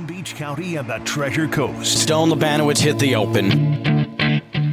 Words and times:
Palm 0.00 0.06
Beach 0.06 0.34
County 0.34 0.76
and 0.76 0.88
the 0.88 0.98
Treasure 1.00 1.46
Coast. 1.46 2.00
Stone 2.00 2.30
Labanowitz 2.30 2.78
hit 2.78 2.98
the 2.98 3.16
open. 3.16 3.89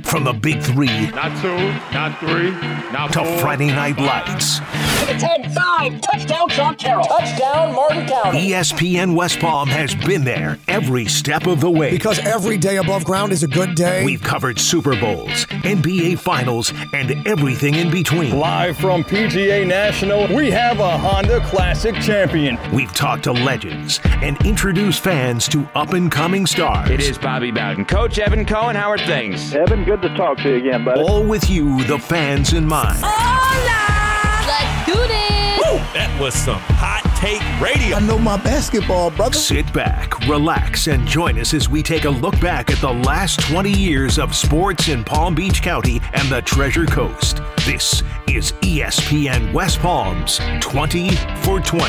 From 0.08 0.24
the 0.24 0.34
big 0.34 0.62
three 0.62 1.08
Not 1.12 1.42
two, 1.42 1.58
not 1.94 2.18
three, 2.20 2.52
not 2.92 3.12
to 3.14 3.26
four. 3.26 3.38
Friday 3.40 3.68
Night 3.68 4.00
Lights, 4.00 4.60
the 5.08 5.18
10 5.20 5.52
5. 5.52 6.02
Touchdown, 6.02 6.50
Sean 6.50 6.76
Carroll. 6.76 7.06
Touchdown, 7.06 7.74
Martin 7.76 8.08
County. 8.08 8.50
ESPN 8.50 9.16
West 9.16 9.40
Palm 9.40 9.68
has 9.70 9.94
been 9.96 10.24
there 10.24 10.58
every 10.68 11.06
step 11.06 11.46
of 11.46 11.62
the 11.62 11.70
way. 11.70 11.92
Because 11.92 12.20
every 12.20 12.58
day 12.58 12.78
above 12.78 13.06
ground 13.06 13.32
is 13.32 13.44
a 13.44 13.48
good 13.48 13.76
day. 13.76 14.04
We've 14.04 14.22
covered 14.22 14.60
Super 14.60 15.00
Bowls, 15.00 15.46
NBA 15.64 16.20
Finals, 16.20 16.74
and 16.94 17.28
everything 17.28 17.76
in 17.76 17.92
between. 17.92 18.38
Live 18.38 18.78
from 18.78 19.04
PGA 19.04 19.66
National, 19.68 20.28
we 20.36 20.50
have 20.52 20.80
a 20.80 20.98
Honda 20.98 21.40
Classic 21.46 21.96
champion. 21.96 22.58
We've 22.74 22.94
talked 22.94 23.24
to 23.26 23.34
legends 23.34 24.00
and 24.06 24.44
introduced 24.46 25.04
fans 25.04 25.48
to 25.50 25.68
up 25.76 25.94
and 25.94 26.12
coming 26.12 26.46
stars. 26.46 26.90
It 26.90 27.02
is 27.02 27.18
Bobby 27.18 27.52
Bowden. 27.52 27.86
Coach 27.86 28.20
Evan 28.20 28.46
Cohen, 28.46 28.76
how 28.76 28.90
are 28.90 28.98
things? 28.98 29.54
Evan, 29.54 29.84
good 29.86 29.97
to 30.02 30.16
talk 30.16 30.38
to 30.40 30.50
you 30.50 30.56
again, 30.58 30.84
buddy. 30.86 31.02
All 31.02 31.24
with 31.24 31.50
you, 31.50 31.84
the 31.86 31.98
fans 31.98 32.54
in 32.54 32.66
mind. 32.68 33.02
Let's 33.02 34.86
do 34.86 34.94
this. 34.96 35.58
Woo, 35.60 35.78
That 35.94 36.18
was 36.20 36.34
some 36.34 36.60
hot 36.60 37.04
take 37.18 37.42
radio. 37.62 37.98
I 37.98 38.00
know 38.02 38.20
my 38.20 38.38
basketball, 38.38 39.12
brother. 39.12 39.34
Sit 39.36 39.72
back, 39.74 40.20
relax, 40.28 40.88
and 40.88 41.08
join 41.08 41.40
us 41.40 41.54
as 41.54 41.68
we 41.70 41.82
take 41.82 42.06
a 42.06 42.10
look 42.10 42.40
back 42.40 42.70
at 42.70 42.78
the 42.80 42.94
last 42.94 43.40
20 43.42 43.72
years 43.72 44.20
of 44.20 44.36
sports 44.36 44.88
in 44.90 45.04
Palm 45.04 45.34
Beach 45.36 45.62
County 45.62 46.00
and 46.14 46.28
the 46.30 46.42
Treasure 46.42 46.86
Coast. 46.86 47.42
This 47.66 48.04
is 48.30 48.52
ESPN 48.62 49.52
West 49.54 49.80
Palm's 49.80 50.40
20 50.60 51.10
for 51.44 51.60
20. 51.60 51.86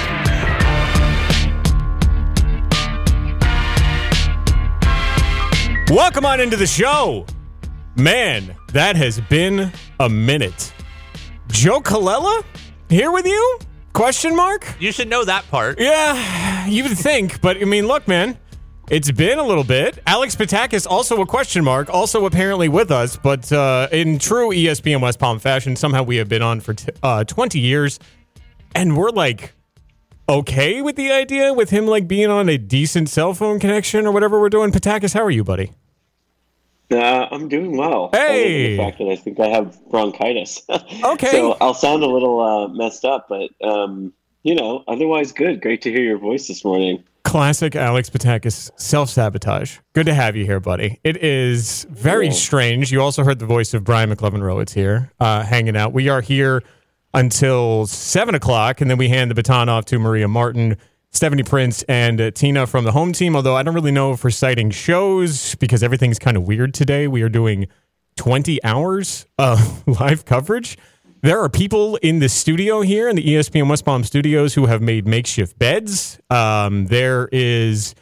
Welcome 5.90 6.26
on 6.26 6.38
into 6.40 6.56
the 6.56 6.66
show. 6.66 7.24
Man, 7.98 8.54
that 8.74 8.94
has 8.94 9.20
been 9.22 9.72
a 9.98 10.08
minute. 10.08 10.72
Joe 11.48 11.80
Colella 11.80 12.44
here 12.88 13.10
with 13.10 13.26
you? 13.26 13.58
Question 13.92 14.36
mark? 14.36 14.72
You 14.78 14.92
should 14.92 15.08
know 15.08 15.24
that 15.24 15.50
part. 15.50 15.80
Yeah, 15.80 16.64
you 16.68 16.84
would 16.84 16.96
think, 16.96 17.40
but 17.40 17.56
I 17.56 17.64
mean, 17.64 17.88
look, 17.88 18.06
man, 18.06 18.38
it's 18.88 19.10
been 19.10 19.40
a 19.40 19.42
little 19.44 19.64
bit. 19.64 19.98
Alex 20.06 20.36
Petakas 20.36 20.86
also 20.86 21.20
a 21.20 21.26
question 21.26 21.64
mark, 21.64 21.90
also 21.90 22.24
apparently 22.24 22.68
with 22.68 22.92
us, 22.92 23.16
but 23.16 23.50
uh, 23.50 23.88
in 23.90 24.20
true 24.20 24.50
ESPN 24.50 25.00
West 25.00 25.18
Palm 25.18 25.40
fashion, 25.40 25.74
somehow 25.74 26.04
we 26.04 26.18
have 26.18 26.28
been 26.28 26.42
on 26.42 26.60
for 26.60 26.74
t- 26.74 26.92
uh, 27.02 27.24
20 27.24 27.58
years, 27.58 27.98
and 28.76 28.96
we're 28.96 29.10
like 29.10 29.54
okay 30.28 30.82
with 30.82 30.94
the 30.94 31.10
idea 31.10 31.52
with 31.52 31.70
him 31.70 31.84
like 31.88 32.06
being 32.06 32.30
on 32.30 32.48
a 32.48 32.58
decent 32.58 33.08
cell 33.08 33.34
phone 33.34 33.58
connection 33.58 34.06
or 34.06 34.12
whatever 34.12 34.38
we're 34.38 34.50
doing. 34.50 34.70
Petakas, 34.70 35.14
how 35.14 35.24
are 35.24 35.32
you, 35.32 35.42
buddy? 35.42 35.72
Uh, 36.90 37.26
I'm 37.30 37.48
doing 37.48 37.76
well. 37.76 38.10
Hey! 38.12 38.76
The 38.76 38.82
fact 38.82 38.98
that 38.98 39.08
I 39.08 39.16
think 39.16 39.38
I 39.40 39.48
have 39.48 39.78
bronchitis. 39.90 40.62
Okay. 41.04 41.30
so 41.30 41.56
I'll 41.60 41.74
sound 41.74 42.02
a 42.02 42.06
little 42.06 42.40
uh, 42.40 42.68
messed 42.68 43.04
up, 43.04 43.28
but 43.28 43.50
um, 43.66 44.12
you 44.42 44.54
know, 44.54 44.84
otherwise 44.88 45.32
good. 45.32 45.60
Great 45.60 45.82
to 45.82 45.90
hear 45.90 46.02
your 46.02 46.18
voice 46.18 46.48
this 46.48 46.64
morning. 46.64 47.04
Classic 47.24 47.76
Alex 47.76 48.08
Petakas 48.08 48.70
self 48.76 49.10
sabotage. 49.10 49.78
Good 49.92 50.06
to 50.06 50.14
have 50.14 50.34
you 50.34 50.46
here, 50.46 50.60
buddy. 50.60 50.98
It 51.04 51.18
is 51.22 51.86
very 51.90 52.26
Yeah. 52.26 52.32
strange. 52.32 52.90
You 52.90 53.02
also 53.02 53.22
heard 53.22 53.38
the 53.38 53.46
voice 53.46 53.74
of 53.74 53.84
Brian 53.84 54.08
McLevin 54.10 54.40
Rowitz 54.40 54.72
here, 54.72 55.12
uh, 55.20 55.42
hanging 55.42 55.76
out. 55.76 55.92
We 55.92 56.08
are 56.08 56.22
here 56.22 56.62
until 57.12 57.86
seven 57.86 58.34
o'clock, 58.34 58.80
and 58.80 58.90
then 58.90 58.96
we 58.98 59.08
hand 59.08 59.30
the 59.30 59.34
baton 59.34 59.68
off 59.68 59.84
to 59.86 59.98
Maria 59.98 60.28
Martin, 60.28 60.76
Stephanie 61.18 61.42
Prince, 61.42 61.82
and 61.88 62.20
uh, 62.20 62.30
Tina 62.30 62.64
from 62.64 62.84
the 62.84 62.92
home 62.92 63.12
team. 63.12 63.34
Although 63.34 63.56
I 63.56 63.64
don't 63.64 63.74
really 63.74 63.90
know 63.90 64.12
if 64.12 64.22
we're 64.22 64.30
citing 64.30 64.70
shows 64.70 65.56
because 65.56 65.82
everything's 65.82 66.20
kind 66.20 66.36
of 66.36 66.46
weird 66.46 66.72
today. 66.72 67.08
We 67.08 67.22
are 67.22 67.28
doing 67.28 67.66
20 68.16 68.62
hours 68.62 69.26
of 69.36 69.86
live 70.00 70.24
coverage. 70.24 70.78
There 71.20 71.40
are 71.40 71.48
people 71.48 71.96
in 71.96 72.20
the 72.20 72.28
studio 72.28 72.82
here 72.82 73.08
in 73.08 73.16
the 73.16 73.24
ESPN 73.24 73.68
West 73.68 73.84
Palm 73.84 74.04
studios 74.04 74.54
who 74.54 74.66
have 74.66 74.80
made 74.80 75.08
makeshift 75.08 75.58
beds. 75.58 76.20
Um, 76.30 76.86
there 76.86 77.28
is 77.32 77.96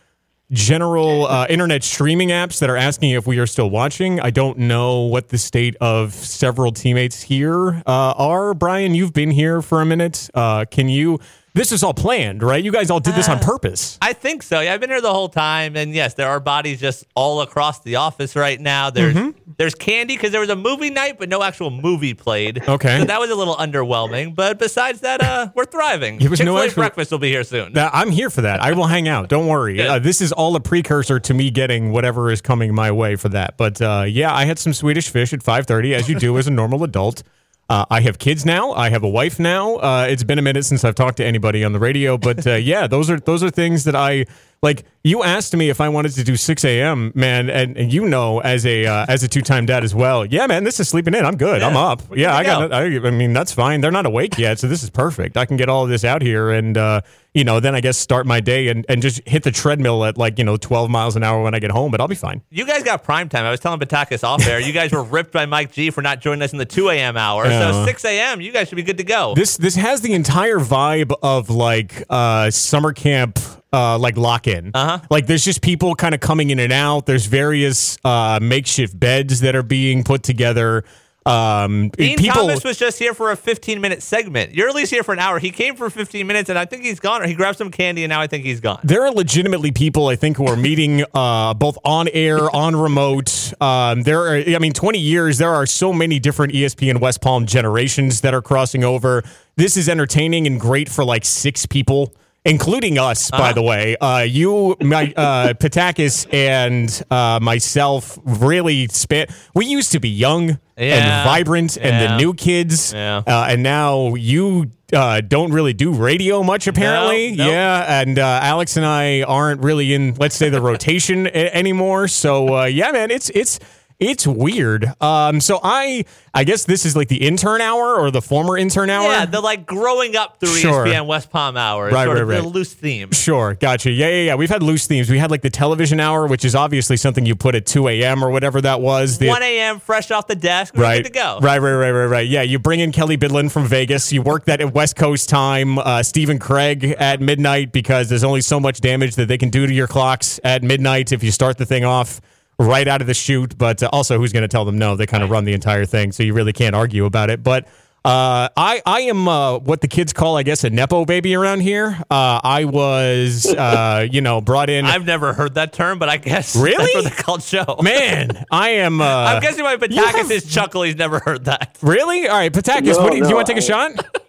general 0.51 1.27
uh, 1.27 1.47
internet 1.49 1.85
streaming 1.85 2.29
apps 2.29 2.61
that 2.61 2.69
are 2.69 2.77
asking 2.77 3.13
if 3.13 3.27
we 3.27 3.39
are 3.39 3.47
still 3.47 3.71
watching. 3.71 4.21
I 4.21 4.29
don't 4.29 4.59
know 4.59 5.01
what 5.01 5.31
the 5.31 5.39
state 5.39 5.75
of 5.81 6.13
several 6.13 6.71
teammates 6.71 7.23
here 7.23 7.83
uh, 7.87 8.13
are. 8.19 8.53
Brian, 8.53 8.95
you've 8.95 9.15
been 9.15 9.31
here 9.31 9.63
for 9.63 9.81
a 9.81 9.87
minute. 9.87 10.29
Uh, 10.35 10.67
can 10.67 10.91
you? 10.91 11.19
This 11.57 11.73
is 11.73 11.83
all 11.83 11.95
planned, 11.95 12.43
right? 12.43 12.63
You 12.63 12.71
guys 12.71 12.91
all 12.91 13.01
did 13.01 13.15
this 13.15 13.31
on 13.31 13.39
purpose. 13.39 13.97
I 14.03 14.13
think 14.13 14.43
so. 14.43 14.61
Yeah, 14.61 14.75
I've 14.75 14.81
been 14.81 14.91
here 14.91 15.01
the 15.01 15.13
whole 15.13 15.31
time, 15.31 15.75
and 15.75 15.95
yes, 15.95 16.13
there 16.13 16.29
are 16.29 16.39
bodies 16.39 16.79
just 16.81 17.07
all 17.15 17.41
across 17.41 17.81
the 17.81 17.97
office 17.97 18.37
right 18.37 18.61
now. 18.61 18.91
There's 18.91 19.15
Mm-hmm. 19.17 19.53
there's 19.57 19.75
candy 19.75 20.15
because 20.17 20.33
there 20.33 20.41
was 20.43 20.51
a 20.51 20.55
movie 20.57 20.91
night, 20.91 21.19
but 21.19 21.31
no 21.31 21.43
actual 21.43 21.71
movie 21.71 22.13
played. 22.13 22.63
Okay. 22.69 22.99
so 22.99 23.05
that 23.07 23.19
was 23.19 23.31
a 23.31 23.35
little 23.35 23.57
underwhelming. 23.57 24.35
But 24.35 24.59
besides 24.59 25.01
that, 25.01 25.23
uh, 25.23 25.49
we're 25.55 25.65
thriving. 25.65 26.19
There 26.19 26.29
was 26.29 26.41
no 26.41 26.45
Chick-fil-A 26.45 26.65
actual- 26.67 26.81
breakfast 26.83 27.11
will 27.11 27.19
be 27.21 27.31
here 27.31 27.43
soon. 27.45 27.73
That- 27.73 27.91
I'm 27.95 28.11
here 28.11 28.29
for 28.29 28.43
that. 28.43 28.61
I 28.61 28.73
will 28.73 28.87
hang 28.89 29.09
out. 29.09 29.31
Don't 29.31 29.47
worry. 29.47 29.81
Uh, 29.81 29.99
this 29.99 30.21
is 30.21 30.33
all 30.33 30.55
a 30.57 30.61
precursor 30.61 31.19
to 31.21 31.33
me 31.33 31.51
getting 31.51 31.91
whatever 31.91 32.31
is 32.31 32.43
coming 32.43 32.75
my 32.75 32.91
way 32.91 33.17
for 33.17 33.31
that. 33.31 33.57
But 33.57 33.81
uh, 33.81 34.05
yeah, 34.07 34.35
I 34.35 34.45
had 34.45 34.59
some 34.59 34.75
Swedish 34.75 35.09
fish 35.09 35.33
at 35.33 35.41
5:30, 35.41 35.95
as 35.95 36.07
you 36.07 36.19
do 36.19 36.37
as 36.37 36.47
a 36.47 36.51
normal 36.51 36.85
adult. 36.85 37.23
Uh, 37.69 37.85
I 37.91 38.01
have 38.03 38.19
kids 38.19 38.45
now. 38.45 38.73
I 38.73 38.91
have 38.91 39.03
a 39.03 39.09
wife 39.09 39.41
now. 39.41 39.77
Uh, 39.77 40.07
it's 40.09 40.23
been 40.23 40.39
a 40.39 40.43
minute 40.43 40.65
since 40.65 40.85
I've 40.85 40.95
talked 40.95 41.17
to 41.17 41.25
anybody 41.25 41.65
on 41.65 41.73
the 41.73 41.81
radio, 41.81 42.17
but 42.17 42.47
uh, 42.47 42.55
yeah, 42.55 42.87
those 42.87 43.11
are 43.11 43.19
those 43.19 43.43
are 43.43 43.51
things 43.51 43.85
that 43.85 43.97
I 43.97 44.27
like. 44.67 44.85
You 45.07 45.23
asked 45.23 45.55
me 45.55 45.71
if 45.71 45.81
I 45.81 45.89
wanted 45.89 46.15
to 46.15 46.25
do 46.25 46.35
6 46.35 46.65
a.m. 46.65 47.13
Man, 47.15 47.49
and, 47.49 47.77
and 47.77 47.93
you 47.93 48.09
know, 48.09 48.41
as 48.41 48.67
a 48.67 48.87
uh, 48.87 49.07
as 49.09 49.23
a 49.23 49.29
two 49.29 49.41
time 49.41 49.65
dad 49.65 49.85
as 49.85 49.95
well. 49.95 50.27
Yeah, 50.27 50.49
man, 50.49 50.65
this 50.65 50.81
is 50.81 50.89
sleeping 50.89 51.15
in. 51.15 51.25
I'm 51.25 51.37
good. 51.37 51.63
I'm 51.63 51.77
up. 51.77 52.03
Yeah, 52.13 52.35
I 52.35 52.43
got. 52.43 52.73
I, 52.73 52.87
I 52.87 53.11
mean, 53.13 53.33
that's 53.33 53.53
fine. 53.53 53.81
They're 53.81 53.93
not 53.93 54.05
awake 54.05 54.37
yet, 54.37 54.59
so 54.59 54.67
this 54.67 54.83
is 54.83 54.91
perfect. 54.91 55.37
I 55.37 55.47
can 55.47 55.57
get 55.57 55.69
all 55.69 55.85
of 55.85 55.91
this 55.91 56.03
out 56.03 56.23
here, 56.23 56.51
and 56.51 56.77
uh, 56.77 57.03
you 57.35 57.45
know, 57.45 57.61
then 57.61 57.77
I 57.77 57.81
guess 57.81 57.97
start 57.97 58.27
my 58.27 58.41
day 58.41 58.67
and, 58.67 58.85
and 58.89 59.01
just 59.01 59.21
hit 59.29 59.45
the 59.45 59.53
treadmill 59.53 60.05
at 60.07 60.19
like 60.19 60.39
you 60.41 60.45
know 60.45 60.57
12 60.57 60.91
miles 60.91 61.15
an 61.15 61.23
hour 61.23 61.41
when 61.41 61.55
I 61.55 61.61
get 61.61 61.71
home. 61.71 61.93
But 61.93 62.01
I'll 62.01 62.09
be 62.09 62.17
fine. 62.17 62.43
You 62.51 62.67
guys 62.67 62.83
got 62.83 63.05
prime 63.05 63.29
time. 63.29 63.45
I 63.45 63.53
was 63.53 63.61
telling 63.61 63.79
Petakas 63.79 64.25
off 64.25 64.45
air. 64.45 64.59
You 64.59 64.73
guys 64.73 64.91
were 64.91 65.05
ripped 65.05 65.31
by 65.31 65.47
Mike 65.47 65.71
G 65.71 65.91
for 65.91 66.03
not 66.03 66.21
joining 66.21 66.43
us 66.43 66.51
in 66.51 66.59
the 66.59 66.65
2 66.67 66.89
a.m. 66.89 67.17
hour. 67.17 67.47
Yeah. 67.47 67.71
So 67.71 67.85
6 67.85 68.05
a.m. 68.07 68.41
You 68.41 68.51
guys 68.51 68.69
should 68.69 68.75
be 68.75 68.83
good 68.83 68.99
to 68.99 69.05
go. 69.05 69.35
This 69.37 69.57
this 69.57 69.77
has 69.77 70.01
the 70.01 70.15
entire 70.15 70.59
vibe 70.59 71.15
of 71.23 71.49
like 71.49 72.03
uh, 72.11 72.51
summer 72.51 72.93
camp. 72.93 73.39
Uh, 73.73 73.99
like 73.99 74.17
lock 74.17 74.47
in. 74.47 74.71
Uh-huh. 74.73 75.01
Like 75.11 75.27
there's 75.27 75.45
just 75.45 75.61
people 75.61 75.95
kind 75.97 76.15
of 76.15 76.21
coming 76.21 76.51
in 76.51 76.59
and 76.59 76.73
out. 76.73 77.05
There's 77.05 77.27
various 77.27 77.99
uh, 78.05 78.39
makeshift 78.41 78.99
beds 78.99 79.41
that 79.41 79.55
are 79.57 79.65
being 79.65 80.05
put 80.05 80.23
together. 80.23 80.85
Um, 81.27 81.89
Dean 81.91 82.17
people. 82.17 82.43
Thomas 82.43 82.63
was 82.63 82.79
just 82.79 83.01
here 83.01 83.13
for 83.13 83.33
a 83.33 83.37
15 83.37 83.81
minute 83.81 84.01
segment. 84.01 84.55
You're 84.55 84.69
at 84.69 84.75
least 84.77 84.93
here 84.93 85.03
for 85.03 85.13
an 85.13 85.19
hour. 85.19 85.41
He 85.41 85.51
came 85.51 85.75
for 85.75 85.91
15 85.91 86.25
minutes, 86.27 86.49
and 86.49 86.57
I 86.59 86.65
think 86.67 86.85
he's 86.85 87.01
gone. 87.01 87.21
Or 87.21 87.27
he 87.27 87.35
grabbed 87.35 87.59
some 87.59 87.73
candy, 87.73 88.05
and 88.05 88.11
now 88.11 88.21
I 88.21 88.29
think 88.29 88.45
he's 88.45 88.61
gone. 88.61 88.79
there 88.85 89.05
are 89.05 89.11
legitimately 89.11 89.73
people 89.73 90.07
I 90.07 90.15
think 90.15 90.37
who 90.37 90.47
are 90.47 90.57
meeting 90.57 91.05
uh, 91.15 91.53
both 91.55 91.79
on 91.85 92.09
air, 92.13 92.49
on 92.55 92.77
remote. 92.77 93.53
Um, 93.61 94.03
there 94.05 94.21
are, 94.21 94.37
I 94.37 94.59
mean, 94.61 94.73
20 94.73 95.01
years. 95.01 95.39
There 95.39 95.53
are 95.53 95.67
so 95.67 95.93
many 95.93 96.21
different 96.21 96.53
ESPN 96.53 97.01
West 97.01 97.21
Palm 97.21 97.45
generations 97.45 98.21
that 98.21 98.33
are 98.33 98.43
crossing 98.43 98.85
over. 98.85 99.25
This 99.57 99.77
is 99.77 99.89
entertaining 99.89 100.47
and 100.47 100.61
great 100.61 100.89
for 100.89 101.05
like 101.05 101.25
six 101.25 101.67
people. 101.67 102.15
Including 102.47 102.97
us, 102.99 103.31
by 103.31 103.39
Uh-huh. 103.39 103.53
the 103.55 103.63
way. 103.63 103.97
Uh, 104.01 104.21
you, 104.27 104.77
my, 104.81 105.13
uh, 105.17 105.53
Petakas, 105.55 106.27
and 106.33 106.89
uh, 107.11 107.39
myself 107.43 108.19
really 108.25 108.87
span. 108.89 109.27
We 109.55 109.67
used 109.67 109.93
to 109.93 110.01
be 110.01 110.09
young 110.09 110.51
and 110.77 111.05
Yeah. 111.05 111.25
vibrant, 111.25 111.77
and 111.77 111.95
the 112.03 112.17
new 112.17 112.33
kids. 112.35 112.93
Yeah. 112.95 113.23
Uh, 113.27 113.47
and 113.51 113.63
now 113.63 114.15
you 114.15 114.71
uh, 114.93 115.21
don't 115.21 115.53
really 115.53 115.73
do 115.73 115.91
radio 115.93 116.43
much, 116.45 116.69
apparently. 116.69 117.33
No, 117.33 117.45
nope. 117.45 117.53
Yeah, 117.53 118.01
and 118.01 118.19
uh, 118.21 118.39
Alex 118.43 118.77
and 118.77 118.87
I 118.87 119.23
aren't 119.23 119.61
really 119.65 119.93
in, 119.93 120.15
let's 120.19 120.37
say, 120.37 120.49
the 120.49 120.61
rotation 120.61 121.27
a- 121.27 121.53
anymore. 121.57 122.07
So 122.07 122.55
uh, 122.61 122.65
yeah, 122.67 122.93
man, 122.93 123.11
it's 123.11 123.29
it's 123.31 123.59
it's 123.99 124.27
weird. 124.27 124.93
Um, 125.01 125.41
so 125.41 125.59
I 125.63 126.05
I 126.35 126.45
guess 126.45 126.65
this 126.65 126.85
is 126.85 126.95
like 126.95 127.09
the 127.09 127.27
intern 127.27 127.61
hour 127.61 127.97
or 127.97 128.11
the 128.11 128.21
former 128.21 128.59
intern 128.59 128.91
hour. 128.91 129.11
Yeah, 129.11 129.27
the 129.27 129.41
like 129.41 129.65
growing 129.65 130.17
up 130.17 130.39
through 130.39 130.57
Sure. 130.57 130.85
ESPN 130.85 131.07
West 131.07 131.31
Palm 131.31 131.57
hour. 131.57 131.87
Right, 131.87 132.05
sort 132.05 132.17
right, 132.17 132.23
of 132.23 132.29
right. 132.29 132.43
the 132.43 132.49
loose 132.49 132.75
theme. 132.75 133.13
Sure, 133.13 133.55
gotcha. 133.55 133.91
Yeah, 133.91 134.09
yeah, 134.09 134.23
yeah. 134.23 134.35
We've 134.35 134.51
had 134.51 134.63
loose 134.63 134.87
themes. 134.87 135.09
We 135.09 135.19
had 135.19 135.31
like 135.31 135.41
the 135.43 135.51
television 135.51 135.99
hour, 135.99 136.27
which 136.27 136.45
is 136.45 136.55
obviously 136.55 136.99
something 136.99 137.25
you 137.25 137.35
put 137.37 137.55
at 137.55 137.65
2 137.65 137.89
a.m. 137.89 138.23
or 138.23 138.31
whatever 138.31 138.61
that 138.61 138.81
was. 138.81 139.19
The, 139.19 139.29
1 139.29 139.43
a.m. 139.43 139.81
fresh 139.81 140.11
off 140.11 140.27
the 140.27 140.37
desk. 140.37 140.75
We're 140.75 140.83
right, 140.83 140.97
good 140.99 141.13
to 141.13 141.13
go. 141.13 141.39
Right, 141.41 141.59
right, 141.59 141.73
right, 141.73 141.91
right, 141.91 142.07
right. 142.07 142.29
Yeah, 142.29 142.43
you 142.43 142.59
bring 142.59 142.81
in 142.81 142.93
Kelly 142.93 143.17
Bidlin 143.17 143.51
from 143.51 143.67
Vegas. 143.67 144.13
You 144.13 144.21
work 144.21 144.45
that 144.45 144.61
at 144.61 144.75
West 144.75 144.97
Coast 144.97 145.29
time. 145.29 145.79
Uh, 145.79 146.03
Stephen 146.03 146.39
Craig 146.39 146.85
at 146.99 147.21
midnight 147.21 147.73
because 147.73 148.09
there's 148.11 148.25
only 148.25 148.43
so 148.43 148.61
much 148.61 148.81
damage 148.81 149.15
that 149.15 149.29
they 149.29 149.39
can 149.39 149.49
do 149.49 149.67
to 149.67 149.73
your 149.73 149.87
clocks 149.87 150.39
at 150.45 150.63
midnight 150.63 151.13
if 151.13 151.23
you 151.23 151.31
start 151.31 151.57
the 151.57 151.67
thing 151.67 151.85
off 151.85 152.21
right 152.59 152.87
out 152.89 153.01
of 153.01 153.07
the 153.07 153.15
chute. 153.15 153.57
But 153.59 153.83
uh, 153.83 153.89
also, 153.93 154.19
who's 154.19 154.33
going 154.33 154.43
to 154.43 154.49
tell 154.49 154.65
them 154.65 154.79
no? 154.79 154.97
They 154.97 155.07
kind 155.07 155.23
of 155.23 155.31
run 155.31 155.45
the 155.45 155.53
entire 155.53 155.85
thing, 155.87 156.13
so 156.13 156.23
you 156.23 156.35
really 156.35 156.53
can't 156.53 156.75
argue 156.75 157.05
about 157.05 157.31
it. 157.31 157.43
But 157.43 157.67
Uh, 158.07 158.49
I 158.57 158.81
I 158.87 159.01
am 159.11 159.27
uh, 159.27 159.59
what 159.59 159.81
the 159.81 159.89
kids 159.89 160.13
call, 160.13 160.37
I 160.37 160.45
guess, 160.45 160.63
a 160.63 160.71
nepo 160.71 161.05
baby 161.05 161.35
around 161.35 161.59
here. 161.63 161.99
Uh, 162.09 162.39
I 162.45 162.65
was, 162.65 163.47
uh, 163.59 164.07
you 164.09 164.21
know, 164.21 164.41
brought 164.41 164.71
in. 164.71 164.85
I've 164.85 165.05
never 165.05 165.33
heard 165.33 165.55
that 165.55 165.73
term, 165.73 165.99
but 165.99 166.09
I 166.09 166.17
guess 166.17 166.55
Really? 166.55 166.77
that's 166.77 166.95
what 166.95 167.05
they 167.05 167.23
called 167.23 167.41
Joe. 167.43 167.79
Man, 167.83 168.45
I 168.53 168.69
am. 168.87 169.01
Uh, 169.01 169.05
I'm 169.05 169.43
guessing 169.43 169.65
you 169.65 169.71
Petakas 169.77 170.13
have- 170.19 170.31
is 170.31 170.45
chuckle. 170.49 170.83
He's 170.83 170.95
never 170.95 171.19
heard 171.19 171.47
that. 171.47 171.77
Really? 171.83 172.29
All 172.29 172.37
right, 172.39 172.53
Petakas. 172.53 172.93
No, 172.97 173.03
what 173.03 173.11
do 173.11 173.17
you, 173.17 173.25
do 173.25 173.29
you 173.31 173.35
want 173.35 173.49
to 173.49 173.55
take 173.55 173.61
a 173.61 173.75
I- 173.75 173.91
shot? 173.91 174.07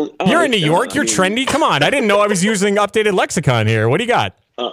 Oh, 0.00 0.08
You're 0.26 0.44
in 0.44 0.52
New 0.52 0.58
York. 0.58 0.94
You're 0.94 1.02
trendy. 1.04 1.44
Come 1.44 1.64
on. 1.64 1.82
I 1.82 1.90
didn't 1.90 2.06
know 2.06 2.20
I 2.20 2.28
was 2.28 2.44
using 2.44 2.76
updated 2.76 3.14
lexicon 3.14 3.66
here. 3.66 3.88
What 3.88 3.98
do 3.98 4.04
you 4.04 4.08
got? 4.08 4.36
uh, 4.56 4.70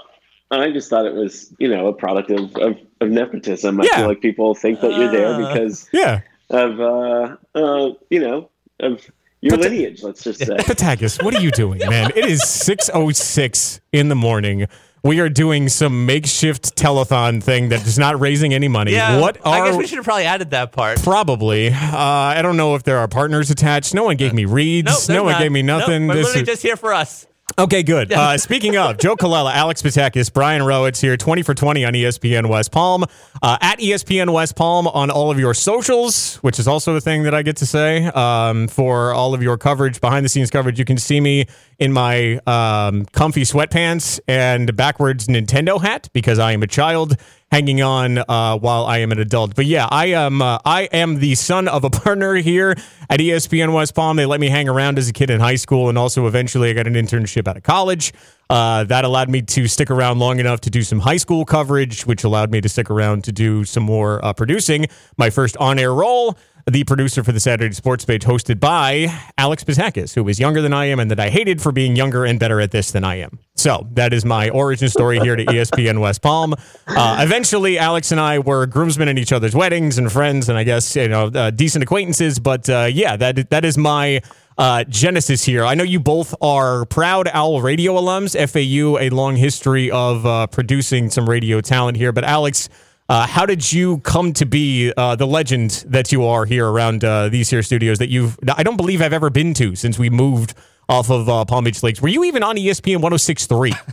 I 0.51 0.69
just 0.71 0.88
thought 0.88 1.07
it 1.07 1.15
was, 1.15 1.51
you 1.57 1.68
know, 1.68 1.88
a 1.88 1.94
product 1.94 2.30
of, 2.30 2.56
of, 2.57 2.77
of 3.01 3.09
nepotism. 3.09 3.81
I 3.81 3.88
feel 3.88 4.07
like 4.07 4.21
people 4.21 4.56
think 4.56 4.81
that 4.81 4.92
you're 4.97 5.12
there 5.12 5.33
Uh. 5.33 5.53
because 5.53 5.88
Yeah. 5.92 6.21
of, 6.50 6.80
uh, 6.80 7.36
uh, 7.56 7.89
you 8.09 8.19
know, 8.19 8.50
of 8.80 9.01
your 9.42 9.57
But 9.57 9.62
lineage. 9.71 10.01
Let's 10.03 10.24
just 10.24 10.39
say. 10.39 10.45
Petakas, 10.57 11.21
what 11.24 11.36
are 11.36 11.42
you 11.42 11.51
doing, 11.51 11.80
man? 11.89 12.12
It 12.15 12.25
is 12.25 12.42
6.06 12.42 13.80
in 13.92 14.09
the 14.09 14.15
morning. 14.15 14.68
We 15.03 15.19
are 15.19 15.30
doing 15.30 15.69
some 15.69 16.07
makeshift 16.07 16.75
telethon 16.75 17.44
thing 17.44 17.69
that 17.69 17.86
is 17.86 18.00
not 18.00 18.19
raising 18.19 18.56
any 18.56 18.68
money. 18.68 18.94
Yeah. 18.94 19.19
What 19.19 19.38
I 19.45 19.63
guess 19.68 19.77
we 19.77 19.86
should 19.86 19.97
have 19.97 20.06
probably 20.06 20.25
added 20.25 20.50
that 20.51 20.71
part. 20.71 21.00
Probably. 21.03 21.68
Uh, 21.69 21.75
I 21.95 22.42
don't 22.42 22.57
know 22.57 22.74
if 22.74 22.81
there 22.83 22.97
are 22.97 23.07
partners 23.07 23.51
attached. 23.51 23.94
No 23.94 24.03
one 24.03 24.15
gave 24.15 24.33
me 24.33 24.45
reads. 24.45 25.07
Nope, 25.07 25.15
no 25.18 25.24
one 25.25 25.33
not. 25.33 25.42
gave 25.42 25.51
me 25.51 25.62
nothing. 25.62 26.07
Nope, 26.07 26.15
we're 26.15 26.21
This 26.21 26.25
literally 26.36 26.42
is- 26.42 26.47
just 26.47 26.62
here 26.63 26.75
for 26.75 26.92
us. 26.92 27.27
Okay, 27.57 27.84
good. 27.84 28.13
Uh, 28.25 28.38
speaking 28.38 28.75
of, 28.75 28.98
Joe 28.98 29.16
Colella, 29.16 29.54
Alex 29.54 29.81
Petakas, 29.81 30.34
Brian 30.34 30.62
Rowitz 30.62 31.00
here, 31.00 31.16
20 31.16 31.44
for 31.44 31.54
20 31.54 31.86
on 31.86 31.94
ESPN 31.94 32.50
West 32.50 32.72
Palm. 32.72 33.04
Uh, 33.42 33.57
at 33.62 33.78
ESPN 33.80 34.34
West 34.34 34.56
Palm 34.56 34.88
on 34.88 35.12
all 35.12 35.30
of 35.30 35.38
your 35.38 35.54
socials, 35.54 36.38
which 36.38 36.57
is 36.57 36.68
also 36.68 36.96
a 36.96 37.02
thing 37.02 37.24
that 37.24 37.36
I 37.36 37.44
get 37.44 37.57
to 37.57 37.66
say 37.66 38.06
um, 38.07 38.68
for 38.68 39.13
all 39.13 39.34
of 39.34 39.44
your 39.44 39.57
coverage, 39.57 40.02
behind 40.02 40.25
the 40.25 40.30
scenes 40.30 40.50
coverage. 40.50 40.80
You 40.80 40.86
can 40.86 40.98
see 40.98 41.19
me 41.19 41.46
in 41.78 41.92
my 41.92 42.40
um, 42.48 43.06
comfy 43.12 43.42
sweatpants 43.42 44.19
and 44.28 44.75
backwards 44.75 45.28
Nintendo 45.28 45.80
hat 45.80 46.10
because 46.13 46.40
I 46.40 46.54
am 46.54 46.63
a 46.63 46.68
child 46.68 47.18
hanging 47.56 47.81
on 47.81 48.18
uh, 48.18 48.57
while 48.57 48.86
I 48.86 48.98
am 48.98 49.13
an 49.13 49.19
adult. 49.19 49.56
But 49.56 49.66
yeah, 49.66 49.88
I 49.90 50.07
am 50.07 50.42
uh, 50.42 50.60
I 50.66 50.90
am 50.92 51.19
the 51.19 51.36
son 51.36 51.69
of 51.69 51.86
a 51.86 51.90
partner 52.06 52.36
here 52.36 52.75
at 53.10 53.22
ESPN 53.22 53.74
West 53.74 53.96
Palm. 53.96 54.18
They 54.18 54.25
let 54.25 54.42
me 54.42 54.50
hang 54.50 54.68
around 54.68 54.98
as 54.98 55.07
a 55.07 55.13
kid 55.13 55.30
in 55.30 55.40
high 55.40 55.56
school, 55.56 55.88
and 55.88 55.98
also 55.98 56.28
eventually 56.28 56.69
I 56.69 56.74
got 56.74 56.86
an 56.86 56.96
internship 56.96 57.48
out 57.48 57.56
of 57.56 57.63
college. 57.63 58.13
Uh, 58.50 58.84
that 58.84 59.06
allowed 59.06 59.30
me 59.30 59.42
to 59.42 59.69
stick 59.69 59.90
around 59.90 60.19
long 60.19 60.40
enough 60.40 60.60
to 60.62 60.69
do 60.69 60.81
some 60.81 61.00
high 61.00 61.16
school 61.16 61.46
coverage, 61.46 62.06
which 62.06 62.25
allowed 62.25 62.52
me 62.52 62.60
to 62.60 62.68
stick 62.68 62.92
around 62.92 63.24
to 63.24 63.31
do 63.31 63.63
some 63.63 63.84
more 63.84 64.24
uh, 64.24 64.34
producing. 64.34 64.86
My 65.18 65.30
first 65.30 65.56
on-air 65.56 65.94
role 65.94 66.38
the 66.68 66.84
producer 66.84 67.24
for 67.24 67.32
the 67.32 67.40
Saturday 67.40 67.74
Sports 67.76 68.06
Page, 68.06 68.24
hosted 68.24 68.60
by 68.60 69.14
Alex 69.38 69.64
Petakas, 69.64 70.16
who 70.16 70.28
is 70.28 70.40
younger 70.40 70.62
than 70.62 70.74
I 70.74 70.86
am 70.86 71.00
and 71.00 71.12
that 71.12 71.20
I 71.20 71.30
hated 71.30 71.62
for 71.62 71.72
being 71.72 71.96
younger 71.96 72.26
and 72.26 72.40
better 72.40 72.60
at 72.60 72.72
this 72.72 72.92
than 72.92 73.04
I 73.04 73.16
am. 73.18 73.38
So 73.56 73.88
that 73.94 74.14
is 74.14 74.26
my 74.26 74.50
origin 74.50 74.90
story 74.90 75.20
here 75.20 75.36
to 75.36 75.46
ESPN 75.46 76.02
West 76.02 76.24
Palm. 76.24 76.56
Uh, 76.88 77.18
eventually, 77.20 77.78
Alex 77.78 78.12
and 78.12 78.20
I 78.20 78.40
were 78.40 78.66
groomsmen 78.66 79.08
at 79.08 79.20
each 79.20 79.32
other's 79.32 79.56
weddings 79.56 80.00
and 80.00 80.12
friends, 80.12 80.50
and 80.50 80.58
I 80.58 80.64
guess 80.64 80.96
you 80.96 81.08
know 81.08 81.28
uh, 81.28 81.52
decent 81.52 81.84
acquaintances. 81.84 82.40
But 82.40 82.68
uh, 82.68 82.90
yeah, 82.92 83.16
that 83.16 83.50
that 83.52 83.66
is 83.66 83.78
my. 83.78 84.22
Uh, 84.58 84.86
genesis 84.86 85.44
here. 85.44 85.66
I 85.66 85.76
know 85.76 85.84
you 85.84 86.00
both 86.00 86.34
are 86.42 86.86
proud 86.86 87.28
Owl 87.34 87.62
Radio 87.62 87.96
alums. 87.96 88.38
FAU, 88.38 88.98
a 88.98 89.10
long 89.10 89.36
history 89.36 89.92
of 89.92 90.26
uh, 90.26 90.48
producing 90.48 91.10
some 91.10 91.30
radio 91.30 91.60
talent 91.60 91.98
here. 91.98 92.14
But 92.14 92.24
Alex, 92.24 92.70
uh, 93.10 93.28
how 93.28 93.46
did 93.46 93.72
you 93.72 94.00
come 94.00 94.34
to 94.34 94.46
be 94.46 94.92
uh, 94.98 95.16
the 95.16 95.28
legend 95.28 95.84
that 95.88 96.12
you 96.12 96.25
are 96.25 96.46
here 96.46 96.68
around 96.68 97.04
uh, 97.04 97.30
these 97.30 97.50
here 97.50 97.62
studios 97.62 98.00
that 98.00 98.10
you've, 98.10 98.38
I 98.56 98.63
don't 98.63 98.78
believe 98.78 99.02
I've 99.02 99.13
ever 99.13 99.30
been 99.30 99.54
to 99.56 99.75
since 99.75 100.00
we 100.00 100.10
moved 100.10 100.54
off 100.90 101.10
of 101.10 101.30
uh, 101.30 101.46
Palm 101.46 101.63
Beach 101.63 101.81
Lakes? 101.84 102.02
Were 102.02 102.07
you 102.07 102.24
even 102.24 102.44
on 102.44 102.56
ESPN 102.56 103.02
1063? 103.02 103.74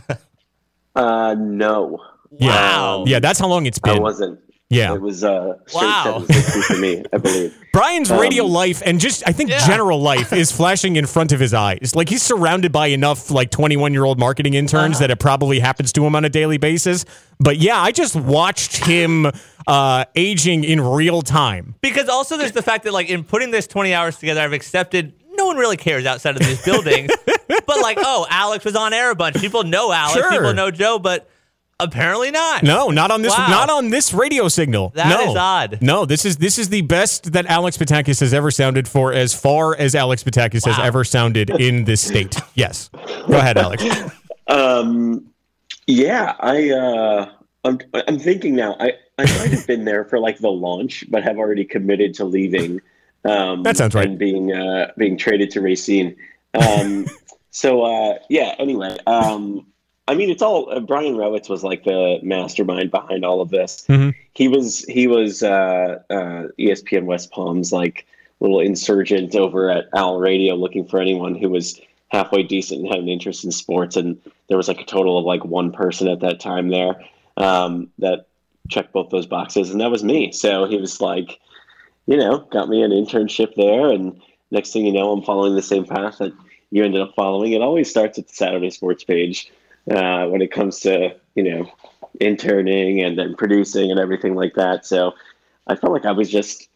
Uh, 0.95 1.35
no. 1.39 1.99
Yeah. 2.37 2.49
Wow. 2.49 3.03
Yeah, 3.07 3.19
that's 3.19 3.39
how 3.39 3.47
long 3.47 3.65
it's 3.65 3.79
been. 3.79 3.97
I 3.97 3.99
wasn't. 3.99 4.39
Yeah. 4.73 4.93
It 4.93 5.01
was 5.01 5.23
uh, 5.23 5.53
straight 5.67 5.83
Wow. 5.83 6.03
760 6.27 6.61
for 6.73 6.79
me, 6.79 7.03
I 7.13 7.17
believe. 7.17 7.57
Brian's 7.73 8.11
Um, 8.11 8.19
radio 8.19 8.45
life 8.45 8.81
and 8.85 8.99
just 8.99 9.23
I 9.27 9.31
think 9.31 9.49
Yeah. 9.49 9.65
general 9.65 9.99
life 10.01 10.31
is 10.33 10.51
flashing 10.51 10.95
in 10.95 11.05
front 11.07 11.31
of 11.31 11.39
his 11.39 11.53
eyes. 11.53 11.93
Like 11.95 12.09
he's 12.09 12.21
surrounded 12.23 12.71
by 12.71 12.87
enough 12.87 13.31
like 13.31 13.49
21 13.51 13.93
year 13.93 14.03
old 14.05 14.19
marketing 14.19 14.53
interns 14.53 14.99
that 14.99 15.09
it 15.11 15.19
probably 15.19 15.59
happens 15.59 15.91
to 15.93 16.05
him 16.05 16.15
on 16.15 16.23
a 16.25 16.29
daily 16.29 16.57
basis. 16.57 17.05
But 17.39 17.57
yeah, 17.57 17.79
I 17.81 17.91
just 17.91 18.15
watched 18.15 18.77
him 18.85 19.31
uh, 19.67 20.05
aging 20.15 20.63
in 20.63 20.81
real 20.81 21.21
time. 21.21 21.75
Because 21.81 22.09
also 22.09 22.37
there's 22.37 22.51
the 22.51 22.61
fact 22.61 22.83
that 22.83 22.93
like 22.93 23.09
in 23.09 23.23
putting 23.23 23.51
this 23.51 23.65
20 23.67 23.93
hours 23.93 24.17
together, 24.17 24.41
I've 24.41 24.53
accepted 24.53 25.13
no 25.35 25.47
one 25.47 25.57
really 25.57 25.77
cares 25.77 26.05
outside 26.05 26.35
of 26.35 26.43
these 26.43 26.63
buildings. 26.63 27.09
but 27.47 27.81
like, 27.81 27.97
oh, 27.99 28.27
Alex 28.29 28.63
was 28.65 28.75
on 28.75 28.93
air 28.93 29.09
a 29.09 29.15
bunch. 29.15 29.35
People 29.41 29.63
know 29.63 29.91
Alex. 29.91 30.13
Sure. 30.19 30.29
People 30.31 30.53
know 30.53 30.69
Joe, 30.69 30.99
but 30.99 31.27
apparently 31.79 32.31
not. 32.31 32.63
No, 32.63 32.89
not 32.89 33.11
on 33.11 33.21
this 33.21 33.37
Wow. 33.37 33.47
not 33.49 33.69
on 33.69 33.89
this 33.89 34.13
radio 34.13 34.47
signal. 34.47 34.91
That 34.95 35.09
no. 35.09 35.31
is 35.31 35.37
odd. 35.37 35.79
No, 35.81 36.05
this 36.05 36.25
is 36.25 36.37
this 36.37 36.57
is 36.57 36.69
the 36.69 36.81
best 36.81 37.33
that 37.33 37.45
Alex 37.47 37.77
Petakas 37.77 38.19
has 38.19 38.33
ever 38.33 38.51
sounded 38.51 38.87
for 38.87 39.13
as 39.13 39.33
far 39.33 39.75
as 39.75 39.95
Alex 39.95 40.23
Petakas 40.23 40.65
has 40.65 40.77
ever 40.79 41.03
sounded 41.03 41.49
in 41.49 41.83
this 41.85 42.01
state. 42.01 42.39
Yes. 42.55 42.89
Go 43.27 43.37
ahead, 43.37 43.57
Alex. 43.57 43.83
Um, 44.47 45.29
yeah, 45.87 46.35
I 46.39 46.69
uh, 46.71 47.29
I'm 47.63 47.79
I'm 47.93 48.19
thinking 48.19 48.55
now. 48.55 48.75
I 48.79 48.93
I 49.17 49.23
might 49.23 49.51
have 49.51 49.65
been 49.65 49.85
there 49.85 50.03
for 50.03 50.19
like 50.19 50.39
the 50.39 50.51
launch, 50.51 51.05
but 51.09 51.23
have 51.23 51.37
already 51.37 51.63
committed 51.63 52.13
to 52.15 52.25
leaving. 52.25 52.81
Um, 53.23 53.63
That 53.63 53.77
sounds 53.77 53.95
right. 53.95 54.05
And 54.05 54.19
being 54.19 54.51
uh, 54.51 54.91
being 54.97 55.17
traded 55.17 55.49
to 55.51 55.61
Racine. 55.61 56.15
Um, 56.53 57.07
so 57.51 57.83
uh, 57.83 58.19
yeah. 58.29 58.53
Anyway, 58.59 58.97
um, 59.07 59.65
I 60.07 60.15
mean, 60.15 60.29
it's 60.29 60.41
all 60.41 60.69
uh, 60.69 60.79
Brian 60.79 61.15
Rowitz 61.15 61.49
was 61.49 61.63
like 61.63 61.83
the 61.85 62.19
mastermind 62.21 62.91
behind 62.91 63.23
all 63.23 63.41
of 63.41 63.49
this. 63.49 63.85
Mhm. 63.87 64.13
He 64.33 64.47
was 64.47 64.79
he 64.85 65.07
was 65.07 65.43
uh, 65.43 65.99
uh, 66.09 66.47
ESPN 66.59 67.05
West 67.05 67.31
Palm's 67.31 67.71
like 67.71 68.05
little 68.39 68.59
insurgent 68.59 69.35
over 69.35 69.69
at 69.69 69.87
Owl 69.95 70.19
Radio, 70.19 70.55
looking 70.55 70.85
for 70.85 70.99
anyone 70.99 71.35
who 71.35 71.49
was 71.49 71.79
halfway 72.09 72.43
decent 72.43 72.81
and 72.81 72.89
had 72.89 72.99
an 72.99 73.07
interest 73.07 73.45
in 73.45 73.51
sports. 73.51 73.95
And 73.95 74.19
there 74.49 74.57
was 74.57 74.67
like 74.67 74.81
a 74.81 74.85
total 74.85 75.17
of 75.17 75.25
like 75.25 75.45
one 75.45 75.71
person 75.71 76.07
at 76.09 76.19
that 76.19 76.39
time 76.39 76.67
there 76.67 77.01
um, 77.37 77.89
that 77.99 78.27
checked 78.67 78.91
both 78.91 79.09
those 79.09 79.25
boxes, 79.25 79.71
and 79.71 79.79
that 79.79 79.91
was 79.91 80.03
me. 80.03 80.31
So 80.33 80.65
he 80.65 80.77
was 80.77 80.99
like, 80.99 81.39
you 82.07 82.17
know, 82.17 82.39
got 82.51 82.67
me 82.67 82.83
an 82.83 82.91
internship 82.91 83.55
there, 83.55 83.89
and 83.89 84.19
next 84.51 84.73
thing 84.73 84.85
you 84.85 84.91
know, 84.91 85.11
I'm 85.13 85.23
following 85.23 85.55
the 85.55 85.61
same 85.61 85.85
path 85.85 86.17
that 86.17 86.33
you 86.71 86.83
ended 86.83 87.01
up 87.01 87.15
following. 87.15 87.53
It 87.53 87.61
always 87.61 87.89
starts 87.89 88.17
at 88.19 88.27
the 88.27 88.33
Saturday 88.33 88.69
Sports 88.69 89.05
page 89.05 89.49
uh, 89.89 90.27
when 90.27 90.41
it 90.41 90.51
comes 90.51 90.79
to 90.81 91.15
you 91.35 91.43
know 91.43 91.71
interning 92.19 93.01
and 93.01 93.17
then 93.17 93.35
producing 93.35 93.91
and 93.91 93.99
everything 93.99 94.35
like 94.35 94.53
that. 94.55 94.85
So 94.85 95.13
I 95.67 95.75
felt 95.75 95.93
like 95.93 96.05
I 96.05 96.11
was 96.11 96.29
just 96.29 96.69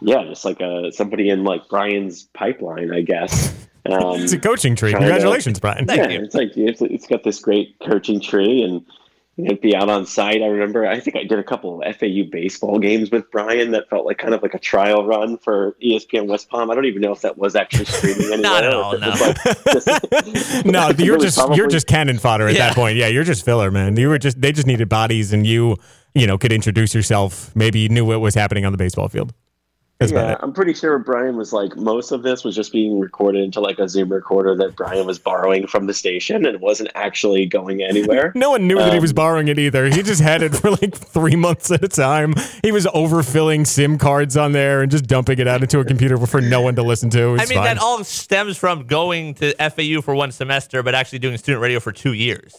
yeah, 0.00 0.24
just 0.24 0.44
like 0.44 0.60
a 0.60 0.92
somebody 0.92 1.30
in 1.30 1.44
like 1.44 1.68
Brian's 1.68 2.24
pipeline, 2.34 2.92
I 2.92 3.00
guess. 3.02 3.52
Um, 3.86 4.20
It's 4.22 4.32
a 4.32 4.38
coaching 4.38 4.76
tree. 4.76 4.90
Trying 4.90 5.02
to- 5.02 5.08
Congratulations, 5.08 5.60
Brian. 5.60 5.86
Thank 5.86 5.98
yeah, 5.98 6.08
you. 6.08 6.24
it's 6.24 6.34
like 6.34 6.56
it's, 6.56 6.82
it's 6.82 7.06
got 7.06 7.24
this 7.24 7.40
great 7.40 7.76
coaching 7.80 8.20
tree, 8.20 8.62
and 8.62 8.84
you'd 9.38 9.60
be 9.60 9.74
out 9.74 9.88
on 9.88 10.04
site. 10.04 10.42
I 10.42 10.46
remember, 10.46 10.86
I 10.86 10.98
think 11.00 11.16
I 11.16 11.22
did 11.22 11.38
a 11.38 11.44
couple 11.44 11.80
of 11.82 11.96
FAU 11.96 12.24
baseball 12.30 12.78
games 12.78 13.10
with 13.10 13.30
Brian 13.30 13.70
that 13.70 13.88
felt 13.88 14.04
like 14.04 14.18
kind 14.18 14.34
of 14.34 14.42
like 14.42 14.52
a 14.54 14.58
trial 14.58 15.06
run 15.06 15.38
for 15.38 15.76
ESPN 15.82 16.26
West 16.26 16.50
Palm. 16.50 16.70
I 16.70 16.74
don't 16.74 16.84
even 16.86 17.00
know 17.00 17.12
if 17.12 17.20
that 17.22 17.38
was 17.38 17.54
actually 17.56 17.84
streaming 17.86 18.22
anywhere. 18.32 18.38
Not 18.40 18.64
at 18.64 18.74
all, 18.74 18.94
if 18.94 19.02
it 19.02 19.74
was, 19.74 19.86
like, 19.86 20.10
just- 20.34 20.64
no, 20.66 20.90
you're 20.98 21.14
it 21.14 21.22
was 21.22 21.34
just 21.36 21.56
you're 21.56 21.68
just 21.68 21.86
cannon 21.86 22.18
fodder 22.18 22.48
at 22.48 22.54
Yeah. 22.54 22.68
that 22.68 22.74
point. 22.74 22.96
Yeah, 22.96 23.06
you're 23.06 23.24
just 23.24 23.44
filler, 23.44 23.70
man. 23.70 23.96
You 23.96 24.08
were 24.08 24.18
just 24.18 24.40
they 24.40 24.52
just 24.52 24.66
needed 24.66 24.88
bodies, 24.88 25.32
and 25.32 25.46
you 25.46 25.76
you 26.14 26.26
know 26.26 26.36
could 26.36 26.52
introduce 26.52 26.94
yourself. 26.94 27.54
Maybe 27.54 27.78
you 27.78 27.88
knew 27.88 28.04
what 28.04 28.20
was 28.20 28.34
happening 28.34 28.64
on 28.64 28.72
the 28.72 28.78
baseball 28.78 29.08
field. 29.08 29.32
That's 30.00 30.12
yeah. 30.12 30.36
I'm 30.40 30.52
pretty 30.52 30.74
sure 30.74 30.96
Brian 31.00 31.36
was 31.36 31.52
like 31.52 31.74
most 31.76 32.12
of 32.12 32.22
this 32.22 32.44
was 32.44 32.54
just 32.54 32.70
being 32.70 33.00
recorded 33.00 33.42
into 33.42 33.60
like 33.60 33.80
a 33.80 33.88
Zoom 33.88 34.12
recorder 34.12 34.54
that 34.54 34.76
Brian 34.76 35.04
was 35.06 35.18
borrowing 35.18 35.66
from 35.66 35.86
the 35.86 35.94
station, 35.94 36.36
and 36.46 36.54
it 36.54 36.60
wasn't 36.60 36.90
actually 36.94 37.46
going 37.46 37.82
anywhere. 37.82 38.32
No 38.38 38.50
one 38.50 38.68
knew 38.68 38.76
that 38.76 38.92
he 38.92 39.00
was 39.00 39.10
Um, 39.10 39.16
borrowing 39.16 39.48
it 39.48 39.58
either. 39.58 39.86
He 39.86 40.02
just 40.04 40.20
had 40.20 40.42
it 40.42 40.54
for 40.54 40.70
like 40.70 40.94
three 40.94 41.34
months 41.34 41.72
at 41.72 41.82
a 41.82 41.88
time. 41.88 42.34
He 42.62 42.70
was 42.70 42.86
overfilling 42.86 43.66
SIM 43.66 43.98
cards 43.98 44.36
on 44.36 44.52
there 44.52 44.82
and 44.82 44.90
just 44.90 45.06
dumping 45.08 45.40
it 45.40 45.48
out 45.48 45.62
into 45.62 45.80
a 45.80 45.84
computer 45.84 46.16
for 46.18 46.40
no 46.40 46.60
one 46.60 46.76
to 46.76 46.84
listen 46.84 47.10
to. 47.10 47.34
It's 47.34 47.42
I 47.42 47.46
mean, 47.46 47.58
fine. 47.58 47.64
that 47.64 47.78
all 47.78 48.04
stems 48.04 48.56
from 48.56 48.86
going 48.86 49.34
to 49.34 49.52
FAU 49.70 50.00
for 50.00 50.14
one 50.14 50.30
semester, 50.30 50.84
but 50.84 50.94
actually 50.94 51.18
doing 51.18 51.36
student 51.38 51.60
radio 51.60 51.80
for 51.80 51.90
two 51.90 52.12
years. 52.12 52.54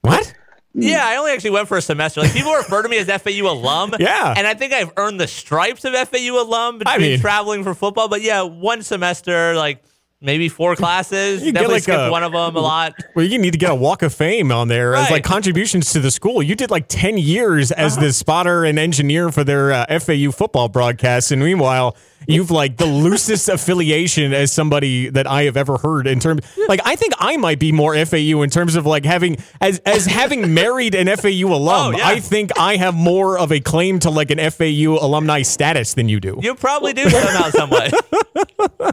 what? 0.00 0.34
Yeah, 0.72 1.04
I 1.04 1.16
only 1.16 1.32
actually 1.32 1.50
went 1.50 1.66
for 1.68 1.76
a 1.76 1.82
semester. 1.82 2.20
Like 2.20 2.32
people 2.32 2.52
refer 2.52 2.82
to 2.82 2.88
me 2.88 2.98
as 2.98 3.06
FAU 3.08 3.50
alum. 3.50 3.92
Yeah. 3.98 4.34
and 4.36 4.46
I 4.46 4.54
think 4.54 4.72
I've 4.72 4.92
earned 4.96 5.18
the 5.20 5.26
stripes 5.26 5.84
of 5.84 5.94
FAU 5.94 6.40
alum 6.40 6.78
between 6.78 6.94
I 6.94 6.98
mean- 6.98 7.20
traveling 7.20 7.64
for 7.64 7.74
football. 7.74 8.08
But 8.08 8.22
yeah, 8.22 8.42
one 8.42 8.82
semester, 8.82 9.54
like 9.54 9.82
maybe 10.20 10.48
four 10.48 10.76
classes. 10.76 11.40
You 11.40 11.46
get 11.46 11.54
Definitely 11.54 11.74
like 11.74 11.82
skipped 11.82 11.98
a- 12.08 12.10
one 12.10 12.22
of 12.22 12.32
them 12.32 12.54
a 12.54 12.60
lot. 12.60 12.92
Well, 13.16 13.24
you 13.24 13.38
need 13.38 13.52
to 13.52 13.58
get 13.58 13.70
a 13.70 13.74
Walk 13.74 14.02
of 14.02 14.14
Fame 14.14 14.52
on 14.52 14.68
there 14.68 14.94
as 14.94 15.10
like 15.10 15.24
contributions 15.24 15.92
to 15.94 15.98
the 16.00 16.10
school. 16.10 16.42
You 16.42 16.54
did 16.54 16.70
like 16.70 16.86
10 16.88 17.18
years 17.18 17.72
as 17.72 17.96
Uh-huh. 17.96 18.06
the 18.06 18.12
spotter 18.12 18.64
and 18.64 18.78
engineer 18.78 19.32
for 19.32 19.42
their 19.44 19.72
uh, 19.72 19.98
FAU 19.98 20.30
football 20.30 20.68
broadcasts. 20.68 21.32
And 21.32 21.42
meanwhile, 21.42 21.96
you've 22.26 22.50
like 22.50 22.76
the 22.76 22.86
loosest 22.86 23.48
affiliation 23.48 24.32
as 24.32 24.52
somebody 24.52 25.08
that 25.08 25.26
I 25.26 25.44
have 25.44 25.56
ever 25.56 25.78
heard 25.78 26.06
in 26.06 26.20
terms. 26.20 26.42
Like, 26.68 26.80
I 26.84 26.96
think 26.96 27.12
I 27.18 27.36
might 27.36 27.58
be 27.58 27.72
more 27.72 27.94
FAU 28.04 28.42
in 28.42 28.50
terms 28.50 28.76
of 28.76 28.86
like 28.86 29.04
having 29.04 29.36
as 29.60 29.78
as 29.80 30.06
having 30.06 30.54
married 30.54 30.94
an 30.94 31.14
FAU 31.16 31.48
oh, 31.48 31.54
alum. 31.54 31.94
Oh, 31.94 31.98
yeah. 31.98 32.08
I 32.08 32.20
think 32.20 32.58
I 32.58 32.76
have 32.76 32.94
more 32.94 33.38
of 33.38 33.52
a 33.52 33.60
claim 33.60 33.98
to 34.00 34.10
like 34.10 34.30
an 34.30 34.38
FAU 34.50 34.98
alumni 35.00 35.42
status 35.42 35.94
than 35.94 36.08
you 36.08 36.20
do. 36.20 36.38
You 36.42 36.54
probably 36.54 36.92
do 36.92 37.08
somehow, 37.08 37.50
some 37.50 37.70
way. 37.70 37.90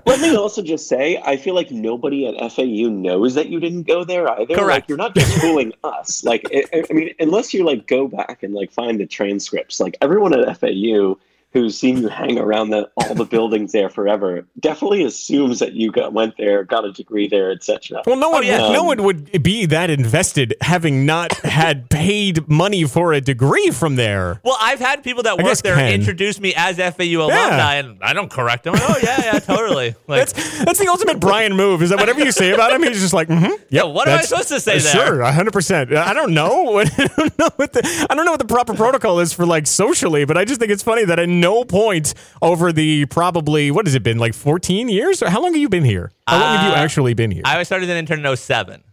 Let 0.05 0.22
me 0.22 0.36
also 0.36 0.62
just 0.62 0.88
say, 0.88 1.22
I 1.24 1.38
feel 1.38 1.53
like 1.53 1.72
nobody 1.72 2.27
at 2.27 2.51
FAU 2.51 2.89
knows 2.89 3.36
that 3.36 3.50
you 3.50 3.60
didn't 3.60 3.84
go 3.84 4.03
there 4.03 4.29
either. 4.29 4.55
Correct. 4.55 4.67
Like, 4.67 4.89
you're 4.89 4.98
not 4.98 5.15
just 5.15 5.39
fooling 5.39 5.74
us. 5.84 6.24
Like, 6.24 6.46
I, 6.53 6.84
I 6.89 6.93
mean, 6.93 7.13
unless 7.19 7.53
you 7.53 7.65
like 7.65 7.88
go 7.88 8.07
back 8.07 8.43
and 8.43 8.53
like 8.53 8.72
find 8.72 9.00
the 9.00 9.05
transcripts, 9.05 9.79
like 9.79 9.98
everyone 10.01 10.34
at 10.34 10.57
FAU 10.57 11.17
who's 11.54 11.77
seen 11.77 11.98
you 11.98 12.08
hang 12.08 12.38
around 12.38 12.70
the, 12.70 12.89
all 12.98 13.16
the 13.16 13.25
buildings 13.25 13.72
there 13.72 13.89
forever 13.89 14.46
definitely 14.60 15.04
assumes 15.04 15.60
that 15.60 15.74
you 15.74 15.92
got 15.92 16.13
went 16.13 16.36
there, 16.38 16.63
got 16.63 16.86
a 16.86 16.92
degree 16.92 17.27
there, 17.27 17.51
etc. 17.51 18.01
Well, 18.06 18.16
no 18.18 18.30
one, 18.30 18.46
yeah. 18.46 18.58
no 18.72 18.82
Um, 18.82 18.88
one 18.88 19.04
would 19.04 19.44
be 19.44 19.66
that 19.66 19.89
invested 19.89 20.54
having 20.62 21.06
not 21.06 21.34
had 21.38 21.89
paid 21.89 22.48
money 22.48 22.84
for 22.84 23.13
a 23.13 23.22
degree 23.22 23.72
from 23.72 23.96
there. 23.96 24.39
Well, 24.44 24.58
I've 24.60 24.80
had 24.80 25.04
people 25.04 25.24
that 25.24 25.39
I 25.39 25.44
work 25.44 25.58
there 25.60 25.75
Ken. 25.75 25.94
introduce 25.94 26.39
me 26.39 26.54
as 26.56 26.77
FAU 26.77 27.22
alumni, 27.22 27.75
and 27.75 27.98
I 28.04 28.13
don't 28.13 28.30
correct 28.30 28.63
them. 28.66 28.75
Oh 28.77 28.96
yeah, 29.01 29.24
yeah, 29.34 29.39
totally. 29.39 29.96
Like, 30.08 30.27
That's 30.30 30.63
that's 30.63 30.80
the 30.80 30.88
ultimate 30.88 31.20
Brian 31.20 31.56
move. 31.56 31.82
Is 31.82 31.89
that 31.89 32.00
whatever 32.00 32.24
you 32.24 32.32
say 32.32 32.51
about 32.51 32.72
him, 32.72 32.84
he's 32.84 33.01
just 33.01 33.13
like, 33.13 33.27
mm-hmm, 33.27 33.51
yeah. 33.70 33.84
what 33.84 34.08
am 34.08 34.20
I 34.20 34.22
supposed 34.22 34.48
to 34.50 34.60
say 34.60 34.80
there? 34.80 34.94
Sure, 34.94 35.22
hundred 35.24 35.51
percent. 35.51 35.94
I 35.94 36.13
don't 36.13 36.34
know. 36.34 36.80
I 36.80 36.86
don't 36.86 37.38
know 37.38 37.50
what 37.58 37.74
the 37.74 38.08
I 38.10 38.16
don't 38.16 38.24
know 38.25 38.32
what 38.32 38.39
the 38.39 38.46
proper 38.46 38.74
protocol 38.74 39.20
is 39.20 39.34
for 39.34 39.46
like 39.46 39.68
socially, 39.68 40.24
but 40.24 40.38
I 40.38 40.46
just 40.46 40.60
think 40.62 40.72
it's 40.72 40.84
funny 40.84 41.04
that 41.06 41.20
at 41.20 41.27
no 41.39 41.63
point 41.63 42.13
over 42.41 42.72
the 42.72 43.06
probably 43.08 43.72
what 43.72 43.86
has 43.86 43.96
it 43.96 44.03
been 44.03 44.17
like 44.17 44.34
fourteen 44.34 44.89
years 44.89 45.22
or 45.24 45.29
how 45.29 45.41
long 45.41 45.53
have 45.53 45.62
you 45.62 45.70
been 45.70 45.84
here? 45.86 46.12
How 46.27 46.39
long 46.39 46.58
have 46.58 46.67
you 46.67 46.74
Uh, 46.74 46.77
actually 46.84 47.13
been 47.13 47.32
here? 47.32 47.44
I 47.46 47.63
started 47.63 47.89
an 47.89 47.98
intern 47.98 48.25
in 48.25 48.36
07. 48.36 48.84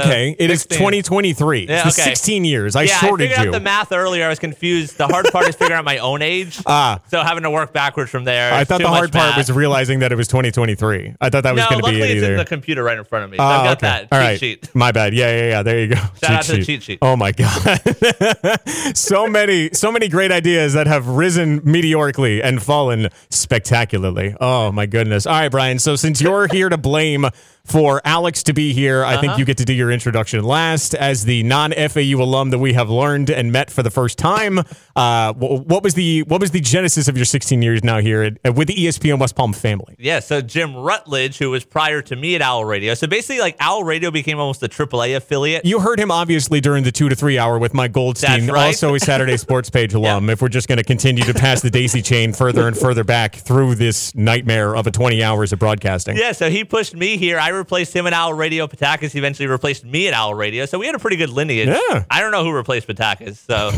Okay, 0.00 0.36
it 0.38 0.50
is 0.50 0.62
16. 0.62 0.78
2023. 0.78 1.66
Yeah, 1.68 1.80
okay. 1.80 1.90
16 1.90 2.44
years. 2.44 2.76
I 2.76 2.86
sorted 2.86 2.86
you. 2.86 2.90
yeah, 2.90 2.96
I 2.96 3.08
shorted 3.08 3.24
figured 3.30 3.44
you. 3.44 3.48
out 3.50 3.52
the 3.52 3.60
math 3.64 3.92
earlier. 3.92 4.24
I 4.26 4.28
was 4.28 4.38
confused. 4.38 4.96
The 4.98 5.06
hard 5.06 5.26
part 5.32 5.48
is 5.48 5.56
figuring 5.56 5.78
out 5.78 5.84
my 5.84 5.98
own 5.98 6.22
age. 6.22 6.60
Ah. 6.74 7.00
So 7.08 7.20
having 7.20 7.42
to 7.42 7.50
work 7.50 7.72
backwards 7.72 8.10
from 8.10 8.24
there. 8.24 8.52
I 8.54 8.64
thought 8.64 8.80
the 8.80 8.88
hard 8.88 9.12
part 9.12 9.30
math. 9.30 9.36
was 9.36 9.52
realizing 9.52 9.98
that 9.98 10.10
it 10.12 10.16
was 10.16 10.26
2023. 10.28 11.14
I 11.20 11.28
thought 11.28 11.42
that 11.42 11.54
was 11.54 11.62
no, 11.64 11.68
going 11.68 11.82
to 11.82 11.90
be 11.90 11.92
luckily 11.98 12.00
it 12.00 12.16
it's 12.16 12.22
either. 12.24 12.32
in 12.32 12.38
the 12.38 12.44
computer 12.44 12.82
right 12.82 12.96
in 12.96 13.04
front 13.04 13.24
of 13.26 13.30
me. 13.30 13.36
So 13.36 13.42
Oh, 13.42 13.46
I've 13.46 13.64
got 13.64 13.76
okay. 13.78 13.86
that 13.86 14.08
All 14.12 14.18
cheat 14.20 14.26
right. 14.28 14.40
sheet. 14.40 14.74
My 14.74 14.92
bad. 14.92 15.12
Yeah, 15.12 15.36
yeah, 15.36 15.48
yeah. 15.48 15.62
There 15.62 15.78
you 15.80 15.88
go. 15.88 15.96
Shout 16.22 16.30
out 16.30 16.44
to 16.44 16.52
the 16.56 16.64
cheat 16.64 16.82
sheet. 16.82 16.98
Oh 17.02 17.14
my 17.16 17.32
god. 17.32 18.96
so 18.96 19.26
many, 19.26 19.70
so 19.72 19.92
many 19.92 20.08
great 20.08 20.32
ideas 20.32 20.72
that 20.74 20.86
have 20.86 21.06
risen 21.08 21.60
meteorically 21.64 22.42
and 22.42 22.62
fallen 22.62 23.08
spectacularly. 23.30 24.34
Oh 24.40 24.72
my 24.72 24.86
goodness. 24.86 25.26
All 25.26 25.34
right, 25.34 25.50
Brian. 25.50 25.78
So 25.78 25.96
since 25.96 26.20
you're 26.22 26.48
here 26.48 26.68
to 26.68 26.78
blame 26.78 27.26
for 27.64 28.00
Alex 28.04 28.42
to 28.44 28.52
be 28.52 28.72
here, 28.72 29.04
I 29.04 29.12
Uh-huh. 29.14 29.20
think 29.20 29.38
you 29.38 29.44
get 29.44 29.56
to 29.58 29.64
do 29.64 29.72
your 29.72 29.90
introduction 29.92 30.42
last 30.42 30.94
as 30.94 31.24
the 31.24 31.42
non-FAU 31.44 32.20
alum 32.20 32.50
that 32.50 32.58
we 32.58 32.72
have 32.72 32.90
learned 32.90 33.30
and 33.30 33.52
met 33.52 33.70
for 33.70 33.82
the 33.84 33.90
first 33.90 34.18
time. 34.18 34.60
Uh, 34.96 35.32
what 35.34 35.82
was 35.82 35.94
the 35.94 36.22
what 36.24 36.40
was 36.40 36.50
the 36.50 36.60
genesis 36.60 37.06
of 37.08 37.16
your 37.16 37.24
16 37.24 37.62
years 37.62 37.84
now 37.84 37.98
here 38.00 38.36
at, 38.44 38.54
with 38.56 38.68
the 38.68 38.74
ESPN 38.74 39.18
West 39.20 39.36
Palm 39.36 39.52
family? 39.52 39.94
Yeah, 39.98 40.18
so 40.20 40.40
Jim 40.40 40.74
Rutledge, 40.76 41.38
who 41.38 41.50
was 41.50 41.64
prior 41.64 42.02
to 42.02 42.16
me 42.16 42.34
at 42.34 42.42
Owl 42.42 42.64
Radio. 42.64 42.94
So 42.94 43.06
basically, 43.06 43.40
like 43.40 43.56
Owl 43.60 43.84
Radio 43.84 44.10
became 44.10 44.38
almost 44.40 44.62
a 44.62 44.68
AAA 44.68 45.16
affiliate. 45.16 45.64
You 45.64 45.80
heard 45.80 46.00
him 46.00 46.10
obviously 46.10 46.60
during 46.60 46.82
the 46.84 46.92
two 46.92 47.08
to 47.08 47.14
three 47.14 47.38
hour 47.38 47.58
with 47.58 47.74
Mike 47.74 47.92
Goldstein, 47.92 48.48
right. 48.48 48.66
also 48.66 48.94
a 48.94 48.98
Saturday 49.00 49.36
Sports 49.38 49.70
Page 49.70 49.94
alum. 49.94 50.28
If 50.30 50.42
we're 50.42 50.48
just 50.48 50.66
going 50.68 50.78
to 50.78 50.84
continue 50.84 51.22
to 51.24 51.34
pass 51.34 51.60
the 51.62 51.70
daisy 51.70 52.02
chain 52.02 52.32
further 52.32 52.66
and 52.66 52.76
further 52.76 53.04
back 53.04 53.36
through 53.36 53.76
this 53.76 54.14
nightmare 54.16 54.74
of 54.74 54.86
a 54.86 54.90
20 54.90 55.22
hours 55.22 55.52
of 55.52 55.58
broadcasting. 55.60 56.16
Yeah, 56.16 56.32
so 56.32 56.50
he 56.50 56.64
pushed 56.64 56.94
me 56.96 57.16
here. 57.16 57.38
I 57.38 57.51
replaced 57.52 57.94
him 57.94 58.06
at 58.06 58.12
Owl 58.12 58.32
Radio. 58.34 58.66
Petakas 58.66 59.14
eventually 59.14 59.46
replaced 59.46 59.84
me 59.84 60.08
at 60.08 60.14
Owl 60.14 60.34
Radio. 60.34 60.66
So 60.66 60.78
we 60.78 60.86
had 60.86 60.94
a 60.94 60.98
pretty 60.98 61.16
good 61.16 61.30
lineage. 61.30 61.68
Yeah. 61.68 62.04
I 62.10 62.20
don't 62.20 62.32
know 62.32 62.44
who 62.44 62.52
replaced 62.52 62.86
Petakas. 62.88 63.36
So 63.36 63.70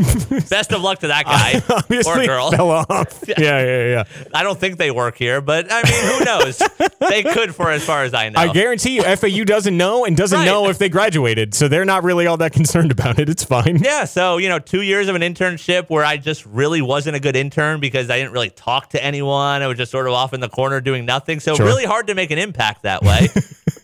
best 0.51 0.73
of 0.73 0.81
luck 0.83 1.01
to 1.01 1.09
that 1.09 1.25
guy 1.25 1.63
or 2.07 2.27
girl. 2.27 2.51
fell 2.51 2.71
off. 2.71 3.23
Yeah, 3.37 3.61
yeah, 3.65 3.89
yeah. 3.89 4.05
I 4.33 4.43
don't 4.43 4.59
think 4.59 4.79
they 4.79 4.91
work 4.91 5.17
here, 5.17 5.41
but 5.41 5.67
I 5.71 5.83
mean, 5.83 6.19
who 6.19 6.25
knows? 6.25 6.63
they 7.09 7.23
could, 7.23 7.55
for 7.55 7.71
as 7.71 7.85
far 7.85 8.05
as 8.05 8.15
I 8.15 8.29
know. 8.29 8.39
I 8.41 8.53
guarantee 8.53 8.97
you, 8.97 9.03
FAU 9.03 9.45
doesn't 9.45 9.77
know 9.77 10.05
and 10.05 10.17
doesn't 10.17 10.39
Right. 10.39 10.45
know 10.47 10.69
if 10.69 10.79
they 10.79 10.89
graduated, 10.89 11.55
so 11.55 11.69
they're 11.69 11.85
not 11.85 12.05
really 12.05 12.27
all 12.27 12.37
that 12.39 12.53
concerned 12.53 12.91
about 12.93 13.19
it. 13.19 13.29
It's 13.29 13.43
fine. 13.45 13.79
Yeah, 13.83 14.05
so 14.05 14.37
you 14.39 14.49
know, 14.49 14.59
two 14.59 14.83
years 14.83 15.09
of 15.09 15.15
an 15.17 15.23
internship 15.23 15.89
where 15.91 16.05
I 16.05 16.17
just 16.17 16.45
really 16.47 16.81
wasn't 16.83 17.17
a 17.17 17.21
good 17.21 17.35
intern 17.37 17.81
because 17.81 18.11
I 18.11 18.19
didn't 18.19 18.33
really 18.33 18.51
talk 18.51 18.91
to 18.91 19.03
anyone. 19.03 19.63
I 19.63 19.67
was 19.67 19.77
just 19.79 19.91
sort 19.91 20.07
of 20.07 20.13
off 20.13 20.33
in 20.33 20.41
the 20.41 20.49
corner 20.49 20.81
doing 20.81 21.05
nothing. 21.05 21.41
So 21.41 21.55
Sure. 21.57 21.67
really 21.67 21.85
hard 21.85 22.07
to 22.09 22.15
make 22.15 22.31
an 22.31 22.39
impact 22.39 22.83
that 22.83 23.03
way. 23.03 23.29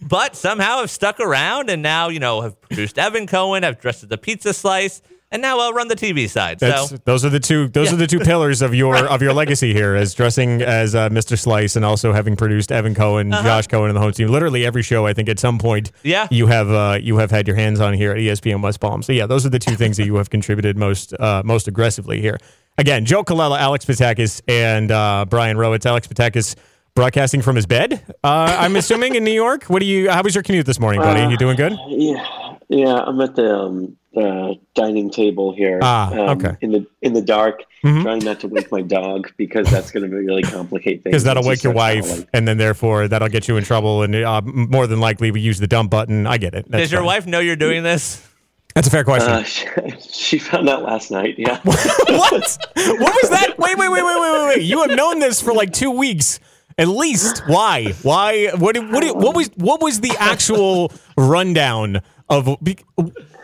But 0.03 0.37
somehow 0.37 0.79
I've 0.79 0.91
stuck 0.91 1.21
around 1.21 1.71
and 1.71 1.83
now, 1.83 2.09
you 2.09 2.21
know, 2.21 2.41
have 2.43 2.61
produced 2.61 2.99
Evan 2.99 3.27
Cohen, 3.27 3.65
I've 3.65 3.81
dressed 3.81 4.03
as 4.03 4.09
the 4.09 4.19
pizza 4.19 4.53
slice, 4.53 5.01
and 5.33 5.41
now 5.41 5.61
I'll 5.61 5.73
run 5.73 5.87
the 5.89 5.95
TV 5.95 6.29
side. 6.29 6.59
That's, 6.59 6.91
so 6.91 6.97
those 7.05 7.25
are 7.25 7.29
the 7.31 7.39
two. 7.39 7.69
Those 7.69 7.89
Yeah. 7.89 7.95
are 7.95 7.97
the 7.99 8.07
two 8.09 8.19
pillars 8.19 8.63
of 8.63 8.75
your 8.75 8.97
of 8.97 9.23
your 9.23 9.33
legacy 9.33 9.73
here, 9.81 9.95
as 9.95 10.13
dressing 10.13 10.61
as 10.61 10.95
uh, 10.95 11.09
Mr. 11.11 11.39
Slice 11.39 11.77
and 11.77 11.85
also 11.85 12.13
having 12.13 12.35
produced 12.35 12.73
Evan 12.73 12.95
Cohen, 12.97 13.31
Josh 13.31 13.69
Cohen, 13.69 13.89
and 13.91 13.97
the 13.97 14.01
home 14.01 14.13
team. 14.13 14.27
Literally 14.29 14.67
every 14.67 14.83
show, 14.83 15.07
I 15.07 15.13
think, 15.13 15.29
at 15.29 15.39
some 15.39 15.59
point, 15.59 15.89
Uh-huh. 15.89 16.01
Yeah. 16.03 16.29
you 16.33 16.49
have 16.49 16.69
uh, 16.71 16.99
you 17.01 17.19
have 17.19 17.31
had 17.31 17.47
your 17.47 17.57
hands 17.57 17.79
on 17.81 17.95
here 17.95 18.11
at 18.11 18.19
ESPN 18.19 18.61
West 18.61 18.81
Palm. 18.81 19.03
So 19.03 19.13
yeah, 19.13 19.27
those 19.27 19.47
are 19.47 19.51
the 19.51 19.61
two 19.61 19.77
things 19.77 19.97
that 19.99 20.05
you 20.07 20.17
have 20.17 20.31
contributed 20.31 20.77
most 20.77 21.15
uh, 21.21 21.43
most 21.45 21.69
aggressively 21.69 22.21
here. 22.21 22.39
Again, 22.77 23.05
Joe 23.05 23.23
Colella, 23.23 23.59
Alex 23.59 23.85
Petakas, 23.85 24.41
and 24.49 24.91
uh, 24.91 25.27
Brian 25.29 25.57
Rowitz. 25.59 25.87
Alex 25.87 26.07
Petakas 26.09 26.57
broadcasting 26.95 27.43
from 27.43 27.57
his 27.57 27.67
bed. 27.67 28.03
Uh, 28.25 28.57
I'm 28.59 28.77
assuming 28.77 29.15
in 29.15 29.25
New 29.25 29.33
York. 29.33 29.65
What 29.65 29.81
do 29.81 29.87
you? 29.87 30.11
How 30.11 30.23
was 30.23 30.35
your 30.35 30.43
commute 30.43 30.67
this 30.67 30.81
morning, 30.81 31.01
buddy? 31.01 31.21
Uh, 31.23 31.29
you 31.31 31.37
doing 31.37 31.57
good? 31.57 31.77
Yeah, 31.89 32.57
yeah. 32.69 32.95
I'm 33.07 33.21
at 33.21 33.35
the 33.37 33.57
um, 33.57 33.97
uh, 34.17 34.55
dining 34.75 35.11
table 35.11 35.53
here. 35.55 35.79
Ah, 35.83 36.11
um, 36.13 36.19
okay. 36.39 36.57
In 36.61 36.73
the 36.73 36.87
in 37.03 37.13
the 37.13 37.23
dark, 37.23 37.63
Mhm. 37.85 38.03
trying 38.03 38.19
not 38.25 38.41
to 38.41 38.49
wake 38.49 38.71
my 38.73 38.83
dog 38.83 39.31
because 39.37 39.71
that's 39.71 39.91
going 39.91 40.09
to 40.09 40.15
really 40.17 40.43
complicate 40.43 41.03
things. 41.03 41.13
because 41.13 41.25
that'll 41.25 41.45
wake 41.47 41.63
your 41.63 41.73
wife, 41.73 42.07
howling. 42.09 42.27
and 42.35 42.47
then 42.49 42.59
therefore 42.59 43.09
that'll 43.09 43.29
get 43.29 43.49
you 43.49 43.57
in 43.57 43.65
trouble, 43.65 44.03
and 44.03 44.15
uh, 44.15 44.41
more 44.45 44.87
than 44.87 45.01
likely 45.01 45.31
we 45.31 45.41
use 45.41 45.59
the 45.61 45.67
dump 45.69 45.91
button. 45.91 46.27
I 46.27 46.39
get 46.39 46.55
it. 46.55 46.67
That's 46.69 46.85
does 46.85 46.93
your 46.93 47.01
fine. 47.01 47.07
wife 47.07 47.27
know 47.27 47.39
you're 47.41 47.57
doing 47.57 47.83
this? 47.83 48.27
That's 48.75 48.87
a 48.87 48.91
fair 48.91 49.03
question. 49.05 49.33
Uh, 49.33 49.43
she, 49.45 49.67
she 50.01 50.39
found 50.39 50.69
out 50.69 50.83
last 50.85 51.11
night. 51.11 51.35
Yeah. 51.39 51.59
what? 51.65 51.79
What 52.07 52.35
was 52.43 53.31
that? 53.31 53.55
Wait, 53.59 53.77
wait, 53.77 53.89
wait, 53.91 54.03
wait, 54.05 54.21
wait, 54.21 54.33
wait, 54.33 54.47
wait. 54.57 54.63
You 54.63 54.81
have 54.83 54.97
known 54.97 55.19
this 55.19 55.41
for 55.41 55.53
like 55.53 55.73
two 55.73 55.91
weeks. 55.91 56.39
At 56.81 56.89
least. 56.89 57.43
Why? 57.47 57.93
Why? 58.03 58.49
What? 58.57 58.77
What? 58.91 59.17
What 59.17 59.37
was? 59.37 59.51
What 59.57 59.83
was 59.83 60.01
the 60.01 60.13
actual 60.19 60.91
rundown 61.17 62.01
of? 62.29 62.57
be- 62.63 62.79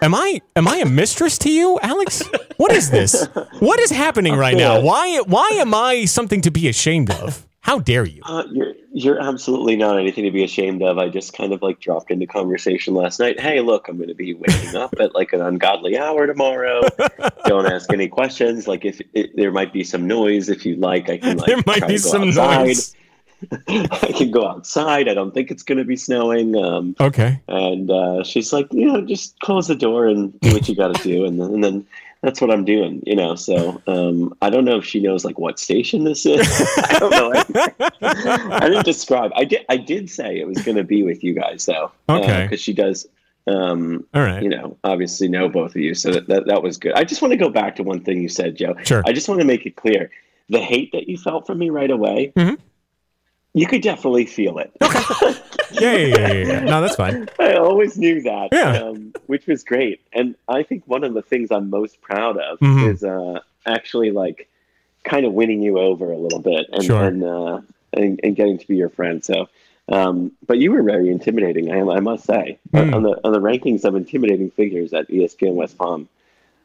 Am 0.02 0.14
I? 0.14 0.40
Am 0.56 0.66
I 0.66 0.76
a 0.78 0.86
mistress 0.86 1.36
to 1.38 1.50
you, 1.50 1.78
Alex? 1.82 2.22
What 2.56 2.72
is 2.72 2.90
this? 2.90 3.26
What 3.60 3.78
is 3.80 3.90
happening 3.90 4.34
right 4.36 4.56
now? 4.56 4.80
Why? 4.80 5.20
Why 5.26 5.48
am 5.56 5.74
I 5.74 6.06
something 6.06 6.40
to 6.42 6.50
be 6.50 6.68
ashamed 6.68 7.10
of? 7.10 7.46
How 7.60 7.80
dare 7.80 8.04
you? 8.06 8.22
Uh, 8.24 8.44
you're 8.52 8.72
you're 8.92 9.20
absolutely 9.20 9.74
not 9.76 9.98
anything 9.98 10.24
to 10.24 10.30
be 10.30 10.44
ashamed 10.44 10.82
of. 10.82 10.98
I 10.98 11.08
just 11.08 11.32
kind 11.34 11.52
of 11.52 11.60
like 11.62 11.80
dropped 11.80 12.10
into 12.10 12.26
conversation 12.26 12.94
last 12.94 13.18
night. 13.20 13.40
Hey, 13.40 13.60
look, 13.60 13.88
I'm 13.88 13.96
going 13.96 14.08
to 14.08 14.14
be 14.14 14.32
waking 14.34 14.76
up 14.76 14.94
at 15.00 15.14
like 15.14 15.32
an 15.34 15.40
ungodly 15.42 15.98
hour 15.98 16.26
tomorrow. 16.26 16.80
Don't 17.44 17.66
ask 17.66 17.92
any 17.92 18.08
questions. 18.08 18.68
Like 18.68 18.84
if 18.84 19.00
it, 19.14 19.34
there 19.36 19.50
might 19.50 19.72
be 19.72 19.82
some 19.84 20.06
noise, 20.06 20.48
if 20.48 20.64
you 20.64 20.76
like, 20.76 21.10
I 21.10 21.18
can 21.18 21.36
like 21.38 21.46
There 21.46 21.62
might 21.66 21.86
be 21.88 21.98
some 21.98 22.28
outside. 22.28 22.66
noise. 22.66 22.94
I 23.68 24.12
can 24.16 24.30
go 24.30 24.46
outside. 24.46 25.08
I 25.08 25.14
don't 25.14 25.32
think 25.32 25.50
it's 25.50 25.62
going 25.62 25.78
to 25.78 25.84
be 25.84 25.96
snowing. 25.96 26.56
Um, 26.56 26.94
Okay. 27.00 27.40
and 27.48 27.90
uh, 27.90 28.22
she's 28.24 28.52
like, 28.52 28.72
you 28.72 28.90
know, 28.90 29.00
just 29.02 29.38
close 29.40 29.68
the 29.68 29.74
door 29.76 30.06
and 30.06 30.38
do 30.40 30.52
what 30.52 30.68
you 30.68 30.74
got 30.74 30.94
to 30.94 31.02
do, 31.02 31.24
and 31.24 31.40
then, 31.40 31.54
and 31.54 31.64
then 31.64 31.86
that's 32.22 32.40
what 32.40 32.50
I'm 32.50 32.64
doing, 32.64 33.02
you 33.06 33.14
know. 33.14 33.34
So 33.34 33.80
um, 33.86 34.34
I 34.42 34.50
don't 34.50 34.64
know 34.64 34.78
if 34.78 34.84
she 34.84 35.00
knows 35.00 35.24
like 35.24 35.38
what 35.38 35.58
station 35.58 36.04
this 36.04 36.24
is. 36.26 36.40
I 36.78 36.96
don't 36.98 37.10
know. 37.12 37.90
I 38.02 38.68
didn't 38.68 38.84
describe. 38.84 39.30
I 39.36 39.44
did. 39.44 39.64
I 39.68 39.76
did 39.76 40.10
say 40.10 40.38
it 40.40 40.46
was 40.46 40.58
going 40.62 40.76
to 40.76 40.84
be 40.84 41.02
with 41.02 41.22
you 41.22 41.34
guys, 41.34 41.66
though. 41.66 41.92
Okay. 42.08 42.44
Because 42.44 42.60
she 42.60 42.72
does. 42.72 43.06
Um, 43.48 44.04
All 44.12 44.22
right. 44.22 44.42
You 44.42 44.48
know, 44.48 44.76
obviously 44.82 45.28
know 45.28 45.48
both 45.48 45.70
of 45.70 45.76
you, 45.80 45.94
so 45.94 46.10
that, 46.10 46.26
that 46.26 46.46
that 46.46 46.62
was 46.64 46.78
good. 46.78 46.94
I 46.94 47.04
just 47.04 47.22
want 47.22 47.30
to 47.30 47.36
go 47.36 47.48
back 47.48 47.76
to 47.76 47.84
one 47.84 48.00
thing 48.00 48.20
you 48.20 48.28
said, 48.28 48.56
Joe. 48.56 48.74
Sure. 48.82 49.04
I 49.06 49.12
just 49.12 49.28
want 49.28 49.40
to 49.40 49.46
make 49.46 49.66
it 49.66 49.76
clear: 49.76 50.10
the 50.48 50.58
hate 50.58 50.90
that 50.92 51.08
you 51.08 51.16
felt 51.16 51.46
for 51.46 51.54
me 51.54 51.70
right 51.70 51.90
away. 51.92 52.32
Mhm. 52.34 52.58
You 53.56 53.66
could 53.66 53.80
definitely 53.80 54.26
feel 54.26 54.58
it. 54.58 54.70
Yeah, 55.72 55.94
yeah, 55.96 56.06
yeah, 56.06 56.32
yeah, 56.32 56.44
yeah. 56.46 56.60
No, 56.60 56.80
that's 56.80 56.94
fine. 56.94 57.28
I 57.40 57.54
always 57.54 57.98
knew 57.98 58.22
that, 58.22 58.48
Yeah. 58.52 58.78
um, 58.84 59.12
which 59.26 59.46
was 59.46 59.64
great. 59.64 60.00
And 60.12 60.34
I 60.48 60.62
think 60.62 60.84
one 60.86 61.02
of 61.04 61.12
the 61.12 61.20
things 61.22 61.50
I'm 61.50 61.68
most 61.68 62.00
proud 62.00 62.38
of 62.38 62.60
Mhm. 62.60 62.92
is 62.92 63.02
uh, 63.02 63.40
actually 63.66 64.10
like 64.12 64.48
kind 65.04 65.26
of 65.26 65.32
winning 65.32 65.60
you 65.62 65.78
over 65.78 66.12
a 66.12 66.16
little 66.16 66.38
bit 66.38 66.66
and 66.72 66.84
Sure. 66.84 67.04
and, 67.04 67.24
uh, 67.24 67.60
and 67.92 68.20
and 68.22 68.36
getting 68.36 68.56
to 68.58 68.66
be 68.66 68.76
your 68.76 68.88
friend. 68.88 69.24
So, 69.24 69.48
um, 69.88 70.32
but 70.46 70.58
you 70.58 70.70
were 70.70 70.82
very 70.84 71.10
intimidating. 71.10 71.70
I, 71.72 71.80
I 71.96 72.00
must 72.00 72.24
say 72.24 72.58
Mm. 72.72 72.94
on 72.94 73.02
the 73.02 73.20
on 73.24 73.32
the 73.32 73.40
rankings 73.40 73.84
of 73.84 73.96
intimidating 73.96 74.50
figures 74.50 74.92
at 74.94 75.08
ESPN 75.10 75.54
West 75.54 75.76
Palm. 75.76 76.08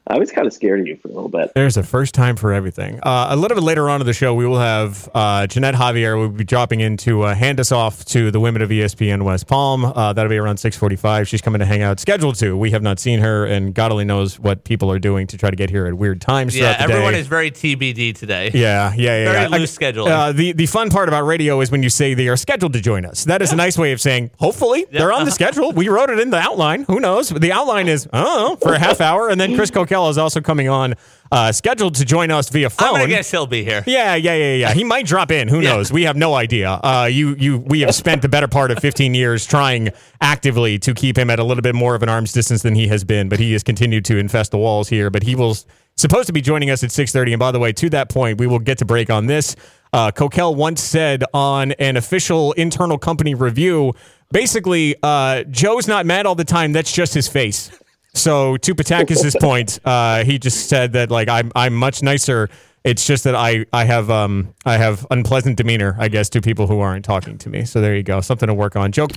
I 0.08 0.18
was 0.18 0.32
kind 0.32 0.48
of 0.48 0.54
scared 0.54 0.80
of 0.80 0.88
you 0.88 0.98
for 0.98 1.10
a 1.10 1.12
little 1.12 1.30
bit. 1.30 1.52
There's 1.54 1.78
a 1.78 1.84
first 1.84 2.16
time 2.16 2.36
for 2.36 2.52
everything. 2.52 3.00
Uh, 3.04 3.28
a 3.30 3.36
little 3.36 3.56
bit 3.56 3.64
later 3.64 3.88
on 3.88 4.02
in 4.02 4.08
the 4.08 4.14
show, 4.14 4.34
we 4.34 4.48
will 4.48 4.60
have 4.60 5.08
uh, 5.14 5.46
Jeanette 5.46 5.76
Javier 5.76 6.18
will 6.18 6.30
be 6.30 6.44
dropping 6.44 6.80
in 6.80 6.98
to 6.98 7.22
uh, 7.24 7.36
hand 7.36 7.60
us 7.60 7.72
off 7.72 8.04
to 8.06 8.32
the 8.32 8.40
women 8.40 8.64
of 8.64 8.70
ESPN 8.70 9.24
West 9.24 9.48
Palm. 9.48 9.86
Uh, 9.86 10.12
that'll 10.12 10.30
be 10.30 10.38
around 10.38 10.58
6:45. 10.58 11.28
She's 11.28 11.42
coming 11.42 11.60
to 11.60 11.66
hang 11.66 11.84
out. 11.84 12.00
Scheduled 12.00 12.36
to. 12.36 12.58
We 12.58 12.72
have 12.72 12.82
not 12.82 13.00
seen 13.00 13.20
her, 13.20 13.46
and 13.46 13.76
God 13.76 13.92
only 13.92 14.06
knows 14.06 14.40
what 14.40 14.64
people 14.64 14.92
are 14.92 15.00
doing 15.00 15.28
to 15.28 15.38
try 15.38 15.52
to 15.52 15.56
get 15.56 15.70
here 15.70 15.86
at 15.86 15.94
weird 15.94 16.20
times. 16.20 16.58
Yeah, 16.58 16.74
throughout 16.74 16.78
the 16.78 16.94
everyone 16.94 17.14
day. 17.14 17.20
is 17.20 17.28
very 17.28 17.52
TBD 17.52 18.16
today. 18.16 18.52
Yeah, 18.54 18.94
yeah, 18.96 19.24
yeah. 19.24 19.32
Very 19.32 19.50
yeah. 19.50 19.58
loose 19.58 19.72
schedule. 19.72 20.08
Uh, 20.08 20.32
the 20.32 20.54
the 20.54 20.66
fun 20.66 20.90
part 20.90 21.10
about 21.10 21.26
radio 21.26 21.62
is 21.62 21.70
when 21.70 21.84
you 21.84 21.90
say 21.90 22.16
they 22.16 22.28
are 22.28 22.38
scheduled 22.38 22.74
to 22.74 22.82
join 22.82 23.06
us. 23.06 23.26
That 23.26 23.44
is 23.44 23.52
a 23.52 23.56
nice 23.56 23.78
way 23.78 23.92
of 23.92 24.02
saying 24.02 24.32
hopefully 24.40 24.86
they're 24.92 25.14
on 25.14 25.26
the 25.26 25.32
schedule. 25.32 25.72
We 25.72 25.90
wrote 25.90 26.10
it 26.10 26.20
in 26.20 26.32
the 26.32 26.40
outline. 26.40 26.86
Who 26.86 27.00
knows? 27.00 27.30
The 27.30 27.52
outline 27.52 27.88
is 27.88 28.10
oh 28.12 28.58
for 28.64 28.74
a 28.74 28.80
half 28.80 29.00
hour, 29.00 29.30
and 29.30 29.40
then 29.40 29.56
Chris 29.56 29.70
Coquel 29.92 30.10
is 30.10 30.18
also 30.18 30.42
coming 30.42 30.70
on, 30.70 30.96
uh, 31.32 31.52
scheduled 31.52 31.96
to 31.96 32.06
join 32.06 32.32
us 32.32 32.50
via 32.50 32.70
phone. 32.70 32.94
gonna 32.94 33.08
guess 33.08 33.30
he'll 33.32 33.46
be 33.48 33.64
here. 33.64 33.84
Yeah, 33.86 34.16
yeah, 34.16 34.36
yeah, 34.36 34.54
yeah. 34.56 34.74
He 34.74 34.84
might 34.84 35.06
drop 35.06 35.32
in. 35.32 35.48
Who 35.48 35.60
Yeah. 35.62 35.72
knows? 35.76 35.92
We 35.92 36.04
have 36.04 36.16
no 36.16 36.34
idea. 36.34 36.72
Uh, 36.72 37.10
you, 37.12 37.36
you, 37.38 37.58
we 37.60 37.82
have 37.82 37.94
spent 37.94 38.22
the 38.22 38.30
better 38.30 38.48
part 38.48 38.72
of 38.72 38.80
15 38.80 39.14
years 39.14 39.46
trying 39.46 39.90
actively 40.22 40.80
to 40.80 40.94
keep 40.94 41.18
him 41.18 41.30
at 41.30 41.40
a 41.40 41.44
little 41.44 41.62
bit 41.62 41.76
more 41.76 41.96
of 41.96 42.04
an 42.04 42.10
arm's 42.10 42.32
distance 42.32 42.62
than 42.64 42.76
he 42.76 42.88
has 42.88 43.04
been, 43.04 43.28
but 43.30 43.40
he 43.40 43.52
has 43.54 43.64
continued 43.64 44.06
to 44.06 44.18
infest 44.18 44.52
the 44.52 44.58
walls 44.58 44.90
here. 44.90 45.10
But 45.10 45.24
he 45.24 45.36
will 45.36 45.58
supposed 45.98 46.28
to 46.28 46.34
be 46.34 46.42
joining 46.42 46.70
us 46.70 46.84
at 46.84 46.90
6:30. 46.92 47.34
And 47.34 47.40
by 47.40 47.52
the 47.52 47.60
way, 47.60 47.74
to 47.74 47.90
that 47.90 48.10
point, 48.10 48.40
we 48.40 48.48
will 48.48 48.60
get 48.60 48.78
to 48.80 48.86
break 48.86 49.10
on 49.10 49.26
this. 49.28 49.56
Uh, 49.94 50.10
Coquel 50.12 50.56
once 50.56 50.82
said 50.82 51.24
on 51.34 51.74
an 51.74 51.98
official 51.98 52.54
internal 52.54 52.98
company 52.98 53.36
review, 53.36 53.94
basically, 54.32 54.96
uh, 55.04 55.44
Joe's 55.44 55.88
not 55.88 56.06
mad 56.06 56.26
all 56.26 56.36
the 56.36 56.46
time. 56.46 56.72
That's 56.72 56.94
just 56.94 57.14
his 57.14 57.28
face. 57.28 57.72
So 58.14 58.58
to 58.58 58.76
Petakas' 58.76 59.40
point, 59.42 59.80
uh, 59.86 60.24
he 60.24 60.38
just 60.40 60.68
said 60.68 60.94
that 60.94 61.12
like 61.12 61.30
I'm 61.30 61.52
I'm 61.56 61.74
much 61.74 62.04
nicer. 62.04 62.50
It's 62.84 63.06
just 63.06 63.24
that 63.24 63.36
I 63.36 63.66
I 63.74 63.86
have 63.86 64.10
um 64.10 64.54
I 64.66 64.78
have 64.78 65.06
unpleasant 65.12 65.58
demeanor, 65.58 65.96
I 66.00 66.08
guess, 66.08 66.30
to 66.30 66.42
people 66.42 66.68
who 66.68 66.80
aren't 66.80 67.06
talking 67.06 67.38
to 67.40 67.50
me. 67.50 67.66
So 67.66 67.80
there 67.82 67.96
you 67.96 68.04
go, 68.04 68.22
something 68.22 68.48
to 68.48 68.54
work 68.54 68.76
on. 68.76 68.92
Joke. 68.92 69.12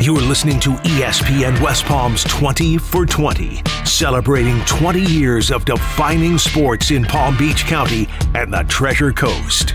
You 0.00 0.14
are 0.16 0.22
listening 0.22 0.60
to 0.60 0.70
ESPN 0.70 1.62
West 1.62 1.84
Palm's 1.86 2.24
20 2.24 2.76
for 2.78 3.06
20, 3.06 3.62
celebrating 3.86 4.60
20 4.66 5.00
years 5.00 5.50
of 5.50 5.64
defining 5.64 6.36
sports 6.36 6.90
in 6.90 7.04
Palm 7.04 7.38
Beach 7.38 7.64
County 7.64 8.06
and 8.34 8.52
the 8.52 8.64
Treasure 8.64 9.12
Coast. 9.12 9.74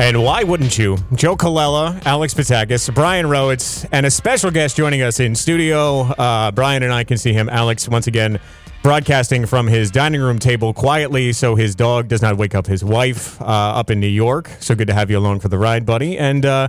And 0.00 0.24
why 0.24 0.44
wouldn't 0.44 0.78
you? 0.78 0.96
Joe 1.14 1.36
Colella, 1.36 2.02
Alex 2.06 2.32
Petakas, 2.32 2.92
Brian 2.94 3.26
Rowitz, 3.26 3.86
and 3.92 4.06
a 4.06 4.10
special 4.10 4.50
guest 4.50 4.74
joining 4.74 5.02
us 5.02 5.20
in 5.20 5.34
studio. 5.34 6.04
Uh, 6.04 6.50
Brian 6.52 6.82
and 6.82 6.90
I 6.90 7.04
can 7.04 7.18
see 7.18 7.34
him. 7.34 7.50
Alex, 7.50 7.86
once 7.86 8.06
again, 8.06 8.40
broadcasting 8.82 9.44
from 9.44 9.66
his 9.66 9.90
dining 9.90 10.22
room 10.22 10.38
table 10.38 10.72
quietly 10.72 11.34
so 11.34 11.54
his 11.54 11.74
dog 11.74 12.08
does 12.08 12.22
not 12.22 12.38
wake 12.38 12.54
up 12.54 12.66
his 12.66 12.82
wife 12.82 13.38
uh, 13.42 13.44
up 13.44 13.90
in 13.90 14.00
New 14.00 14.06
York. 14.06 14.50
So 14.60 14.74
good 14.74 14.88
to 14.88 14.94
have 14.94 15.10
you 15.10 15.18
along 15.18 15.40
for 15.40 15.48
the 15.48 15.58
ride, 15.58 15.84
buddy. 15.84 16.16
And 16.16 16.46
uh, 16.46 16.68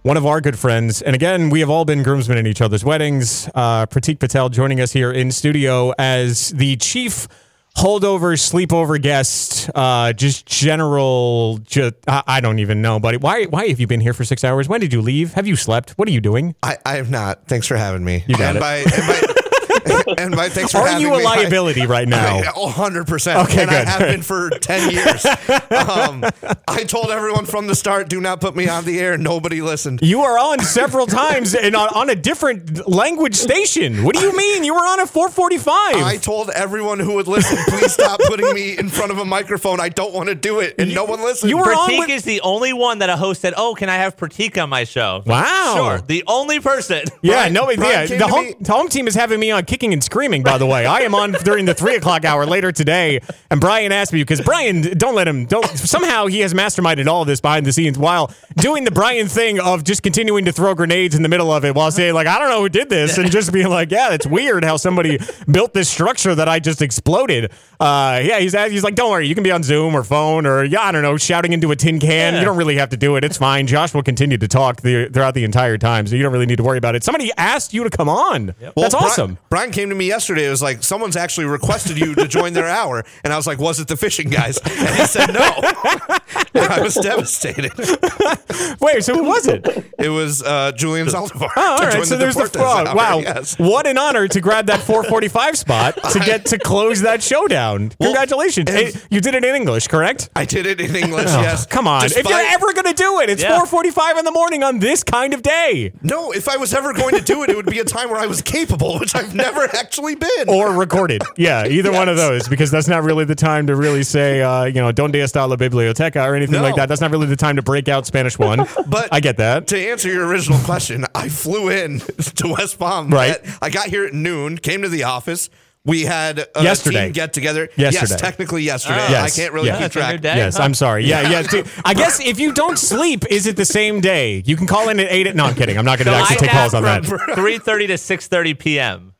one 0.00 0.16
of 0.16 0.24
our 0.24 0.40
good 0.40 0.58
friends. 0.58 1.02
And 1.02 1.14
again, 1.14 1.50
we 1.50 1.60
have 1.60 1.68
all 1.68 1.84
been 1.84 2.02
groomsmen 2.02 2.38
in 2.38 2.46
each 2.46 2.62
other's 2.62 2.86
weddings. 2.86 3.50
Uh, 3.54 3.84
Pratik 3.84 4.18
Patel 4.18 4.48
joining 4.48 4.80
us 4.80 4.92
here 4.92 5.12
in 5.12 5.30
studio 5.30 5.92
as 5.98 6.48
the 6.48 6.76
chief 6.76 7.28
holdover, 7.76 8.36
sleepover 8.36 9.00
guest, 9.00 9.70
uh, 9.74 10.12
just 10.12 10.46
general. 10.46 11.58
Just, 11.64 11.94
I, 12.06 12.22
I 12.26 12.40
don't 12.40 12.58
even 12.58 12.82
know, 12.82 12.98
buddy. 13.00 13.16
Why? 13.16 13.44
Why 13.44 13.68
have 13.68 13.80
you 13.80 13.86
been 13.86 14.00
here 14.00 14.12
for 14.12 14.24
six 14.24 14.44
hours? 14.44 14.68
When 14.68 14.80
did 14.80 14.92
you 14.92 15.00
leave? 15.00 15.34
Have 15.34 15.46
you 15.46 15.56
slept? 15.56 15.90
What 15.92 16.08
are 16.08 16.12
you 16.12 16.20
doing? 16.20 16.54
I, 16.62 16.76
I 16.84 16.94
have 16.94 17.10
not. 17.10 17.46
Thanks 17.46 17.66
for 17.66 17.76
having 17.76 18.04
me. 18.04 18.24
You 18.26 18.36
got 18.36 18.56
and 18.56 18.58
it. 18.58 18.60
By, 18.60 19.41
and, 19.84 20.04
by, 20.06 20.14
and 20.18 20.36
by 20.36 20.48
thanks 20.48 20.72
for 20.72 20.78
Are 20.78 20.86
having 20.88 21.02
you 21.02 21.14
a 21.14 21.18
me, 21.18 21.24
I- 21.24 21.36
liability 21.36 21.86
right 21.86 22.08
now? 22.08 22.38
I- 22.38 22.52
A 22.56 22.66
hundred 22.68 23.06
percent. 23.06 23.38
Okay, 23.48 23.62
and 23.62 23.70
good. 23.70 23.86
I 23.86 23.90
have 23.90 24.00
been 24.00 24.22
for 24.22 24.50
ten 24.50 24.90
years. 24.94 25.24
um, 25.70 26.24
I 26.68 26.84
told 26.84 27.10
everyone 27.10 27.46
from 27.46 27.66
the 27.66 27.74
start, 27.74 28.08
do 28.08 28.20
not 28.20 28.40
put 28.40 28.54
me 28.56 28.68
on 28.68 28.84
the 28.84 28.98
air. 29.00 29.16
Nobody 29.18 29.60
listened. 29.62 30.00
You 30.02 30.22
are 30.22 30.38
on 30.38 30.60
several 30.60 31.06
times 31.06 31.54
and 31.54 31.74
on, 31.76 31.88
on 31.94 32.10
a 32.10 32.14
different 32.14 32.88
language 32.88 33.34
station. 33.34 34.04
What 34.04 34.16
do 34.16 34.22
you 34.22 34.36
mean? 34.36 34.64
You 34.64 34.74
were 34.74 34.80
on 34.80 35.00
a 35.00 35.06
445. 35.06 35.96
I 35.96 36.16
told 36.18 36.50
everyone 36.50 36.98
who 36.98 37.14
would 37.14 37.28
listen, 37.28 37.58
please 37.68 37.92
stop 37.92 38.20
putting 38.26 38.52
me 38.54 38.76
in 38.78 38.88
front 38.88 39.10
of 39.12 39.18
a 39.18 39.24
microphone. 39.24 39.80
I 39.80 39.88
don't 39.88 40.12
want 40.12 40.28
to 40.28 40.34
do 40.34 40.60
it, 40.60 40.74
and 40.78 40.94
no 40.94 41.04
one 41.04 41.20
listened. 41.22 41.50
you 41.50 41.58
were 41.58 41.74
on 41.74 41.98
with- 41.98 42.08
is 42.10 42.22
the 42.24 42.40
only 42.42 42.72
one 42.72 42.98
that 42.98 43.08
a 43.10 43.16
host 43.16 43.40
said, 43.40 43.54
"Oh, 43.56 43.74
can 43.74 43.88
I 43.88 43.96
have 43.96 44.16
Pratik 44.16 44.60
on 44.62 44.68
my 44.68 44.84
show?" 44.84 45.22
Wow. 45.26 45.74
Sure, 45.76 46.00
the 46.06 46.24
only 46.26 46.60
person. 46.60 47.04
Yeah, 47.22 47.34
Brian- 47.34 47.52
no, 47.52 47.64
Brian 47.66 48.08
yeah. 48.10 48.18
The 48.18 48.26
home, 48.28 48.44
me- 48.46 48.54
the 48.60 48.72
home 48.72 48.88
team 48.88 49.06
is 49.06 49.14
having 49.14 49.40
me 49.40 49.50
on 49.50 49.64
kicking 49.72 49.94
and 49.94 50.04
screaming. 50.04 50.42
By 50.42 50.58
the 50.58 50.66
way, 50.66 50.84
I 50.84 50.98
am 50.98 51.14
on 51.14 51.32
during 51.44 51.64
the 51.64 51.72
three 51.72 51.96
o'clock 51.96 52.26
hour 52.26 52.44
later 52.44 52.72
today, 52.72 53.20
and 53.50 53.58
Brian 53.58 53.90
asked 53.90 54.12
me 54.12 54.20
because 54.20 54.42
Brian, 54.42 54.82
don't 54.98 55.14
let 55.14 55.26
him. 55.26 55.46
Don't 55.46 55.66
somehow 55.66 56.26
he 56.26 56.40
has 56.40 56.52
masterminded 56.52 57.06
all 57.06 57.22
of 57.22 57.26
this 57.26 57.40
behind 57.40 57.64
the 57.64 57.72
scenes 57.72 57.96
while 57.96 58.30
doing 58.56 58.84
the 58.84 58.90
Brian 58.90 59.28
thing 59.28 59.58
of 59.58 59.82
just 59.82 60.02
continuing 60.02 60.44
to 60.44 60.52
throw 60.52 60.74
grenades 60.74 61.14
in 61.14 61.22
the 61.22 61.28
middle 61.30 61.50
of 61.50 61.64
it 61.64 61.74
while 61.74 61.90
saying 61.90 62.12
like, 62.12 62.26
I 62.26 62.38
don't 62.38 62.50
know 62.50 62.60
who 62.60 62.68
did 62.68 62.90
this, 62.90 63.16
and 63.16 63.30
just 63.30 63.50
being 63.50 63.68
like, 63.68 63.90
yeah, 63.90 64.12
it's 64.12 64.26
weird 64.26 64.62
how 64.62 64.76
somebody 64.76 65.18
built 65.50 65.72
this 65.72 65.88
structure 65.88 66.34
that 66.34 66.50
I 66.50 66.58
just 66.58 66.82
exploded. 66.82 67.50
Uh, 67.82 68.20
yeah, 68.22 68.38
he's 68.38 68.52
he's 68.70 68.84
like, 68.84 68.94
don't 68.94 69.10
worry, 69.10 69.26
you 69.26 69.34
can 69.34 69.42
be 69.42 69.50
on 69.50 69.62
Zoom 69.64 69.94
or 69.96 70.04
phone 70.04 70.46
or 70.46 70.62
yeah, 70.62 70.82
I 70.82 70.92
don't 70.92 71.02
know, 71.02 71.16
shouting 71.16 71.52
into 71.52 71.70
a 71.72 71.76
tin 71.76 71.98
can. 71.98 72.34
Yeah. 72.34 72.38
You 72.40 72.44
don't 72.46 72.56
really 72.56 72.76
have 72.76 72.90
to 72.90 72.96
do 72.96 73.16
it. 73.16 73.24
It's 73.24 73.36
fine. 73.36 73.66
Josh 73.66 73.92
will 73.92 74.04
continue 74.04 74.38
to 74.38 74.46
talk 74.46 74.82
the, 74.82 75.08
throughout 75.12 75.34
the 75.34 75.42
entire 75.44 75.76
time, 75.78 76.06
so 76.06 76.14
you 76.14 76.22
don't 76.22 76.32
really 76.32 76.46
need 76.46 76.56
to 76.58 76.62
worry 76.62 76.78
about 76.78 76.94
it. 76.94 77.02
Somebody 77.02 77.30
asked 77.36 77.74
you 77.74 77.82
to 77.82 77.90
come 77.90 78.08
on. 78.08 78.54
Well, 78.60 78.72
That's 78.76 78.94
Brian- 78.94 79.06
awesome. 79.10 79.38
Brian 79.50 79.70
came 79.72 79.88
to 79.88 79.94
me 79.96 80.06
yesterday. 80.06 80.46
It 80.46 80.50
was 80.50 80.62
like 80.62 80.82
someone's 80.84 81.16
actually 81.16 81.46
requested 81.46 81.98
you 81.98 82.14
to 82.14 82.28
join 82.28 82.52
their 82.52 82.68
hour, 82.68 83.04
and 83.24 83.32
I 83.32 83.36
was 83.36 83.46
like, 83.48 83.58
"Was 83.58 83.80
it 83.80 83.88
the 83.88 83.96
fishing 83.96 84.30
guys?" 84.30 84.58
And 84.58 84.96
he 84.96 85.04
said 85.06 85.32
no. 85.34 85.40
I 86.54 86.80
was 86.80 86.94
devastated. 86.94 87.72
Wait, 88.80 89.02
so 89.04 89.14
who 89.14 89.24
was 89.24 89.46
it? 89.48 89.66
It 89.98 90.08
was 90.08 90.42
uh, 90.42 90.72
Julian 90.72 91.08
Zaldivar. 91.08 91.48
Oh, 91.56 91.70
all 91.72 91.78
to 91.78 91.84
right. 91.84 91.92
join 91.94 92.04
So 92.06 92.16
there's 92.16 92.34
the 92.36 92.42
Deportes 92.44 92.52
fraud. 92.52 92.86
hour, 92.88 92.96
Wow. 92.96 93.18
yes. 93.18 93.58
What 93.58 93.86
an 93.86 93.98
honor 93.98 94.28
to 94.28 94.40
grab 94.40 94.66
that 94.66 94.80
445 94.80 95.58
spot 95.58 95.94
to 96.12 96.18
get 96.24 96.46
to 96.46 96.58
close 96.58 97.02
that 97.02 97.22
showdown. 97.22 97.71
Well, 97.80 97.88
Congratulations. 98.00 98.70
Hey, 98.70 98.92
you 99.10 99.20
did 99.20 99.34
it 99.34 99.44
in 99.44 99.54
English, 99.54 99.88
correct? 99.88 100.30
I 100.36 100.44
did 100.44 100.66
it 100.66 100.80
in 100.80 100.94
English. 100.94 101.26
Oh, 101.28 101.40
yes. 101.42 101.66
Come 101.66 101.86
on. 101.88 102.04
if 102.04 102.16
you're 102.28 102.38
ever 102.38 102.72
going 102.72 102.86
to 102.86 102.94
do 102.94 103.20
it, 103.20 103.30
it's 103.30 103.42
Yeah. 103.42 103.48
445 103.60 104.18
in 104.18 104.24
the 104.24 104.30
morning 104.30 104.62
on 104.62 104.78
this 104.78 105.02
kind 105.04 105.34
of 105.34 105.42
day. 105.42 105.92
no, 106.02 106.32
if 106.32 106.48
I 106.48 106.56
was 106.56 106.74
ever 106.74 106.92
going 106.92 107.14
to 107.16 107.22
do 107.22 107.42
it, 107.42 107.50
it 107.50 107.56
would 107.56 107.66
be 107.66 107.78
a 107.78 107.84
time 107.84 108.10
where 108.10 108.18
I 108.20 108.26
was 108.26 108.42
capable, 108.42 108.98
which 108.98 109.14
I've 109.14 109.34
never 109.34 109.62
actually 109.76 110.14
been. 110.14 110.48
Or 110.48 110.72
recorded. 110.72 111.22
Yeah, 111.36 111.66
either 111.66 111.92
one 111.92 112.08
of 112.08 112.16
those, 112.16 112.48
because 112.48 112.70
that's 112.70 112.88
not 112.88 113.02
really 113.02 113.24
the 113.24 113.34
time 113.34 113.66
to 113.68 113.76
really 113.76 114.02
say, 114.02 114.42
uh, 114.42 114.64
you 114.64 114.74
know, 114.80 114.92
donde 114.92 115.14
está 115.14 115.48
la 115.48 115.56
biblioteca 115.56 116.22
or 116.24 116.34
anything 116.34 116.56
No. 116.56 116.62
like 116.62 116.76
that. 116.76 116.88
That's 116.88 117.00
not 117.00 117.10
really 117.10 117.26
the 117.26 117.36
time 117.36 117.56
to 117.56 117.62
break 117.62 117.88
out 117.88 118.06
Spanish 118.06 118.38
one. 118.38 118.66
But 118.86 119.08
I 119.12 119.20
get 119.20 119.36
that. 119.38 119.66
To 119.68 119.78
answer 119.78 120.08
your 120.08 120.26
original 120.26 120.58
question, 120.60 121.04
I 121.14 121.28
flew 121.28 121.68
in 121.68 121.98
to 122.36 122.48
West 122.48 122.78
Palm. 122.78 123.10
Right. 123.10 123.38
I 123.60 123.70
got 123.70 123.86
here 123.86 124.04
at 124.04 124.12
noon, 124.14 124.58
came 124.58 124.82
to 124.82 124.88
the 124.88 125.04
office. 125.04 125.48
We 125.84 126.02
had 126.02 126.46
a 126.54 126.62
Yesterday. 126.62 127.04
team 127.06 127.12
get 127.12 127.32
together. 127.32 127.68
Yesterday. 127.76 128.12
Yes, 128.12 128.20
technically 128.20 128.62
yesterday. 128.62 129.00
Oh. 129.00 129.10
Yes. 129.10 129.36
I 129.36 129.40
can't 129.42 129.52
really 129.52 129.66
Yeah. 129.66 129.72
keep 129.74 129.80
That's 129.82 129.94
track. 129.94 130.20
day. 130.20 130.36
Yes, 130.36 130.60
I'm 130.60 130.74
sorry. 130.74 131.04
Yeah, 131.04 131.28
yeah. 131.28 131.42
dude. 131.42 131.66
I 131.84 131.92
guess 131.94 132.20
if 132.20 132.38
you 132.38 132.52
don't 132.52 132.78
sleep, 132.78 133.24
is 133.30 133.48
it 133.48 133.56
the 133.56 133.64
same 133.64 134.00
day? 134.00 134.42
You 134.46 134.56
can 134.56 134.68
call 134.68 134.88
in 134.90 135.00
at 135.00 135.10
eight. 135.10 135.26
At, 135.26 135.34
no, 135.34 135.44
I'm 135.44 135.54
kidding. 135.56 135.76
I'm 135.76 135.84
not 135.84 135.98
going 135.98 136.06
to 136.06 136.12
So 136.12 136.18
actually 136.18 136.36
I 136.36 136.38
take 136.40 136.50
calls 136.50 136.74
on 136.74 136.82
that. 136.84 137.02
3:30 137.02 137.86
to 137.88 137.94
6:30 137.94 138.58
p.m. 138.58 139.11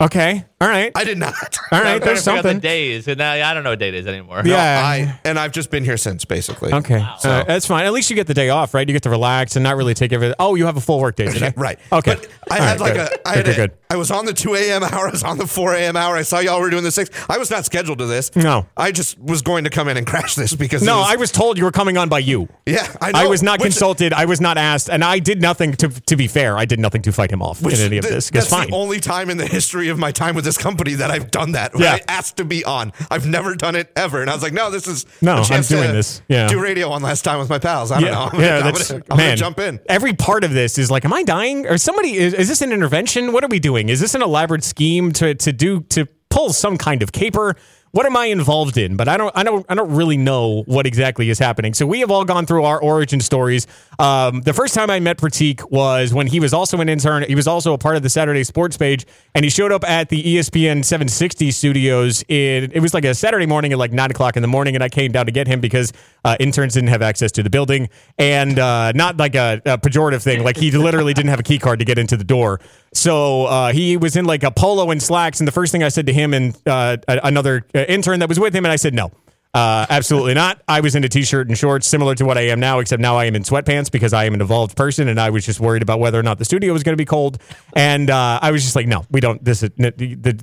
Okay. 0.00 0.44
All 0.60 0.68
right. 0.68 0.92
I 0.94 1.04
did 1.04 1.16
not. 1.18 1.32
All 1.72 1.78
I'm 1.78 1.82
right. 1.82 1.82
trying 1.82 2.00
There's 2.00 2.24
to 2.24 2.30
figure 2.30 2.42
something. 2.42 2.56
The 2.58 2.60
days, 2.60 3.08
and 3.08 3.16
now 3.18 3.32
I 3.32 3.54
don't 3.54 3.64
know 3.64 3.70
what 3.70 3.78
day 3.78 3.88
it 3.88 3.94
is 3.94 4.06
anymore. 4.06 4.42
Yeah. 4.44 4.56
I 4.84 5.18
and 5.24 5.38
I've 5.38 5.52
just 5.52 5.70
been 5.70 5.84
here 5.84 5.96
since 5.96 6.24
basically. 6.26 6.72
Okay. 6.72 7.06
So- 7.18 7.30
Uh, 7.30 7.44
that's 7.44 7.66
fine. 7.66 7.84
At 7.86 7.92
least 7.92 8.10
you 8.10 8.16
get 8.16 8.26
the 8.26 8.34
day 8.34 8.50
off, 8.50 8.74
right? 8.74 8.86
You 8.86 8.92
get 8.92 9.02
to 9.04 9.10
relax 9.10 9.56
and 9.56 9.62
not 9.62 9.76
really 9.76 9.94
take 9.94 10.12
everything. 10.12 10.34
Oh, 10.38 10.54
you 10.54 10.66
have 10.66 10.76
a 10.76 10.80
full 10.82 11.00
work 11.00 11.16
day 11.16 11.26
today. 11.32 11.52
right. 11.56 11.78
Okay. 11.92 12.14
But 12.16 12.28
I 12.50 12.58
All 12.58 12.64
had 12.64 12.80
right, 12.80 12.80
like 12.80 12.94
good. 12.94 13.18
a. 13.20 13.28
I 13.28 13.34
Good, 13.34 13.36
had 13.36 13.44
good, 13.46 13.52
a, 13.52 13.68
good. 13.68 13.78
I 13.88 13.96
was 13.96 14.10
on 14.10 14.24
the 14.26 14.32
2 14.34 14.54
a.m. 14.54 14.82
hour. 14.82 15.08
I 15.08 15.10
was 15.10 15.22
on 15.22 15.38
the 15.38 15.46
4 15.46 15.74
a.m. 15.74 15.96
hour. 15.96 16.16
I 16.16 16.22
saw 16.22 16.40
y'all 16.40 16.60
were 16.60 16.70
doing 16.70 16.82
the 16.84 16.90
six. 16.90 17.08
I 17.30 17.38
was 17.38 17.50
not 17.50 17.64
scheduled 17.64 17.98
to 17.98 18.06
this. 18.06 18.34
No. 18.36 18.66
I 18.76 18.92
just 18.92 19.18
was 19.18 19.42
going 19.42 19.64
to 19.64 19.70
come 19.70 19.88
in 19.88 19.96
and 19.96 20.06
crash 20.12 20.34
this 20.34 20.54
because 20.54 20.82
No, 20.82 20.98
was- 20.98 21.06
I 21.10 21.16
was 21.16 21.32
told 21.32 21.56
you 21.58 21.64
were 21.64 21.70
coming 21.72 21.96
on 21.96 22.08
by 22.08 22.18
you. 22.20 22.48
Yeah, 22.66 22.86
I 23.00 23.12
know. 23.12 23.18
I 23.20 23.26
was 23.26 23.42
not 23.42 23.60
Which- 23.60 23.72
consulted. 23.72 24.12
I 24.12 24.24
was 24.26 24.40
not 24.40 24.58
asked, 24.58 24.88
and 24.90 25.02
I 25.04 25.18
did 25.20 25.40
nothing 25.40 25.72
to. 25.74 25.88
To 25.88 26.16
be 26.16 26.26
fair, 26.28 26.56
I 26.58 26.64
did 26.66 26.78
nothing 26.80 27.02
to 27.02 27.12
fight 27.12 27.30
him 27.30 27.40
off 27.42 27.62
Which 27.62 27.74
in 27.78 27.80
any 27.86 27.96
of 27.98 28.04
this. 28.04 28.30
That's 28.30 28.46
It's 28.46 28.54
fine. 28.54 28.68
the 28.70 28.76
only 28.76 29.00
time 29.00 29.30
in 29.30 29.36
the 29.38 29.46
history 29.46 29.85
of 29.88 29.98
my 29.98 30.12
time 30.12 30.34
with 30.34 30.44
this 30.44 30.58
company 30.58 30.94
that 30.94 31.10
I've 31.10 31.30
done 31.30 31.52
that. 31.52 31.72
Yeah. 31.78 31.94
I 31.94 32.00
asked 32.08 32.36
to 32.38 32.44
be 32.44 32.64
on. 32.64 32.92
I've 33.10 33.26
never 33.26 33.54
done 33.54 33.76
it 33.76 33.90
ever. 33.96 34.20
And 34.20 34.30
I 34.30 34.34
was 34.34 34.42
like, 34.42 34.52
no, 34.52 34.70
this 34.70 34.86
is 34.86 35.06
No, 35.22 35.40
a 35.40 35.44
chance 35.44 35.70
I'm 35.70 35.78
doing 35.78 35.88
to 35.88 35.92
this. 35.94 36.22
Yeah. 36.28 36.48
Do 36.48 36.60
radio 36.62 36.90
one 36.90 37.02
last 37.02 37.22
time 37.22 37.38
with 37.38 37.48
my 37.48 37.58
pals. 37.58 37.90
I 37.92 38.00
don't 38.00 38.10
know. 38.10 38.28
I'm, 38.32 38.40
yeah, 38.40 38.58
gonna, 38.60 38.68
I'm 38.68 38.72
gonna, 38.72 39.02
I'm 39.10 39.16
man. 39.16 39.26
gonna 39.28 39.36
jump 39.36 39.58
in. 39.58 39.80
Every 39.88 40.12
part 40.14 40.44
of 40.44 40.52
this 40.52 40.78
is 40.78 40.90
like, 40.90 41.04
am 41.04 41.12
I 41.12 41.22
dying? 41.22 41.66
Or 41.66 41.78
somebody 41.78 42.16
is, 42.16 42.34
is 42.34 42.48
this 42.48 42.62
an 42.62 42.72
intervention? 42.72 43.32
What 43.32 43.44
are 43.44 43.48
we 43.48 43.58
doing? 43.58 43.88
Is 43.88 44.00
this 44.00 44.14
an 44.14 44.22
elaborate 44.22 44.64
scheme 44.64 45.12
to 45.12 45.34
to 45.34 45.52
do 45.52 45.80
to 45.90 46.06
pull 46.30 46.52
some 46.52 46.76
kind 46.76 47.02
of 47.02 47.12
caper? 47.12 47.56
What 47.92 48.04
am 48.04 48.16
I 48.16 48.26
involved 48.26 48.76
in? 48.76 48.96
But 48.96 49.08
I 49.08 49.16
don't 49.16 49.34
I 49.36 49.42
don't 49.42 49.64
I 49.68 49.74
don't 49.74 49.90
really 49.94 50.16
know 50.16 50.62
what 50.66 50.86
exactly 50.86 51.30
is 51.30 51.38
happening. 51.38 51.72
So 51.74 51.86
we 51.86 52.00
have 52.00 52.10
all 52.10 52.24
gone 52.24 52.44
through 52.46 52.64
our 52.64 52.80
origin 52.80 53.20
stories. 53.20 53.66
Um, 53.98 54.42
the 54.42 54.52
first 54.52 54.74
time 54.74 54.90
I 54.90 55.00
met 55.00 55.16
Pratik 55.16 55.70
was 55.70 56.12
when 56.12 56.26
he 56.26 56.40
was 56.40 56.52
also 56.52 56.80
an 56.80 56.88
intern. 56.88 57.22
He 57.22 57.34
was 57.34 57.46
also 57.46 57.72
a 57.72 57.78
part 57.78 57.96
of 57.96 58.02
the 58.02 58.10
Saturday 58.10 58.44
Sports 58.44 58.76
page, 58.76 59.06
and 59.34 59.44
he 59.44 59.50
showed 59.50 59.72
up 59.72 59.82
at 59.84 60.08
the 60.08 60.22
ESPN 60.22 60.84
760 60.84 61.50
studios. 61.50 62.22
In 62.28 62.70
it 62.72 62.80
was 62.80 62.92
like 62.92 63.04
a 63.04 63.14
Saturday 63.14 63.46
morning 63.46 63.72
at 63.72 63.78
like 63.78 63.92
nine 63.92 64.10
o'clock 64.10 64.36
in 64.36 64.42
the 64.42 64.48
morning, 64.48 64.74
and 64.74 64.84
I 64.84 64.88
came 64.88 65.12
down 65.12 65.26
to 65.26 65.32
get 65.32 65.46
him 65.46 65.60
because 65.60 65.92
uh, 66.24 66.36
interns 66.38 66.74
didn't 66.74 66.90
have 66.90 67.02
access 67.02 67.32
to 67.32 67.42
the 67.42 67.50
building, 67.50 67.88
and 68.18 68.58
uh, 68.58 68.92
not 68.92 69.16
like 69.16 69.34
a, 69.34 69.62
a 69.64 69.78
pejorative 69.78 70.22
thing. 70.22 70.44
Like 70.44 70.56
he 70.56 70.70
literally 70.70 71.14
didn't 71.14 71.30
have 71.30 71.40
a 71.40 71.44
key 71.44 71.58
card 71.58 71.78
to 71.78 71.84
get 71.84 71.98
into 71.98 72.16
the 72.16 72.24
door. 72.24 72.60
So 72.96 73.44
uh, 73.44 73.72
he 73.72 73.96
was 73.96 74.16
in 74.16 74.24
like 74.24 74.42
a 74.42 74.50
polo 74.50 74.90
and 74.90 75.02
slacks, 75.02 75.40
and 75.40 75.46
the 75.46 75.52
first 75.52 75.70
thing 75.70 75.82
I 75.82 75.88
said 75.88 76.06
to 76.06 76.12
him 76.12 76.32
and 76.32 76.56
uh, 76.66 76.96
another 77.06 77.66
uh, 77.74 77.80
intern 77.80 78.20
that 78.20 78.28
was 78.28 78.40
with 78.40 78.54
him, 78.54 78.64
and 78.64 78.72
I 78.72 78.76
said 78.76 78.94
no. 78.94 79.10
Uh, 79.56 79.86
absolutely 79.88 80.34
not. 80.34 80.60
I 80.68 80.80
was 80.80 80.94
in 80.94 81.02
a 81.02 81.08
t-shirt 81.08 81.48
and 81.48 81.56
shorts, 81.56 81.86
similar 81.86 82.14
to 82.16 82.26
what 82.26 82.36
I 82.36 82.42
am 82.42 82.60
now, 82.60 82.78
except 82.78 83.00
now 83.00 83.16
I 83.16 83.24
am 83.24 83.34
in 83.34 83.42
sweatpants 83.42 83.90
because 83.90 84.12
I 84.12 84.26
am 84.26 84.34
an 84.34 84.42
evolved 84.42 84.76
person, 84.76 85.08
and 85.08 85.18
I 85.18 85.30
was 85.30 85.46
just 85.46 85.60
worried 85.60 85.80
about 85.80 85.98
whether 85.98 86.20
or 86.20 86.22
not 86.22 86.36
the 86.36 86.44
studio 86.44 86.74
was 86.74 86.82
going 86.82 86.92
to 86.92 87.00
be 87.00 87.06
cold. 87.06 87.38
And 87.74 88.10
uh, 88.10 88.38
I 88.42 88.50
was 88.50 88.62
just 88.62 88.76
like, 88.76 88.86
no, 88.86 89.06
we 89.10 89.20
don't. 89.20 89.42
This 89.42 89.62
is 89.62 89.70
the 89.78 89.92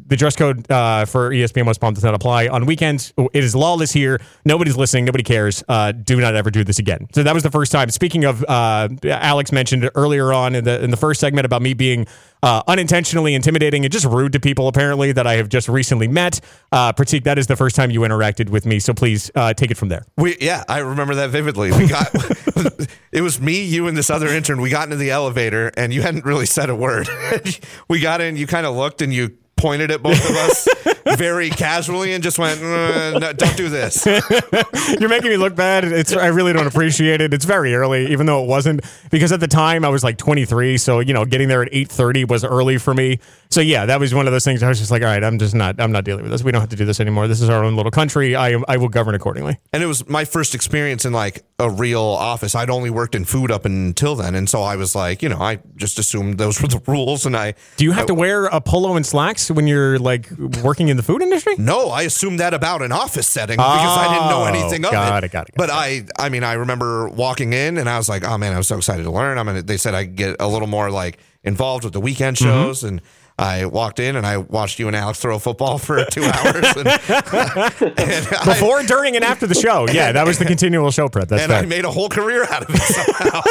the, 0.07 0.17
dress 0.17 0.35
code 0.35 0.69
uh, 0.71 1.05
for 1.05 1.29
ESPN 1.29 1.67
West 1.67 1.79
Palm 1.79 1.93
does 1.93 2.03
not 2.03 2.15
apply 2.15 2.47
on 2.47 2.65
weekends. 2.65 3.13
It 3.33 3.43
is 3.43 3.55
lawless 3.55 3.91
here. 3.91 4.19
Nobody's 4.45 4.77
listening. 4.77 5.05
Nobody 5.05 5.23
cares. 5.23 5.63
Uh, 5.69 5.91
do 5.91 6.19
not 6.19 6.33
ever 6.33 6.49
do 6.49 6.63
this 6.63 6.79
again. 6.79 7.07
So 7.13 7.21
that 7.21 7.35
was 7.35 7.43
the 7.43 7.51
first 7.51 7.71
time. 7.71 7.91
Speaking 7.91 8.25
of, 8.25 8.43
uh, 8.47 8.89
Alex 9.03 9.51
mentioned 9.51 9.91
earlier 9.93 10.33
on 10.33 10.55
in 10.55 10.63
the 10.63 10.83
in 10.83 10.89
the 10.89 10.97
first 10.97 11.19
segment 11.19 11.45
about 11.45 11.61
me 11.61 11.75
being 11.75 12.07
uh, 12.43 12.61
unintentionally 12.67 13.33
intimidating 13.33 13.85
and 13.85 13.91
just 13.91 14.05
rude 14.05 14.33
to 14.33 14.39
people 14.39 14.67
apparently 14.67 15.13
that 15.13 15.25
I 15.25 15.35
have 15.37 15.49
just 15.49 15.69
recently 15.69 16.07
met. 16.07 16.41
Uh, 16.71 16.91
Pratik, 16.93 17.23
that 17.23 17.39
is 17.39 17.47
the 17.47 17.55
first 17.55 17.75
time 17.75 17.89
you 17.89 18.01
interacted 18.01 18.49
with 18.49 18.65
me, 18.65 18.79
so 18.79 18.93
please 18.93 19.31
uh, 19.33 19.53
take 19.53 19.71
it 19.71 19.77
from 19.77 19.89
there. 19.89 20.05
We 20.17 20.37
yeah, 20.39 20.63
I 20.67 20.79
remember 20.79 21.15
that 21.15 21.29
vividly. 21.29 21.71
We 21.71 21.87
got 21.87 22.09
it 23.11 23.21
was 23.21 23.39
me, 23.39 23.63
you, 23.63 23.87
and 23.87 23.97
this 23.97 24.09
other 24.09 24.27
intern. 24.27 24.59
We 24.59 24.69
got 24.69 24.83
into 24.83 24.97
the 24.97 25.11
elevator, 25.11 25.71
and 25.77 25.93
you 25.93 26.01
hadn't 26.01 26.25
really 26.25 26.45
said 26.45 26.69
a 26.69 26.75
word. 26.75 27.07
we 27.87 28.01
got 28.01 28.19
in, 28.19 28.35
you 28.35 28.45
kind 28.45 28.65
of 28.65 28.75
looked, 28.75 29.01
and 29.01 29.13
you 29.13 29.37
pointed 29.63 29.91
at 29.91 30.03
both 30.03 30.29
of 30.29 30.35
us 30.35 30.67
very 31.17 31.49
casually, 31.49 32.13
and 32.13 32.21
just 32.21 32.37
went, 32.37 32.61
"Uh, 32.61 33.17
no, 33.17 33.33
"Don't 33.33 33.55
do 33.55 33.69
this." 33.69 34.05
You're 34.99 35.09
making 35.09 35.29
me 35.29 35.37
look 35.37 35.55
bad. 35.55 35.85
It's 35.85 36.13
I 36.13 36.27
really 36.27 36.51
don't 36.51 36.67
appreciate 36.67 37.21
it. 37.21 37.33
It's 37.33 37.45
very 37.45 37.73
early, 37.73 38.11
even 38.11 38.25
though 38.25 38.43
it 38.43 38.47
wasn't 38.47 38.81
because 39.09 39.31
at 39.31 39.39
the 39.39 39.47
time 39.47 39.85
I 39.85 39.89
was 39.89 40.03
like 40.03 40.17
23, 40.17 40.77
so 40.77 40.99
you 40.99 41.13
know, 41.13 41.23
getting 41.23 41.47
there 41.47 41.63
at 41.63 41.71
8:30 41.71 42.27
was 42.27 42.43
early 42.43 42.77
for 42.77 42.93
me. 42.93 43.19
So 43.49 43.61
yeah, 43.61 43.85
that 43.85 43.99
was 43.99 44.13
one 44.13 44.27
of 44.27 44.33
those 44.33 44.43
things. 44.43 44.63
I 44.63 44.67
was 44.67 44.79
just 44.79 44.91
like, 44.91 45.01
all 45.01 45.07
right, 45.07 45.23
I'm 45.23 45.39
just 45.39 45.55
not, 45.55 45.79
I'm 45.79 45.91
not 45.91 46.03
dealing 46.03 46.23
with 46.23 46.31
this. 46.31 46.43
We 46.43 46.51
don't 46.51 46.61
have 46.61 46.71
to 46.71 46.75
do 46.75 46.85
this 46.85 46.99
anymore. 46.99 47.27
This 47.27 47.39
is 47.39 47.49
our 47.49 47.63
own 47.63 47.75
little 47.75 47.91
country. 47.91 48.35
I 48.35 48.57
I 48.67 48.77
will 48.77 48.89
govern 48.89 49.15
accordingly. 49.15 49.59
And 49.71 49.81
it 49.81 49.85
was 49.85 50.09
my 50.09 50.25
first 50.25 50.53
experience 50.55 51.05
in 51.05 51.13
like 51.13 51.45
a 51.59 51.69
real 51.69 52.01
office. 52.01 52.53
I'd 52.53 52.69
only 52.69 52.89
worked 52.89 53.15
in 53.15 53.23
food 53.23 53.49
up 53.49 53.63
until 53.63 54.15
then, 54.15 54.35
and 54.35 54.49
so 54.49 54.61
I 54.61 54.75
was 54.75 54.93
like, 54.93 55.21
you 55.23 55.29
know, 55.29 55.39
I 55.39 55.59
just 55.77 55.99
assumed 55.99 56.37
those 56.37 56.61
were 56.61 56.67
the 56.67 56.81
rules. 56.87 57.25
And 57.25 57.37
I 57.37 57.53
Do 57.77 57.85
you 57.85 57.91
have 57.93 58.07
to 58.07 58.13
wear 58.13 58.45
a 58.45 58.59
polo 58.59 58.95
and 58.95 59.05
slacks 59.05 59.49
when 59.53 59.67
you're 59.67 59.97
like 59.99 60.29
working 60.63 60.89
in 60.89 60.97
the 60.97 61.03
food 61.03 61.21
industry? 61.21 61.55
No, 61.57 61.89
I 61.89 62.03
assumed 62.03 62.39
that 62.39 62.53
about 62.53 62.81
an 62.81 62.91
office 62.91 63.27
setting 63.27 63.57
because 63.57 63.97
I 63.97 64.13
didn't 64.13 64.29
know 64.29 64.43
Oh, 64.43 64.45
anything 64.45 64.83
of 64.85 64.91
got 64.91 65.23
it. 65.23 65.27
it, 65.27 65.31
got 65.31 65.47
it, 65.49 65.51
got 65.53 65.57
but 65.57 65.69
I, 65.69 66.05
I 66.19 66.29
mean, 66.29 66.43
I 66.43 66.53
remember 66.53 67.07
walking 67.09 67.53
in 67.53 67.77
and 67.77 67.89
I 67.89 67.97
was 67.97 68.09
like, 68.09 68.23
oh 68.23 68.37
man, 68.37 68.53
I 68.53 68.57
was 68.57 68.67
so 68.67 68.77
excited 68.77 69.03
to 69.03 69.11
learn. 69.11 69.37
I 69.37 69.43
mean, 69.43 69.65
they 69.65 69.77
said 69.77 69.93
I 69.95 70.03
get 70.03 70.35
a 70.39 70.47
little 70.47 70.67
more 70.67 70.91
like 70.91 71.19
involved 71.43 71.83
with 71.83 71.93
the 71.93 72.01
weekend 72.01 72.37
Mm-hmm. 72.37 72.45
shows 72.45 72.83
and. 72.83 73.01
I 73.43 73.65
walked 73.65 73.99
in 73.99 74.15
and 74.15 74.25
I 74.25 74.37
watched 74.37 74.79
you 74.79 74.87
and 74.87 74.95
Alex 74.95 75.19
throw 75.19 75.35
a 75.35 75.39
football 75.39 75.77
for 75.77 76.05
two 76.11 76.23
hours. 76.23 76.65
And, 76.77 76.87
and 76.87 78.27
I- 78.31 78.41
Before, 78.45 78.81
during, 78.83 79.15
and 79.15 79.23
after 79.25 79.45
the 79.47 79.55
show. 79.55 79.85
Yeah, 79.93 80.11
that 80.13 80.25
was 80.25 80.39
the 80.39 80.45
continual 80.45 80.89
show 80.91 81.07
prep. 81.09 81.27
That's 81.27 81.43
and 81.43 81.51
fair. 81.51 81.61
I 81.61 81.65
made 81.65 81.83
a 81.85 81.91
whole 81.91 82.09
career 82.09 82.45
out 82.45 82.63
of 82.63 82.69
it 82.73 82.81
somehow. 82.81 83.41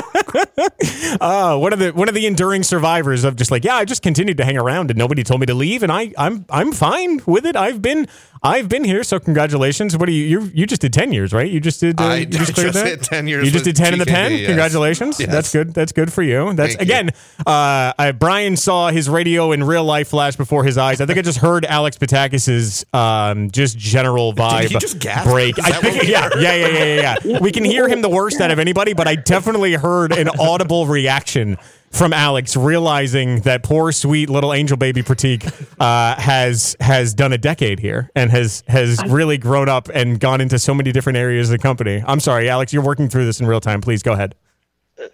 Oh, 1.21 1.59
one 1.65 1.73
of 1.73 1.79
the 1.79 1.91
one 1.93 2.09
of 2.09 2.15
the 2.15 2.27
enduring 2.27 2.63
survivors 2.63 3.23
of 3.25 3.37
just 3.37 3.51
like, 3.51 3.65
yeah, 3.65 3.77
I 3.77 3.85
just 3.85 4.03
continued 4.03 4.39
to 4.39 4.45
hang 4.45 4.57
around 4.57 4.91
and 4.91 4.99
nobody 4.99 5.23
told 5.23 5.41
me 5.41 5.47
to 5.47 5.55
leave, 5.55 5.83
and 5.83 5.93
I 5.93 6.13
I'm 6.17 6.45
I'm 6.51 6.73
fine 6.73 7.21
with 7.27 7.45
it. 7.47 7.55
I've 7.55 7.83
been 7.83 8.09
I've 8.45 8.69
been 8.69 8.83
here, 8.83 9.05
so 9.05 9.21
congratulations. 9.21 9.97
What 9.97 10.07
do 10.07 10.13
you 10.13 10.25
you 10.41 10.51
you 10.53 10.67
just 10.67 10.81
did 10.81 10.93
ten 10.93 11.13
years, 11.13 11.33
right? 11.33 11.49
You 11.49 11.61
just 11.61 11.79
did. 11.79 12.01
Uh, 12.01 12.05
I- 12.05 12.17
you 12.17 12.27
just 12.27 12.55
cleared 12.55 12.73
just 12.73 12.85
that? 12.85 13.03
10 13.03 13.29
years 13.29 13.45
You 13.47 13.53
just 13.53 13.65
did 13.65 13.77
ten 13.77 13.93
in 13.93 14.01
the 14.01 14.07
pen. 14.07 14.33
yes. 14.33 14.47
Congratulations. 14.47 15.21
Yes. 15.21 15.31
That's 15.31 15.53
good. 15.53 15.73
That's 15.75 15.93
good 15.93 16.13
for 16.13 16.23
you. 16.25 16.53
That's 16.55 16.75
Thank 16.75 16.89
you. 16.89 16.95
again. 16.95 17.11
Uh, 17.47 17.93
I, 17.97 18.13
Brian 18.19 18.57
saw 18.57 18.91
his 18.91 19.09
radio 19.09 19.53
in 19.53 19.63
real 19.63 19.85
life 19.85 20.09
flash 20.09 20.35
before 20.35 20.65
his 20.65 20.77
eyes. 20.77 21.01
I 21.01 21.07
think 21.07 21.19
I 21.21 21.23
just 21.23 21.39
heard 21.39 21.65
Alex 21.67 21.97
Petakas's 21.99 22.85
um, 22.93 23.51
just 23.53 23.79
general 23.79 24.33
vibe 24.33 24.69
he 24.71 24.79
just 24.79 24.99
gasp? 24.99 25.29
break. 25.31 25.57
I 25.61 25.71
think 25.81 26.03
yeah, 26.09 26.29
yeah, 26.37 26.55
yeah, 26.55 26.67
yeah, 26.67 26.85
yeah, 26.85 27.17
yeah. 27.25 27.39
We 27.39 27.53
can 27.53 27.65
hear 27.65 27.87
him 27.89 28.03
the 28.03 28.09
worst 28.11 28.41
out 28.41 28.51
of 28.51 28.59
anybody, 28.59 28.93
but 28.93 29.07
I 29.07 29.15
definitely 29.15 29.75
heard 29.75 30.13
an 30.13 30.29
audible 30.41 30.87
reaction 30.89 31.59
from 31.93 32.13
Alex, 32.13 32.57
realizing 32.57 33.41
that 33.41 33.63
poor, 33.63 33.93
sweet 33.93 34.31
little 34.31 34.53
angel 34.53 34.77
baby 34.77 35.03
Pratik 35.03 35.45
uh, 35.79 36.21
has 36.21 36.77
has 36.81 37.15
done 37.15 37.33
a 37.33 37.39
decade 37.39 37.79
here 37.79 38.11
and 38.17 38.31
has 38.31 38.65
has 38.67 39.01
really 39.07 39.39
grown 39.39 39.69
up 39.69 39.89
and 39.93 40.19
gone 40.19 40.41
into 40.41 40.59
so 40.59 40.75
many 40.75 40.91
different 40.93 41.19
areas 41.19 41.51
of 41.51 41.59
the 41.59 41.63
company. 41.63 42.03
I'm 42.07 42.21
sorry, 42.21 42.49
Alex, 42.49 42.73
you're 42.73 42.83
working 42.85 43.09
through 43.09 43.27
this 43.27 43.41
in 43.41 43.47
real 43.47 43.61
time. 43.61 43.81
Please 43.81 44.03
go 44.03 44.13
ahead. 44.13 44.35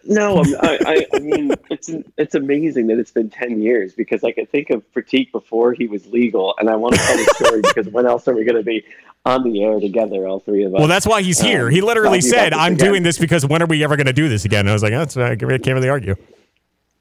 No, 0.05 0.39
I'm, 0.41 0.55
I, 0.61 0.79
I, 0.87 1.07
I 1.15 1.19
mean 1.21 1.53
it's 1.71 1.91
it's 2.17 2.35
amazing 2.35 2.89
that 2.89 2.99
it's 2.99 3.11
been 3.11 3.31
ten 3.31 3.63
years 3.63 3.95
because 3.95 4.23
I 4.23 4.33
could 4.33 4.51
think 4.51 4.71
of 4.71 4.83
Pratik 4.93 5.33
before 5.33 5.73
he 5.73 5.87
was 5.87 6.07
legal, 6.07 6.55
and 6.59 6.69
I 6.69 6.77
want 6.77 6.95
to 6.95 7.01
tell 7.01 7.17
the 7.17 7.35
story 7.35 7.61
because 7.63 7.89
when 7.89 8.07
else 8.07 8.29
are 8.29 8.35
we 8.35 8.45
going 8.45 8.57
to 8.57 8.63
be 8.63 8.85
on 9.25 9.45
the 9.45 9.63
air 9.65 9.81
together, 9.81 10.27
all 10.27 10.41
three 10.41 10.65
of 10.65 10.75
us? 10.75 10.79
Well, 10.79 10.89
that's 10.89 11.07
why 11.07 11.23
he's 11.23 11.41
here. 11.41 11.67
Um, 11.67 11.73
He 11.73 11.81
literally 11.81 12.21
said, 12.21 12.53
"I'm 12.53 12.75
again. 12.75 12.87
doing 12.89 13.03
this 13.03 13.19
because 13.19 13.47
when 13.47 13.63
are 13.63 13.67
we 13.67 13.83
ever 13.83 13.97
going 13.97 14.07
to 14.07 14.13
do 14.13 14.29
this 14.29 14.45
again?" 14.45 14.61
And 14.61 14.71
I 14.71 14.73
was 14.75 14.83
like, 14.83 14.93
"That's 14.93 15.17
I 15.17 15.37
can't 15.37 15.67
really 15.69 15.89
argue." 15.89 16.17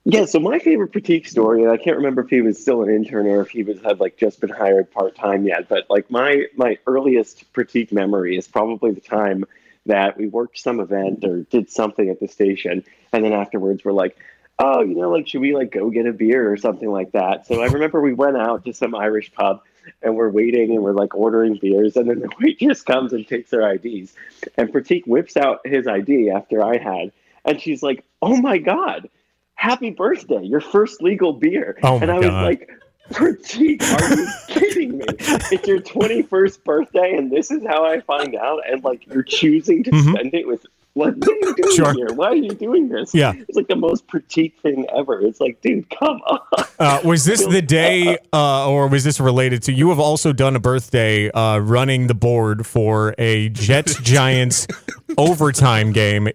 Yeah, 0.10 0.24
so 0.24 0.40
my 0.40 0.58
favorite 0.58 0.94
Pratik 0.94 1.28
story, 1.28 1.64
and 1.64 1.70
I 1.70 1.76
can't 1.76 1.98
remember 1.98 2.22
if 2.22 2.30
he 2.30 2.40
was 2.40 2.58
still 2.58 2.82
an 2.82 2.90
intern 2.90 3.28
or 3.28 3.42
if 3.42 3.50
he 3.50 3.64
was 3.64 3.82
had 3.82 4.00
like 4.00 4.16
just 4.16 4.40
been 4.40 4.50
hired 4.50 4.90
part 4.90 5.18
time 5.18 5.44
yet, 5.44 5.68
but 5.68 5.86
like 5.90 6.10
my 6.10 6.46
my 6.56 6.78
earliest 6.88 7.52
Pratik 7.52 7.92
memory 7.92 8.38
is 8.38 8.48
probably 8.48 8.92
the 8.92 9.02
time 9.02 9.44
that 9.86 10.16
we 10.16 10.28
worked 10.28 10.60
some 10.60 10.80
event 10.80 11.26
or 11.26 11.42
did 11.42 11.70
something 11.70 12.08
at 12.08 12.22
the 12.22 12.30
station, 12.30 12.86
and 13.12 13.26
then 13.26 13.34
afterwards 13.34 13.84
we're 13.84 13.92
like, 13.92 14.18
oh, 14.60 14.80
you 14.80 14.96
know, 14.96 15.10
like 15.10 15.28
should 15.28 15.42
we 15.42 15.54
like 15.54 15.74
go 15.74 15.90
get 15.90 16.06
a 16.06 16.14
beer 16.14 16.50
or 16.50 16.56
something 16.56 16.90
like 16.90 17.12
that? 17.12 17.46
So 17.46 17.62
I 17.62 17.66
remember 17.66 18.00
we 18.00 18.14
went 18.14 18.38
out 18.38 18.64
to 18.64 18.74
some 18.74 18.96
Irish 18.96 19.34
pub 19.34 19.62
and 20.02 20.16
we're 20.16 20.30
waiting 20.30 20.72
and 20.72 20.84
we're 20.84 20.94
like 20.94 21.16
ordering 21.16 21.60
beers, 21.62 21.98
and 21.98 22.10
then 22.10 22.22
the 22.22 22.30
waitress 22.40 22.82
comes 22.82 23.12
and 23.12 23.28
takes 23.28 23.52
our 23.52 23.74
IDs, 23.74 24.16
and 24.56 24.72
Pratik 24.72 25.06
whips 25.06 25.36
out 25.36 25.68
his 25.68 25.86
ID 25.86 26.30
after 26.30 26.64
I 26.64 26.78
had, 26.78 27.12
and 27.44 27.60
she's 27.60 27.84
like, 27.84 28.06
oh 28.22 28.38
my 28.38 28.58
god 28.58 29.10
happy 29.58 29.90
birthday, 29.90 30.42
your 30.44 30.62
first 30.62 31.02
legal 31.02 31.34
beer. 31.34 31.78
Oh, 31.84 32.00
and 32.00 32.10
I 32.10 32.20
was 32.20 32.28
God. 32.30 32.46
like, 32.46 32.70
Pratik, 33.12 33.82
are 33.82 34.16
you 34.16 34.28
kidding 34.48 34.98
me? 35.00 35.06
It's 35.10 35.68
your 35.68 35.80
21st 35.82 36.64
birthday, 36.64 37.16
and 37.18 37.32
this 37.32 37.52
is 37.52 37.64
how 37.66 37.86
I 37.86 38.00
find 38.02 38.36
out. 38.36 38.62
And 38.70 38.84
like, 38.84 39.06
you're 39.08 39.24
choosing 39.24 39.84
to 39.84 39.92
Mhm. 39.92 40.14
spend 40.14 40.34
it 40.34 40.48
with. 40.48 40.66
Like, 40.96 41.14
what 41.16 41.30
are 41.30 41.36
you 41.36 41.56
doing 41.56 41.76
Sure. 41.76 41.94
here? 41.94 42.08
Why 42.16 42.30
are 42.30 42.36
you 42.36 42.50
doing 42.56 42.90
this? 42.90 43.14
Yeah. 43.14 43.34
It's 43.48 43.56
like 43.56 43.68
the 43.68 43.76
most 43.76 44.08
Pratik 44.08 44.54
thing 44.64 44.88
ever. 44.96 45.22
It's 45.22 45.40
like, 45.40 45.62
dude, 45.62 45.88
come 45.92 46.20
on. 46.26 46.40
Uh, 46.80 47.00
was 47.04 47.24
this 47.24 47.46
the 47.46 47.62
day, 47.62 48.18
uh, 48.34 48.68
or 48.68 48.88
was 48.88 49.04
this 49.04 49.20
related 49.20 49.62
to? 49.64 49.72
You 49.74 49.90
have 49.90 50.00
also 50.00 50.34
done 50.34 50.56
a 50.56 50.60
birthday 50.60 51.30
uh, 51.30 51.60
running 51.60 52.08
the 52.08 52.16
board 52.16 52.66
for 52.66 53.14
a 53.20 53.50
Jets 53.50 54.00
Giants 54.02 54.66
overtime 55.20 55.92
game 55.92 56.30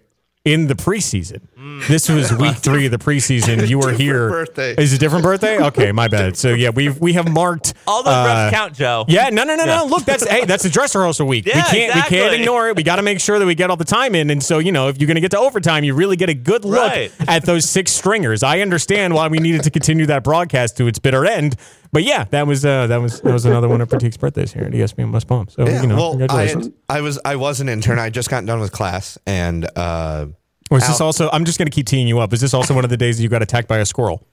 in 0.45 0.67
the 0.67 0.75
preseason. 0.75 1.39
This 1.87 2.09
was 2.09 2.33
week 2.33 2.57
three 2.57 2.85
of 2.85 2.91
the 2.91 2.97
preseason. 2.97 3.65
You 3.67 3.77
were 3.77 3.83
Different 3.91 4.01
here. 4.01 4.29
birthday. 4.29 4.75
Is 4.77 4.91
it 4.91 4.97
a 4.97 4.99
different 4.99 5.23
birthday? 5.23 5.57
Okay, 5.67 5.93
my 5.93 6.09
bad. 6.09 6.35
So 6.35 6.49
yeah, 6.53 6.69
we've 6.69 6.99
we 6.99 7.13
have 7.13 7.31
marked 7.31 7.73
All 7.87 8.03
those 8.03 8.13
uh, 8.13 8.23
reps 8.49 8.55
count, 8.55 8.73
Joe. 8.73 9.05
Yeah, 9.07 9.29
no, 9.29 9.45
no, 9.45 9.55
no, 9.55 9.63
no. 9.65 9.85
Look, 9.85 10.03
that's 10.03 10.27
hey, 10.27 10.43
that's 10.43 10.65
a 10.65 10.69
dress 10.69 10.93
rehearsal 10.95 11.27
week. 11.27 11.45
we 11.45 11.51
can't 11.53 11.95
we 11.95 12.01
can't 12.01 12.33
ignore 12.35 12.67
it. 12.69 12.75
We 12.75 12.83
got 12.83 12.97
to 12.97 13.01
make 13.01 13.21
sure 13.21 13.39
that 13.39 13.45
we 13.45 13.55
get 13.55 13.69
all 13.69 13.77
the 13.77 13.85
time 13.85 14.15
in. 14.15 14.29
And 14.29 14.43
so 14.43 14.59
you 14.59 14.73
know, 14.73 14.89
if 14.89 14.99
you're 14.99 15.07
going 15.07 15.15
to 15.15 15.21
get 15.21 15.31
to 15.31 15.39
overtime, 15.39 15.85
you 15.85 15.93
really 15.95 16.17
get 16.17 16.29
a 16.29 16.33
good 16.33 16.65
look 16.65 16.91
Right. 16.91 17.11
at 17.27 17.45
those 17.45 17.63
six 17.69 17.91
stringers. 17.91 18.43
I 18.43 18.59
understand 18.59 19.13
why 19.13 19.29
we 19.29 19.37
needed 19.39 19.63
to 19.63 19.69
continue 19.71 20.05
that 20.07 20.23
broadcast 20.25 20.75
to 20.77 20.87
its 20.87 20.99
bitter 20.99 21.25
end. 21.25 21.55
But 21.93 22.03
yeah, 22.03 22.25
that 22.31 22.45
was 22.47 22.65
uh, 22.65 22.87
that 22.87 22.97
was 22.97 23.21
that 23.21 23.31
was 23.31 23.45
another 23.45 23.69
one 23.69 23.79
of 23.79 23.87
Pratik's 23.87 24.17
birthdays 24.17 24.51
here 24.51 24.63
at 24.63 24.71
ESPN 24.71 25.13
West 25.13 25.27
Palm. 25.27 25.47
So 25.47 25.65
Yeah, 25.65 25.81
you 25.83 25.87
know, 25.87 25.95
well, 25.95 26.07
I, 26.09 26.17
congratulations. 26.17 26.69
I 26.89 27.01
was 27.01 27.19
I 27.23 27.35
was 27.37 27.61
an 27.61 27.69
intern. 27.69 27.99
I 27.99 28.09
just 28.09 28.29
got 28.29 28.43
done 28.45 28.59
with 28.59 28.71
class, 28.71 29.17
and 29.27 29.65
uh, 29.77 30.25
was 30.71 30.85
this 30.87 30.99
Al- 30.99 31.05
also? 31.07 31.29
I'm 31.31 31.45
just 31.45 31.59
going 31.59 31.67
to 31.67 31.71
keep 31.75 31.85
teeing 31.85 32.07
you 32.07 32.19
up. 32.19 32.33
Is 32.33 32.41
this 32.41 32.53
also 32.53 32.73
one 32.73 32.83
of 32.83 32.89
the 32.89 32.97
days 32.97 33.17
that 33.17 33.23
you 33.23 33.29
got 33.29 33.43
attacked 33.43 33.67
by 33.67 33.77
a 33.77 33.85
squirrel? 33.85 34.27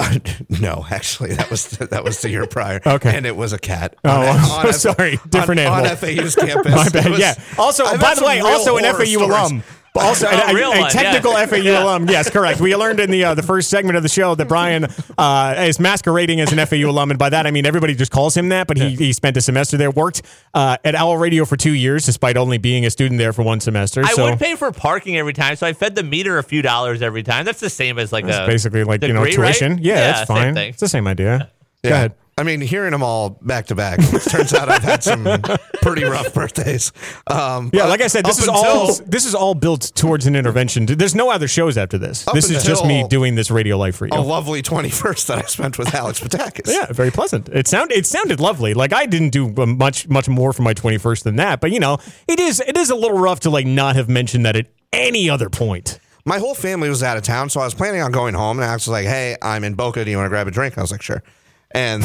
no, 0.60 0.84
actually, 0.90 1.34
that 1.34 1.50
was 1.50 1.68
that 1.70 2.02
was 2.02 2.22
the 2.22 2.30
year 2.30 2.46
prior. 2.46 2.80
Okay. 2.84 3.14
and 3.16 3.26
it 3.26 3.36
was 3.36 3.52
a 3.52 3.58
cat. 3.58 3.94
Oh, 4.04 4.10
On- 4.10 4.66
on 4.66 4.72
sorry. 4.88 5.18
Different 5.28 5.60
on, 5.60 5.84
animal. 5.84 5.90
on 5.90 5.96
FAU's 5.96 6.34
campus. 6.34 6.74
My 6.74 6.88
bad. 6.88 7.10
was- 7.10 7.20
yeah. 7.20 7.34
Also, 7.58 7.84
I've 7.84 8.00
by 8.00 8.14
the 8.14 8.24
way, 8.24 8.40
also 8.40 8.76
an 8.78 8.84
FAU 8.84 9.04
stories. 9.04 9.20
alum. 9.20 9.62
But 9.94 10.04
also, 10.04 10.26
Oh, 10.30 10.50
a, 10.50 10.54
real 10.54 10.72
a 10.72 10.80
one, 10.80 10.90
technical 10.90 11.32
yeah. 11.32 11.44
FAU 11.46 11.56
Yeah. 11.58 11.84
alum. 11.84 12.08
Yes, 12.08 12.30
correct. 12.30 12.60
We 12.60 12.74
learned 12.74 12.98
in 12.98 13.10
the 13.10 13.24
uh, 13.24 13.34
the 13.34 13.42
first 13.42 13.68
segment 13.68 13.96
of 13.98 14.02
the 14.02 14.08
show 14.08 14.34
that 14.34 14.48
Brian 14.48 14.86
uh, 15.18 15.54
is 15.68 15.78
masquerading 15.78 16.40
as 16.40 16.50
an 16.50 16.64
FAU 16.66 16.88
alum, 16.88 17.10
and 17.10 17.18
by 17.18 17.28
that 17.28 17.46
I 17.46 17.50
mean 17.50 17.66
everybody 17.66 17.94
just 17.94 18.10
calls 18.10 18.34
him 18.34 18.48
that. 18.48 18.66
But 18.66 18.78
he, 18.78 18.94
he 18.96 19.12
spent 19.12 19.36
a 19.36 19.42
semester 19.42 19.76
there, 19.76 19.90
worked 19.90 20.22
uh, 20.54 20.78
at 20.82 20.94
Owl 20.94 21.18
Radio 21.18 21.44
for 21.44 21.58
two 21.58 21.74
years, 21.74 22.06
despite 22.06 22.38
only 22.38 22.56
being 22.56 22.86
a 22.86 22.90
student 22.90 23.18
there 23.18 23.34
for 23.34 23.42
one 23.42 23.60
semester. 23.60 24.02
I 24.02 24.14
so 24.14 24.30
would 24.30 24.38
pay 24.38 24.54
for 24.56 24.72
parking 24.72 25.18
every 25.18 25.34
time, 25.34 25.56
so 25.56 25.66
I 25.66 25.74
fed 25.74 25.94
the 25.94 26.02
meter 26.02 26.38
a 26.38 26.42
few 26.42 26.62
dollars 26.62 27.02
every 27.02 27.22
time. 27.22 27.44
That's 27.44 27.60
the 27.60 27.68
same 27.70 27.98
as 27.98 28.12
like 28.12 28.24
it's 28.24 28.34
a 28.36 28.46
basically 28.46 28.84
like 28.84 29.02
you 29.02 29.12
know 29.12 29.24
degree, 29.26 29.42
right? 29.44 29.54
tuition. 29.54 29.78
Yeah, 29.82 29.94
Yeah, 29.96 30.00
that's 30.12 30.26
fine. 30.26 30.56
It's 30.56 30.80
the 30.80 30.88
same 30.88 31.06
idea. 31.06 31.50
Go 31.84 31.88
Yeah. 31.90 31.94
ahead. 31.96 32.14
I 32.38 32.44
mean, 32.44 32.62
hearing 32.62 32.92
them 32.92 33.02
all 33.02 33.38
back 33.42 33.66
to 33.66 33.74
back, 33.74 33.98
it 34.00 34.22
turns 34.22 34.54
out 34.54 34.70
I've 34.70 34.82
had 34.82 35.04
some 35.04 35.24
pretty 35.82 36.02
rough 36.04 36.32
birthdays. 36.32 36.90
Um, 37.26 37.68
Yeah, 37.74 37.84
like 37.84 38.00
I 38.00 38.06
said, 38.06 38.24
this 38.24 38.38
is 38.38 38.48
all 38.48 38.86
this 39.06 39.26
is 39.26 39.34
all 39.34 39.54
built 39.54 39.92
towards 39.94 40.26
an 40.26 40.34
intervention. 40.34 40.86
There's 40.86 41.14
no 41.14 41.30
other 41.30 41.46
shows 41.46 41.76
after 41.76 41.98
this. 41.98 42.24
This 42.32 42.50
is 42.50 42.64
just 42.64 42.86
me 42.86 43.06
doing 43.08 43.34
this 43.34 43.50
radio 43.50 43.76
life 43.76 43.96
for 43.96 44.06
you. 44.06 44.12
a 44.14 44.20
lovely 44.20 44.62
21st 44.62 45.26
that 45.26 45.38
I 45.38 45.42
spent 45.42 45.78
with 45.78 45.94
Alex 45.94 46.20
Petakas. 46.20 46.72
Yeah, 46.72 46.86
very 46.90 47.10
pleasant. 47.10 47.50
It 47.50 47.68
sounded 47.68 47.96
it 47.96 48.06
sounded 48.06 48.40
lovely. 48.40 48.72
Like 48.72 48.94
I 48.94 49.04
didn't 49.04 49.30
do 49.30 49.52
uh, 49.56 49.66
much 49.66 50.08
much 50.08 50.28
more 50.28 50.54
for 50.54 50.62
my 50.62 50.72
21st 50.72 51.24
than 51.24 51.36
that, 51.36 51.60
but 51.60 51.70
you 51.70 51.80
know, 51.80 51.98
it 52.26 52.40
is 52.40 52.60
it 52.60 52.78
is 52.78 52.88
a 52.88 52.96
little 52.96 53.18
rough 53.18 53.40
to 53.40 53.50
like 53.50 53.66
not 53.66 53.94
have 53.96 54.08
mentioned 54.08 54.46
that 54.46 54.56
at 54.56 54.66
any 54.92 55.28
other 55.28 55.50
point. 55.50 55.98
My 56.24 56.38
whole 56.38 56.54
family 56.54 56.88
was 56.88 57.02
out 57.02 57.16
of 57.16 57.24
town, 57.24 57.50
so 57.50 57.60
I 57.60 57.64
was 57.64 57.74
planning 57.74 58.00
on 58.00 58.10
going 58.12 58.34
home. 58.34 58.58
And 58.58 58.64
Alex 58.64 58.86
was 58.86 58.92
like, 58.92 59.06
"Hey, 59.06 59.36
I'm 59.42 59.64
in 59.64 59.74
Boca. 59.74 60.04
Do 60.04 60.10
you 60.10 60.16
want 60.16 60.26
to 60.26 60.30
grab 60.30 60.46
a 60.46 60.50
drink?" 60.50 60.78
I 60.78 60.80
was 60.80 60.92
like, 60.92 61.02
"Sure." 61.02 61.22
And 61.74 62.02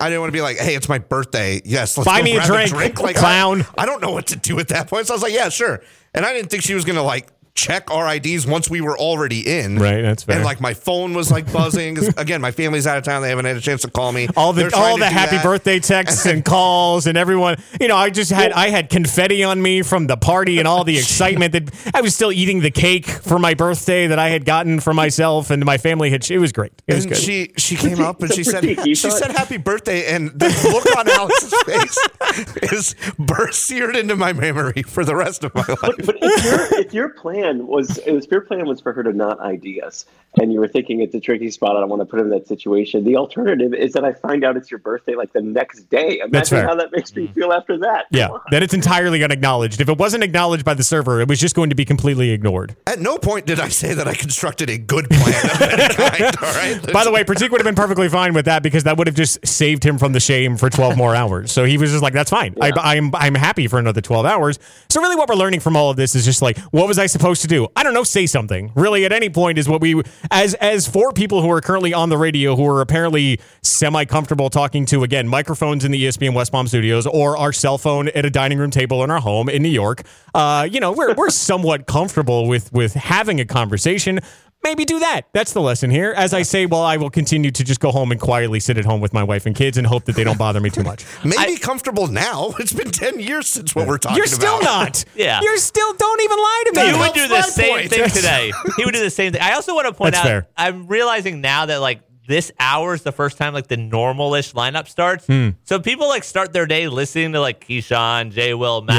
I 0.00 0.08
didn't 0.08 0.20
want 0.20 0.28
to 0.28 0.36
be 0.36 0.40
like, 0.40 0.56
"Hey, 0.56 0.74
it's 0.74 0.88
my 0.88 0.98
birthday. 0.98 1.60
Yes, 1.64 1.96
let's 1.98 2.08
Buy 2.08 2.20
go 2.20 2.24
me 2.24 2.36
a 2.36 2.46
grab 2.46 2.68
drink, 2.68 3.00
Like, 3.00 3.16
clown. 3.16 3.62
I, 3.76 3.82
I 3.82 3.86
don't 3.86 4.00
know 4.00 4.12
what 4.12 4.28
to 4.28 4.36
do 4.36 4.58
at 4.58 4.68
that 4.68 4.88
point, 4.88 5.06
so 5.06 5.14
I 5.14 5.16
was 5.16 5.22
like, 5.22 5.32
"Yeah, 5.34 5.48
sure." 5.50 5.82
And 6.14 6.24
I 6.24 6.32
didn't 6.32 6.50
think 6.50 6.62
she 6.62 6.74
was 6.74 6.84
gonna 6.84 7.02
like 7.02 7.28
check 7.54 7.88
our 7.90 8.12
IDs 8.16 8.46
once 8.46 8.68
we 8.68 8.80
were 8.80 8.98
already 8.98 9.40
in. 9.60 9.78
Right, 9.78 10.02
that's 10.02 10.24
fair. 10.24 10.36
And 10.36 10.44
like 10.44 10.60
my 10.60 10.74
phone 10.74 11.14
was 11.14 11.30
like 11.30 11.50
buzzing. 11.52 11.98
again, 12.16 12.40
my 12.40 12.50
family's 12.50 12.86
out 12.86 12.98
of 12.98 13.04
town; 13.04 13.22
they 13.22 13.28
haven't 13.28 13.44
had 13.44 13.56
a 13.56 13.60
chance 13.60 13.82
to 13.82 13.90
call 13.90 14.12
me. 14.12 14.28
All 14.36 14.52
the 14.52 14.62
They're 14.62 14.74
all 14.74 14.98
the 14.98 15.06
happy 15.06 15.36
that. 15.36 15.44
birthday 15.44 15.78
texts 15.78 16.26
and 16.26 16.44
calls 16.54 17.06
and 17.06 17.16
everyone. 17.16 17.56
You 17.80 17.88
know, 17.88 17.96
I 17.96 18.10
just 18.10 18.30
had 18.32 18.52
I 18.52 18.68
had 18.68 18.90
confetti 18.90 19.44
on 19.44 19.60
me 19.62 19.82
from 19.82 20.06
the 20.06 20.16
party 20.16 20.58
and 20.58 20.66
all 20.68 20.84
the 20.84 20.98
excitement 20.98 21.52
that 21.52 21.70
I 21.94 22.00
was 22.00 22.14
still 22.14 22.32
eating 22.32 22.60
the 22.60 22.70
cake 22.70 23.06
for 23.06 23.38
my 23.38 23.54
birthday 23.54 24.08
that 24.08 24.18
I 24.18 24.30
had 24.30 24.44
gotten 24.44 24.80
for 24.80 24.92
myself 24.92 25.50
and 25.50 25.64
my 25.64 25.78
family 25.78 26.10
had. 26.10 26.28
It 26.30 26.38
was 26.38 26.52
great. 26.52 26.72
It 26.86 26.94
was 26.94 27.04
and 27.04 27.12
good. 27.14 27.22
she 27.22 27.52
she 27.56 27.76
came 27.76 28.00
up 28.00 28.20
and 28.22 28.32
she 28.32 28.42
said 28.44 28.64
she 28.84 28.94
said 28.94 29.30
happy 29.30 29.58
birthday 29.58 30.06
and 30.14 30.30
the 30.30 30.48
look 30.72 30.96
on 30.96 31.08
Alex's 31.08 31.54
face 31.64 32.72
is 32.72 32.96
burst 33.18 33.64
seared 33.64 33.94
into 33.94 34.16
my 34.16 34.32
memory 34.32 34.82
for 34.82 35.04
the 35.04 35.14
rest 35.14 35.44
of 35.44 35.54
my 35.54 35.64
life. 35.68 35.78
But 36.04 36.16
if 36.20 36.44
your 36.44 36.80
if 36.80 36.94
your 36.94 37.08
plan 37.10 37.43
was 37.52 37.98
if 38.06 38.30
your 38.30 38.40
plan 38.40 38.66
was 38.66 38.80
for 38.80 38.92
her 38.92 39.02
to 39.02 39.12
not 39.12 39.40
ID 39.40 39.80
us, 39.80 40.06
and 40.40 40.52
you 40.52 40.58
were 40.58 40.66
thinking 40.66 41.00
it's 41.00 41.14
a 41.14 41.20
tricky 41.20 41.50
spot, 41.50 41.76
I 41.76 41.80
don't 41.80 41.88
want 41.88 42.00
to 42.00 42.06
put 42.06 42.18
her 42.18 42.24
in 42.24 42.30
that 42.30 42.48
situation. 42.48 43.04
The 43.04 43.16
alternative 43.16 43.72
is 43.72 43.92
that 43.92 44.04
I 44.04 44.12
find 44.14 44.44
out 44.44 44.56
it's 44.56 44.68
your 44.70 44.78
birthday 44.78 45.14
like 45.14 45.32
the 45.32 45.40
next 45.42 45.88
day. 45.90 46.16
Imagine 46.18 46.30
That's 46.32 46.48
fair. 46.50 46.66
how 46.66 46.74
that 46.74 46.90
makes 46.92 47.14
me 47.14 47.28
feel 47.28 47.52
after 47.52 47.78
that. 47.78 48.06
yeah, 48.10 48.26
Come 48.26 48.36
on. 48.36 48.40
that 48.50 48.62
it's 48.64 48.74
entirely 48.74 49.22
unacknowledged. 49.22 49.80
If 49.80 49.88
it 49.88 49.96
wasn't 49.96 50.24
acknowledged 50.24 50.64
by 50.64 50.74
the 50.74 50.82
server, 50.82 51.20
it 51.20 51.28
was 51.28 51.38
just 51.38 51.54
going 51.54 51.70
to 51.70 51.76
be 51.76 51.84
completely 51.84 52.30
ignored. 52.30 52.74
At 52.88 52.98
no 52.98 53.16
point 53.18 53.46
did 53.46 53.60
I 53.60 53.68
say 53.68 53.94
that 53.94 54.08
I 54.08 54.14
constructed 54.14 54.68
a 54.70 54.76
good 54.78 55.08
plan 55.08 55.44
of 55.54 55.62
any 55.62 55.94
kind. 55.94 56.36
All 56.42 56.52
right. 56.54 56.92
By 56.92 57.04
the 57.04 57.12
way, 57.12 57.22
Pratik 57.22 57.50
would 57.50 57.60
have 57.60 57.64
been 57.66 57.76
perfectly 57.76 58.08
fine 58.08 58.34
with 58.34 58.46
that 58.46 58.62
because 58.64 58.82
that 58.84 58.96
would 58.98 59.06
have 59.06 59.16
just 59.16 59.46
saved 59.46 59.84
him 59.84 59.98
from 59.98 60.12
the 60.12 60.20
shame 60.20 60.56
for 60.56 60.68
12 60.68 60.96
more 60.96 61.14
hours. 61.14 61.52
So 61.52 61.64
he 61.64 61.78
was 61.78 61.90
just 61.92 62.02
like, 62.02 62.12
that's 62.12 62.30
fine. 62.30 62.56
I, 62.60 62.72
I'm, 62.76 63.14
I'm 63.14 63.36
happy 63.36 63.68
for 63.68 63.78
another 63.78 64.00
12 64.00 64.26
hours. 64.26 64.58
So 64.88 65.00
really 65.00 65.14
what 65.14 65.28
we're 65.28 65.34
learning 65.36 65.60
from 65.60 65.76
all 65.76 65.90
of 65.90 65.96
this 65.96 66.16
is 66.16 66.24
just 66.24 66.42
like, 66.42 66.58
what 66.72 66.88
was 66.88 66.98
I 66.98 67.06
supposed 67.06 67.33
to 67.42 67.48
do? 67.48 67.68
I 67.76 67.82
don't 67.82 67.94
know, 67.94 68.04
say 68.04 68.26
something. 68.26 68.72
Really 68.74 69.04
at 69.04 69.12
any 69.12 69.30
point 69.30 69.58
is 69.58 69.68
what 69.68 69.80
we, 69.80 70.02
as, 70.30 70.54
as 70.54 70.86
four 70.86 71.12
people 71.12 71.42
who 71.42 71.50
are 71.50 71.60
currently 71.60 71.92
on 71.92 72.08
the 72.08 72.18
radio 72.18 72.56
who 72.56 72.66
are 72.66 72.80
apparently 72.80 73.40
semi-comfortable 73.62 74.50
talking 74.50 74.86
to, 74.86 75.02
again, 75.02 75.28
microphones 75.28 75.84
in 75.84 75.92
the 75.92 76.04
ESPN 76.04 76.34
West 76.34 76.52
Palm 76.52 76.66
studios 76.66 77.06
or 77.06 77.36
our 77.36 77.52
cell 77.52 77.78
phone 77.78 78.08
at 78.08 78.24
a 78.24 78.30
dining 78.30 78.58
room 78.58 78.70
table 78.70 79.02
in 79.04 79.10
our 79.10 79.20
home 79.20 79.48
in 79.48 79.62
New 79.62 79.68
York. 79.68 80.02
Uh, 80.34 80.68
you 80.70 80.80
know, 80.80 80.92
we're, 80.92 81.14
we're 81.14 81.30
somewhat 81.30 81.86
comfortable 81.86 82.48
with, 82.48 82.72
with 82.72 82.94
having 82.94 83.40
a 83.40 83.44
conversation 83.44 84.20
maybe 84.64 84.84
do 84.84 84.98
that. 84.98 85.28
That's 85.32 85.52
the 85.52 85.60
lesson 85.60 85.90
here. 85.90 86.12
As 86.16 86.34
I 86.34 86.42
say, 86.42 86.66
well, 86.66 86.82
I 86.82 86.96
will 86.96 87.10
continue 87.10 87.52
to 87.52 87.62
just 87.62 87.78
go 87.78 87.92
home 87.92 88.10
and 88.10 88.20
quietly 88.20 88.58
sit 88.58 88.76
at 88.78 88.84
home 88.84 89.00
with 89.00 89.12
my 89.12 89.22
wife 89.22 89.46
and 89.46 89.54
kids 89.54 89.78
and 89.78 89.86
hope 89.86 90.06
that 90.06 90.16
they 90.16 90.24
don't 90.24 90.38
bother 90.38 90.60
me 90.60 90.70
too 90.70 90.82
much. 90.82 91.04
Maybe 91.24 91.56
comfortable 91.56 92.08
now. 92.08 92.52
It's 92.64 92.72
been 92.72 92.90
10 92.90 93.20
years 93.20 93.46
since 93.46 93.74
what 93.74 93.86
we're 93.86 93.98
talking 93.98 94.16
about. 94.16 94.16
You're 94.16 94.26
still 94.26 94.58
about. 94.58 94.84
not. 94.84 95.04
Yeah. 95.14 95.40
You're 95.42 95.58
still, 95.58 95.92
don't 95.92 96.22
even 96.22 96.38
lie 96.38 96.64
to 96.72 96.80
me. 96.80 96.90
You 96.90 96.98
would 96.98 97.12
do 97.12 97.28
the 97.28 97.42
same 97.42 97.70
point. 97.78 97.90
thing 97.90 98.08
today. 98.08 98.52
He 98.76 98.84
would 98.86 98.94
do 98.94 99.00
the 99.00 99.10
same 99.10 99.32
thing. 99.32 99.42
I 99.42 99.52
also 99.52 99.74
want 99.74 99.86
to 99.86 99.92
point 99.92 100.14
That's 100.14 100.24
out. 100.24 100.28
fair. 100.28 100.48
I'm 100.56 100.86
realizing 100.86 101.42
now 101.42 101.66
that 101.66 101.76
like 101.78 102.00
this 102.26 102.50
hour 102.58 102.94
is 102.94 103.02
the 103.02 103.12
first 103.12 103.36
time 103.36 103.52
like 103.52 103.66
the 103.66 103.76
normal-ish 103.76 104.52
lineup 104.54 104.88
starts. 104.88 105.26
Hmm. 105.26 105.50
So 105.64 105.78
people 105.78 106.08
like 106.08 106.24
start 106.24 106.52
their 106.52 106.64
day 106.66 106.88
listening 106.88 107.32
to 107.32 107.40
like 107.40 107.66
Keyshawn, 107.66 108.32
Jay, 108.32 108.54
Will, 108.54 108.80
Max. 108.82 108.98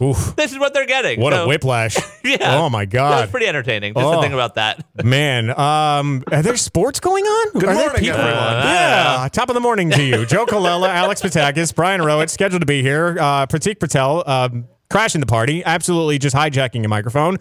Yeah. 0.00 0.08
like, 0.08 0.36
this 0.36 0.52
is 0.52 0.58
what 0.58 0.72
they're 0.72 0.86
getting. 0.86 1.20
What 1.20 1.32
So, 1.32 1.44
a 1.44 1.48
whiplash. 1.48 1.96
Yeah. 2.22 2.58
Oh, 2.60 2.68
my 2.68 2.84
That 2.84 2.90
God. 2.92 3.20
was 3.22 3.30
pretty 3.30 3.46
entertaining. 3.46 3.94
Just 3.94 4.06
Oh. 4.06 4.16
to 4.16 4.20
think 4.20 4.34
about 4.34 4.54
that. 4.56 4.84
Man, 5.04 5.48
um, 5.58 6.22
are 6.30 6.42
there 6.42 6.56
sports 6.56 7.00
going 7.00 7.24
on? 7.24 7.52
Good 7.54 7.64
are 7.64 7.74
there 7.74 7.74
morning, 7.86 8.00
people? 8.00 8.20
everyone. 8.20 8.36
yeah, 8.66 9.28
top 9.32 9.48
of 9.48 9.54
the 9.54 9.60
morning 9.60 9.90
to 9.90 10.02
you, 10.02 10.26
Joe 10.26 10.44
Colella, 10.46 10.88
Alex 10.90 11.22
Petakas, 11.22 11.74
Brian 11.74 12.00
Rowitz, 12.02 12.28
scheduled 12.30 12.60
to 12.60 12.66
be 12.66 12.82
here. 12.82 13.16
Uh, 13.18 13.46
Pratik 13.46 13.80
Patel, 13.80 14.22
um, 14.28 14.66
crashing 14.90 15.20
the 15.22 15.26
party, 15.26 15.64
absolutely 15.64 16.18
just 16.18 16.36
hijacking 16.36 16.84
a 16.84 16.88
microphone. 16.88 17.38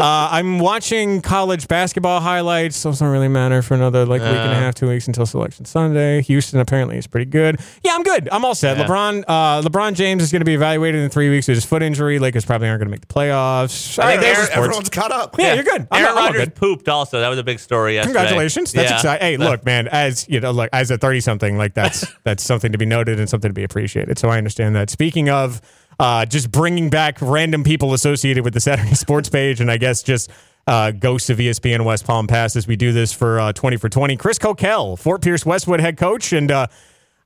Uh, 0.00 0.28
I'm 0.30 0.60
watching 0.60 1.20
college 1.22 1.66
basketball 1.66 2.20
highlights. 2.20 2.80
Those 2.84 3.00
don't 3.00 3.08
really 3.10 3.26
matter 3.26 3.62
for 3.62 3.74
another 3.74 4.06
like 4.06 4.20
week 4.20 4.30
and 4.30 4.52
a 4.52 4.54
half, 4.54 4.76
two 4.76 4.88
weeks 4.88 5.08
until 5.08 5.26
selection 5.26 5.64
Sunday. 5.64 6.22
Houston 6.22 6.60
apparently 6.60 6.96
is 6.98 7.08
pretty 7.08 7.28
good. 7.28 7.58
Yeah, 7.82 7.96
I'm 7.96 8.04
good. 8.04 8.28
I'm 8.30 8.44
all 8.44 8.54
set. 8.54 8.78
Yeah. 8.78 8.86
LeBron, 8.86 9.24
uh, 9.26 9.62
LeBron 9.62 9.94
James 9.94 10.22
is 10.22 10.30
going 10.30 10.40
to 10.40 10.44
be 10.44 10.54
evaluated 10.54 11.02
in 11.02 11.10
three 11.10 11.28
weeks 11.30 11.48
with 11.48 11.56
his 11.56 11.64
foot 11.64 11.82
injury. 11.82 12.20
Lakers 12.20 12.44
probably 12.44 12.68
aren't 12.68 12.78
going 12.78 12.86
to 12.86 12.92
make 12.92 13.00
the 13.00 13.12
playoffs. 13.12 13.98
I 13.98 14.18
think 14.18 14.36
Aaron- 14.38 14.48
Everyone's 14.52 14.88
caught 14.88 15.10
up. 15.10 15.34
Yeah, 15.36 15.54
you're 15.54 15.64
good. 15.64 15.88
I'm 15.90 16.04
Aaron 16.04 16.14
Rodgers 16.14 16.48
pooped 16.54 16.88
also. 16.88 17.18
That 17.18 17.28
was 17.28 17.40
a 17.40 17.44
big 17.44 17.58
story 17.58 17.94
yesterday. 17.94 18.14
Congratulations. 18.20 18.72
That's 18.72 18.90
Yeah. 18.90 18.96
exciting. 18.98 19.26
Hey, 19.26 19.36
look, 19.36 19.64
man, 19.64 19.88
as 19.88 20.28
you 20.28 20.38
know, 20.38 20.52
like 20.52 20.70
as 20.72 20.92
a 20.92 20.98
30 20.98 21.18
something, 21.22 21.58
like 21.58 21.74
that's 21.74 22.06
that's 22.22 22.44
something 22.44 22.70
to 22.70 22.78
be 22.78 22.86
noted 22.86 23.18
and 23.18 23.28
something 23.28 23.48
to 23.48 23.52
be 23.52 23.64
appreciated. 23.64 24.16
So 24.20 24.28
I 24.28 24.38
understand 24.38 24.76
that. 24.76 24.90
Speaking 24.90 25.28
of 25.28 25.60
uh, 25.98 26.24
just 26.26 26.50
bringing 26.50 26.90
back 26.90 27.18
random 27.20 27.64
people 27.64 27.92
associated 27.94 28.44
with 28.44 28.54
the 28.54 28.60
Saturday 28.60 28.94
Sports 28.94 29.28
page, 29.28 29.60
and 29.60 29.70
I 29.70 29.76
guess 29.76 30.02
just 30.02 30.30
uh, 30.66 30.90
ghosts 30.92 31.30
of 31.30 31.38
ESPN 31.38 31.84
West 31.84 32.04
Palm 32.04 32.26
passes. 32.26 32.66
We 32.66 32.76
do 32.76 32.92
this 32.92 33.12
for 33.12 33.40
uh, 33.40 33.52
20 33.52 33.76
for 33.78 33.88
20. 33.88 34.16
Chris 34.16 34.38
Coquel, 34.38 34.96
Fort 34.98 35.22
Pierce 35.22 35.44
Westwood 35.46 35.80
head 35.80 35.96
coach, 35.96 36.32
and 36.32 36.50
uh, 36.50 36.66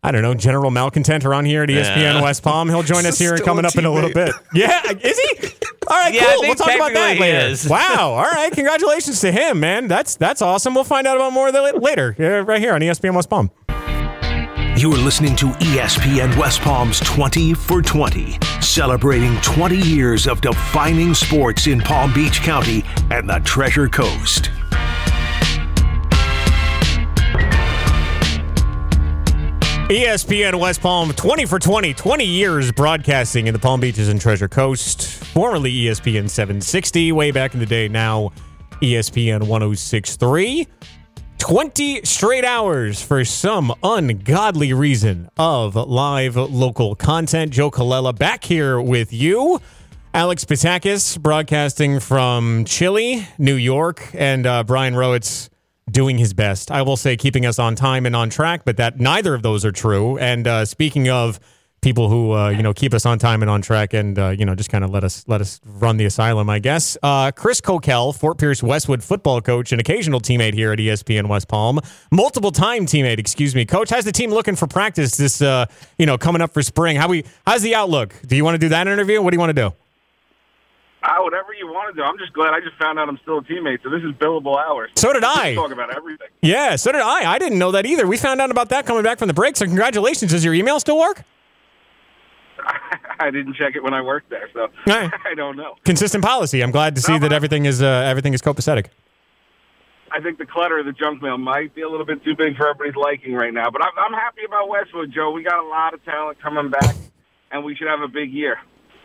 I 0.02 0.10
don't 0.10 0.22
know, 0.22 0.34
general 0.34 0.70
malcontent 0.70 1.24
around 1.24 1.44
here 1.46 1.62
at 1.62 1.68
ESPN 1.68 1.96
Yeah. 1.96 2.22
West 2.22 2.42
Palm. 2.42 2.68
He'll 2.68 2.82
join 2.82 3.04
us 3.06 3.18
here 3.18 3.36
coming 3.38 3.64
up 3.64 3.76
in 3.76 3.84
a 3.84 3.90
little 3.92 4.12
bit. 4.12 4.32
Yeah, 4.54 4.80
is 4.90 5.18
he? 5.18 5.48
All 5.88 5.96
right, 5.98 6.12
Yeah, 6.14 6.32
cool. 6.34 6.42
We'll 6.42 6.54
talk 6.54 6.74
about 6.74 6.92
that 6.92 7.18
later. 7.18 7.38
is. 7.48 7.68
Wow. 7.68 7.96
All 8.12 8.22
right. 8.22 8.50
Congratulations 8.52 9.20
to 9.20 9.30
him, 9.32 9.60
man. 9.60 9.86
That's 9.88 10.16
that's 10.16 10.42
awesome. 10.42 10.74
We'll 10.74 10.82
find 10.84 11.06
out 11.06 11.16
about 11.16 11.32
more 11.32 11.48
of 11.48 11.54
that 11.54 11.80
later, 11.82 12.14
right 12.46 12.60
here 12.60 12.74
on 12.74 12.80
ESPN 12.80 13.14
West 13.14 13.28
Palm. 13.30 13.50
You 14.74 14.90
are 14.90 14.96
listening 14.96 15.36
to 15.36 15.48
ESPN 15.48 16.34
West 16.38 16.62
Palm's 16.62 16.98
20 17.00 17.52
for 17.52 17.82
20, 17.82 18.38
celebrating 18.62 19.36
20 19.42 19.76
years 19.76 20.26
of 20.26 20.40
defining 20.40 21.12
sports 21.12 21.66
in 21.66 21.78
Palm 21.78 22.10
Beach 22.14 22.40
County 22.40 22.82
and 23.10 23.28
the 23.28 23.38
Treasure 23.44 23.86
Coast. 23.86 24.50
ESPN 29.90 30.58
West 30.58 30.80
Palm, 30.80 31.12
20 31.12 31.44
for 31.44 31.58
20, 31.58 31.92
20 31.92 32.24
years 32.24 32.72
broadcasting 32.72 33.48
in 33.48 33.52
the 33.52 33.60
Palm 33.60 33.78
Beaches 33.78 34.08
and 34.08 34.18
Treasure 34.18 34.48
Coast. 34.48 35.02
Formerly 35.02 35.70
ESPN 35.70 36.30
760, 36.30 37.12
way 37.12 37.30
back 37.30 37.52
in 37.52 37.60
the 37.60 37.66
day, 37.66 37.88
now 37.88 38.32
ESPN 38.80 39.46
1063. 39.46 40.66
20 41.42 42.04
straight 42.04 42.44
hours 42.44 43.02
for 43.02 43.24
some 43.24 43.74
ungodly 43.82 44.72
reason 44.72 45.28
of 45.36 45.74
live 45.74 46.36
local 46.36 46.94
content. 46.94 47.50
Joe 47.52 47.68
Colella 47.68 48.16
back 48.16 48.44
here 48.44 48.80
with 48.80 49.12
you. 49.12 49.60
Alex 50.14 50.44
Petakas 50.44 51.20
broadcasting 51.20 51.98
from 51.98 52.64
chilly, 52.64 53.26
New 53.38 53.56
York, 53.56 54.08
and 54.14 54.46
uh, 54.46 54.62
Brian 54.62 54.94
Rowett's 54.94 55.50
doing 55.90 56.16
his 56.16 56.32
best. 56.32 56.70
I 56.70 56.82
will 56.82 56.96
say 56.96 57.16
keeping 57.16 57.44
us 57.44 57.58
on 57.58 57.74
time 57.74 58.06
and 58.06 58.14
on 58.14 58.30
track, 58.30 58.64
but 58.64 58.76
that 58.76 59.00
neither 59.00 59.34
of 59.34 59.42
those 59.42 59.64
are 59.64 59.72
true. 59.72 60.16
And 60.18 60.46
uh, 60.46 60.64
speaking 60.64 61.08
of 61.08 61.40
people 61.82 62.08
who 62.08 62.32
uh, 62.32 62.48
you 62.48 62.62
know 62.62 62.72
keep 62.72 62.94
us 62.94 63.04
on 63.04 63.18
time 63.18 63.42
and 63.42 63.50
on 63.50 63.60
track, 63.60 63.92
and 63.92 64.18
uh, 64.18 64.28
you 64.30 64.46
know 64.46 64.54
just 64.54 64.70
kind 64.70 64.84
of 64.84 64.90
let 64.90 65.04
us 65.04 65.24
let 65.26 65.40
us 65.40 65.60
run 65.66 65.98
the 65.98 66.06
asylum, 66.06 66.48
I 66.48 66.60
guess. 66.60 66.96
Uh, 67.02 67.30
Chris 67.32 67.60
Coquel, 67.60 68.14
Fort 68.14 68.38
Pierce 68.38 68.62
Westwood 68.62 69.02
football 69.02 69.42
coach, 69.42 69.72
and 69.72 69.80
occasional 69.80 70.20
teammate 70.20 70.54
here 70.54 70.72
at 70.72 70.78
ESPN 70.78 71.28
West 71.28 71.48
Palm, 71.48 71.80
multiple 72.10 72.52
time 72.52 72.86
teammate, 72.86 73.18
excuse 73.18 73.54
me. 73.54 73.66
Coach, 73.66 73.90
how's 73.90 74.04
the 74.04 74.12
team 74.12 74.30
looking 74.30 74.56
for 74.56 74.66
practice 74.66 75.16
this 75.16 75.42
uh, 75.42 75.66
you 75.98 76.06
know 76.06 76.16
coming 76.16 76.40
up 76.40 76.54
for 76.54 76.62
spring? 76.62 76.96
How 76.96 77.08
we 77.08 77.24
how's 77.46 77.62
the 77.62 77.74
outlook? 77.74 78.14
Do 78.26 78.36
you 78.36 78.44
want 78.44 78.54
to 78.54 78.58
do 78.58 78.70
that 78.70 78.86
interview? 78.86 79.20
What 79.20 79.32
do 79.32 79.34
you 79.34 79.40
want 79.40 79.50
to 79.50 79.62
do? 79.70 79.74
Ah, 81.04 81.20
whatever 81.20 81.52
you 81.52 81.66
want 81.66 81.92
to 81.92 82.00
do. 82.00 82.04
I'm 82.04 82.16
just 82.16 82.32
glad 82.32 82.54
I 82.54 82.60
just 82.60 82.76
found 82.76 82.96
out 82.96 83.08
I'm 83.08 83.18
still 83.22 83.38
a 83.38 83.42
teammate, 83.42 83.82
so 83.82 83.90
this 83.90 84.04
is 84.04 84.12
billable 84.12 84.56
hours. 84.56 84.92
So 84.94 85.12
did 85.12 85.24
I. 85.24 85.52
talk 85.56 85.72
about 85.72 85.96
everything. 85.96 86.28
Yeah, 86.42 86.76
so 86.76 86.92
did 86.92 87.00
I. 87.00 87.28
I 87.28 87.40
didn't 87.40 87.58
know 87.58 87.72
that 87.72 87.86
either. 87.86 88.06
We 88.06 88.16
found 88.16 88.40
out 88.40 88.52
about 88.52 88.68
that 88.68 88.86
coming 88.86 89.02
back 89.02 89.18
from 89.18 89.26
the 89.26 89.34
break. 89.34 89.56
So 89.56 89.66
congratulations. 89.66 90.30
Does 90.30 90.44
your 90.44 90.54
email 90.54 90.78
still 90.78 90.96
work? 90.96 91.24
I 93.20 93.30
didn't 93.30 93.54
check 93.54 93.76
it 93.76 93.82
when 93.82 93.94
I 93.94 94.00
worked 94.00 94.30
there, 94.30 94.48
so 94.52 94.68
right. 94.86 95.10
I 95.24 95.34
don't 95.34 95.56
know. 95.56 95.76
Consistent 95.84 96.24
policy. 96.24 96.62
I'm 96.62 96.70
glad 96.70 96.94
to 96.96 97.02
see 97.02 97.18
that 97.18 97.32
everything 97.32 97.66
is 97.66 97.82
uh, 97.82 97.86
everything 97.86 98.34
is 98.34 98.42
copacetic. 98.42 98.86
I 100.10 100.20
think 100.20 100.38
the 100.38 100.46
clutter 100.46 100.78
of 100.78 100.84
the 100.84 100.92
junk 100.92 101.22
mail 101.22 101.38
might 101.38 101.74
be 101.74 101.82
a 101.82 101.88
little 101.88 102.04
bit 102.04 102.22
too 102.22 102.36
big 102.36 102.56
for 102.56 102.68
everybody's 102.68 102.96
liking 102.96 103.32
right 103.32 103.52
now, 103.52 103.70
but 103.70 103.82
I'm, 103.82 103.92
I'm 103.96 104.12
happy 104.12 104.44
about 104.46 104.68
Westwood, 104.68 105.10
Joe. 105.10 105.30
We 105.30 105.42
got 105.42 105.58
a 105.58 105.66
lot 105.66 105.94
of 105.94 106.04
talent 106.04 106.38
coming 106.40 106.70
back, 106.70 106.96
and 107.50 107.64
we 107.64 107.74
should 107.74 107.88
have 107.88 108.02
a 108.02 108.08
big 108.08 108.30
year. 108.30 108.58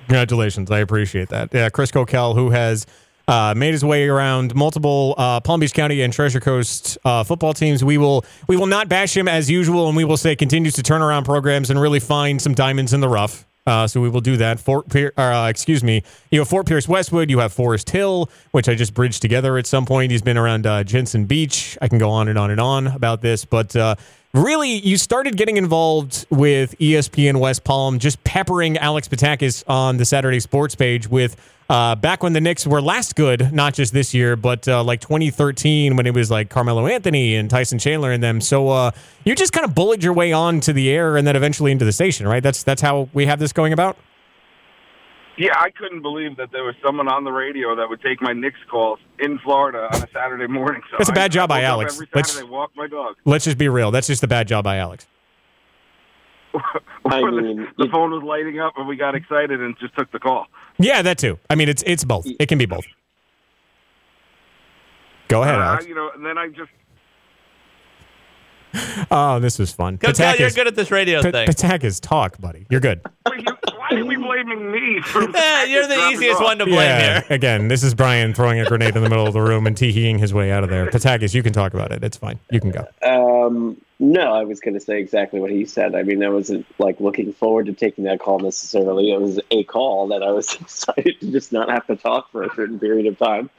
Congratulations. 0.07 0.69
I 0.69 0.79
appreciate 0.79 1.29
that. 1.29 1.53
Yeah, 1.53 1.69
Chris 1.69 1.91
Coquel, 1.91 2.35
who 2.35 2.49
has 2.49 2.85
uh, 3.27 3.53
made 3.55 3.71
his 3.71 3.83
way 3.83 4.07
around 4.07 4.53
multiple 4.55 5.15
uh, 5.17 5.39
Palm 5.39 5.59
Beach 5.59 5.73
County 5.73 6.01
and 6.01 6.11
Treasure 6.11 6.39
Coast 6.39 6.97
uh, 7.05 7.23
football 7.23 7.53
teams. 7.53 7.83
We 7.83 7.97
will 7.97 8.25
we 8.47 8.57
will 8.57 8.67
not 8.67 8.89
bash 8.89 9.15
him 9.15 9.27
as 9.27 9.49
usual, 9.49 9.87
and 9.87 9.95
we 9.95 10.03
will 10.03 10.17
say 10.17 10.35
continues 10.35 10.73
to 10.75 10.83
turn 10.83 11.01
around 11.01 11.23
programs 11.23 11.69
and 11.69 11.79
really 11.79 11.99
find 11.99 12.41
some 12.41 12.53
diamonds 12.53 12.93
in 12.93 12.99
the 12.99 13.09
rough. 13.09 13.46
Uh, 13.67 13.85
so 13.85 13.99
we 13.99 14.07
will 14.07 14.21
do 14.21 14.37
that. 14.37 14.61
Fort, 14.61 14.87
Pier- 14.89 15.11
uh, 15.17 15.47
excuse 15.49 15.83
me. 15.83 16.01
You 16.31 16.39
have 16.39 16.47
Fort 16.47 16.65
Pierce 16.65 16.87
Westwood. 16.87 17.29
You 17.29 17.39
have 17.39 17.51
Forest 17.51 17.89
Hill, 17.89 18.29
which 18.51 18.69
I 18.69 18.75
just 18.75 18.93
bridged 18.93 19.21
together 19.21 19.57
at 19.57 19.67
some 19.67 19.85
point. 19.85 20.11
He's 20.11 20.21
been 20.21 20.37
around 20.37 20.65
uh, 20.65 20.85
Jensen 20.85 21.25
Beach. 21.25 21.77
I 21.81 21.89
can 21.89 21.97
go 21.97 22.09
on 22.09 22.29
and 22.29 22.39
on 22.39 22.49
and 22.49 22.61
on 22.61 22.87
about 22.87 23.21
this, 23.21 23.43
but 23.43 23.75
uh, 23.75 23.95
really, 24.37 24.79
you 24.79 24.97
started 24.97 25.35
getting 25.35 25.57
involved 25.57 26.25
with 26.29 26.77
ESPN 26.79 27.39
West 27.39 27.63
Palm, 27.63 27.99
just 27.99 28.23
peppering 28.23 28.77
Alex 28.77 29.07
Petakas 29.07 29.63
on 29.67 29.97
the 29.97 30.05
Saturday 30.05 30.39
Sports 30.39 30.75
page 30.75 31.07
with 31.07 31.35
uh, 31.69 31.95
back 31.95 32.23
when 32.23 32.33
the 32.33 32.39
Knicks 32.39 32.65
were 32.65 32.81
last 32.81 33.15
good, 33.15 33.51
not 33.51 33.73
just 33.73 33.93
this 33.93 34.13
year, 34.13 34.35
but 34.35 34.67
uh, 34.67 34.83
like 34.83 35.01
2013 35.01 35.95
when 35.95 36.05
it 36.05 36.13
was 36.13 36.31
like 36.31 36.49
Carmelo 36.49 36.87
Anthony 36.87 37.35
and 37.35 37.49
Tyson 37.49 37.77
Chandler 37.77 38.11
and 38.11 38.23
them. 38.23 38.39
So 38.39 38.69
uh, 38.69 38.91
you 39.25 39.35
just 39.35 39.51
kind 39.51 39.65
of 39.65 39.75
bullied 39.75 40.03
your 40.03 40.13
way 40.13 40.31
on 40.31 40.61
to 40.61 40.73
the 40.73 40.89
air 40.89 41.17
and 41.17 41.27
then 41.27 41.35
eventually 41.35 41.71
into 41.71 41.83
the 41.83 41.91
station, 41.91 42.27
right? 42.27 42.41
That's 42.41 42.63
that's 42.63 42.81
how 42.81 43.09
we 43.13 43.25
have 43.25 43.39
this 43.39 43.51
going 43.51 43.73
about. 43.73 43.97
Yeah, 45.37 45.53
I 45.59 45.69
couldn't 45.69 46.01
believe 46.01 46.35
that 46.37 46.51
there 46.51 46.63
was 46.63 46.73
someone 46.83 47.07
on 47.07 47.23
the 47.23 47.31
radio 47.31 47.75
that 47.75 47.87
would 47.87 48.01
take 48.01 48.21
my 48.21 48.33
Knicks 48.33 48.57
calls 48.71 48.99
in 49.19 49.37
Florida 49.39 49.87
on 49.93 50.01
a 50.03 50.07
Saturday 50.11 50.47
morning. 50.47 50.81
So 50.89 50.95
That's 50.97 51.09
a 51.09 51.13
bad 51.13 51.25
I- 51.25 51.27
job 51.33 51.51
I 51.51 51.55
by 51.55 51.59
woke 51.61 51.67
Alex. 51.69 51.93
Every 51.95 52.07
Let's- 52.15 52.31
Saturday, 52.31 52.49
walk 52.51 52.71
my 52.75 52.87
dog. 52.87 53.15
Let's 53.25 53.45
just 53.45 53.57
be 53.59 53.69
real. 53.69 53.91
That's 53.91 54.07
just 54.07 54.23
a 54.23 54.27
bad 54.27 54.47
job 54.47 54.63
by 54.63 54.77
Alex. 54.77 55.05
I 56.55 56.59
the, 57.21 57.31
mean, 57.31 57.67
the 57.77 57.87
phone 57.91 58.09
was 58.11 58.23
lighting 58.23 58.59
up, 58.59 58.73
and 58.77 58.87
we 58.87 58.95
got 58.95 59.13
excited 59.13 59.61
and 59.61 59.77
just 59.79 59.95
took 59.95 60.11
the 60.11 60.17
call. 60.19 60.47
Yeah, 60.79 61.03
that 61.03 61.19
too. 61.19 61.37
I 61.51 61.55
mean, 61.55 61.69
it's 61.69 61.83
it's 61.85 62.03
both. 62.03 62.25
It 62.39 62.47
can 62.49 62.57
be 62.57 62.65
both. 62.65 62.85
Go 65.27 65.43
ahead, 65.43 65.55
Uh, 65.55 65.63
Alex. 65.63 65.85
you 65.85 65.93
know, 65.93 66.09
and 66.15 66.25
then 66.25 66.37
I 66.39 66.47
just 66.47 66.71
Oh, 69.11 69.39
this 69.39 69.59
was 69.59 69.71
fun. 69.71 69.97
Coquel, 69.97 70.37
you're 70.39 70.49
good 70.51 70.67
at 70.67 70.75
this 70.75 70.89
radio 70.91 71.21
Pat- 71.21 71.31
thing. 71.33 71.47
Petakas, 71.47 72.01
talk, 72.01 72.39
buddy. 72.39 72.65
You're 72.69 72.79
good. 72.81 73.01
why 73.89 73.99
are 73.99 74.05
we 74.05 74.15
blaming 74.15 74.71
me 74.71 75.01
for? 75.01 75.27
Yeah, 75.37 75.65
you're 75.65 75.87
the 75.87 76.09
easiest 76.09 76.41
one 76.41 76.57
to 76.59 76.65
blame 76.65 76.77
yeah. 76.77 77.21
here. 77.21 77.35
Again, 77.35 77.67
this 77.67 77.83
is 77.83 77.93
Brian 77.93 78.33
throwing 78.33 78.59
a 78.59 78.65
grenade 78.65 78.95
in 78.95 79.03
the 79.03 79.09
middle 79.09 79.27
of 79.27 79.33
the 79.33 79.41
room 79.41 79.67
and 79.67 79.77
teeing 79.77 80.17
his 80.17 80.33
way 80.33 80.51
out 80.51 80.63
of 80.63 80.69
there. 80.69 80.87
Petakas, 80.91 81.33
you 81.33 81.43
can 81.43 81.53
talk 81.53 81.73
about 81.73 81.91
it. 81.91 82.03
It's 82.03 82.17
fine. 82.17 82.39
You 82.51 82.59
can 82.59 82.71
go. 82.71 82.85
Um, 83.03 83.79
no, 83.99 84.33
I 84.33 84.43
was 84.43 84.59
going 84.59 84.73
to 84.73 84.79
say 84.79 84.99
exactly 84.99 85.39
what 85.39 85.51
he 85.51 85.65
said. 85.65 85.95
I 85.95 86.03
mean, 86.03 86.23
I 86.23 86.29
wasn't 86.29 86.65
like 86.79 86.99
looking 86.99 87.33
forward 87.33 87.67
to 87.67 87.73
taking 87.73 88.03
that 88.05 88.19
call 88.19 88.39
necessarily. 88.39 89.11
It 89.11 89.21
was 89.21 89.39
a 89.51 89.63
call 89.63 90.07
that 90.07 90.23
I 90.23 90.31
was 90.31 90.53
excited 90.61 91.19
to 91.19 91.31
just 91.31 91.51
not 91.51 91.69
have 91.69 91.85
to 91.87 91.95
talk 91.95 92.31
for 92.31 92.43
a 92.43 92.53
certain 92.55 92.79
period 92.79 93.05
of 93.05 93.17
time. 93.17 93.49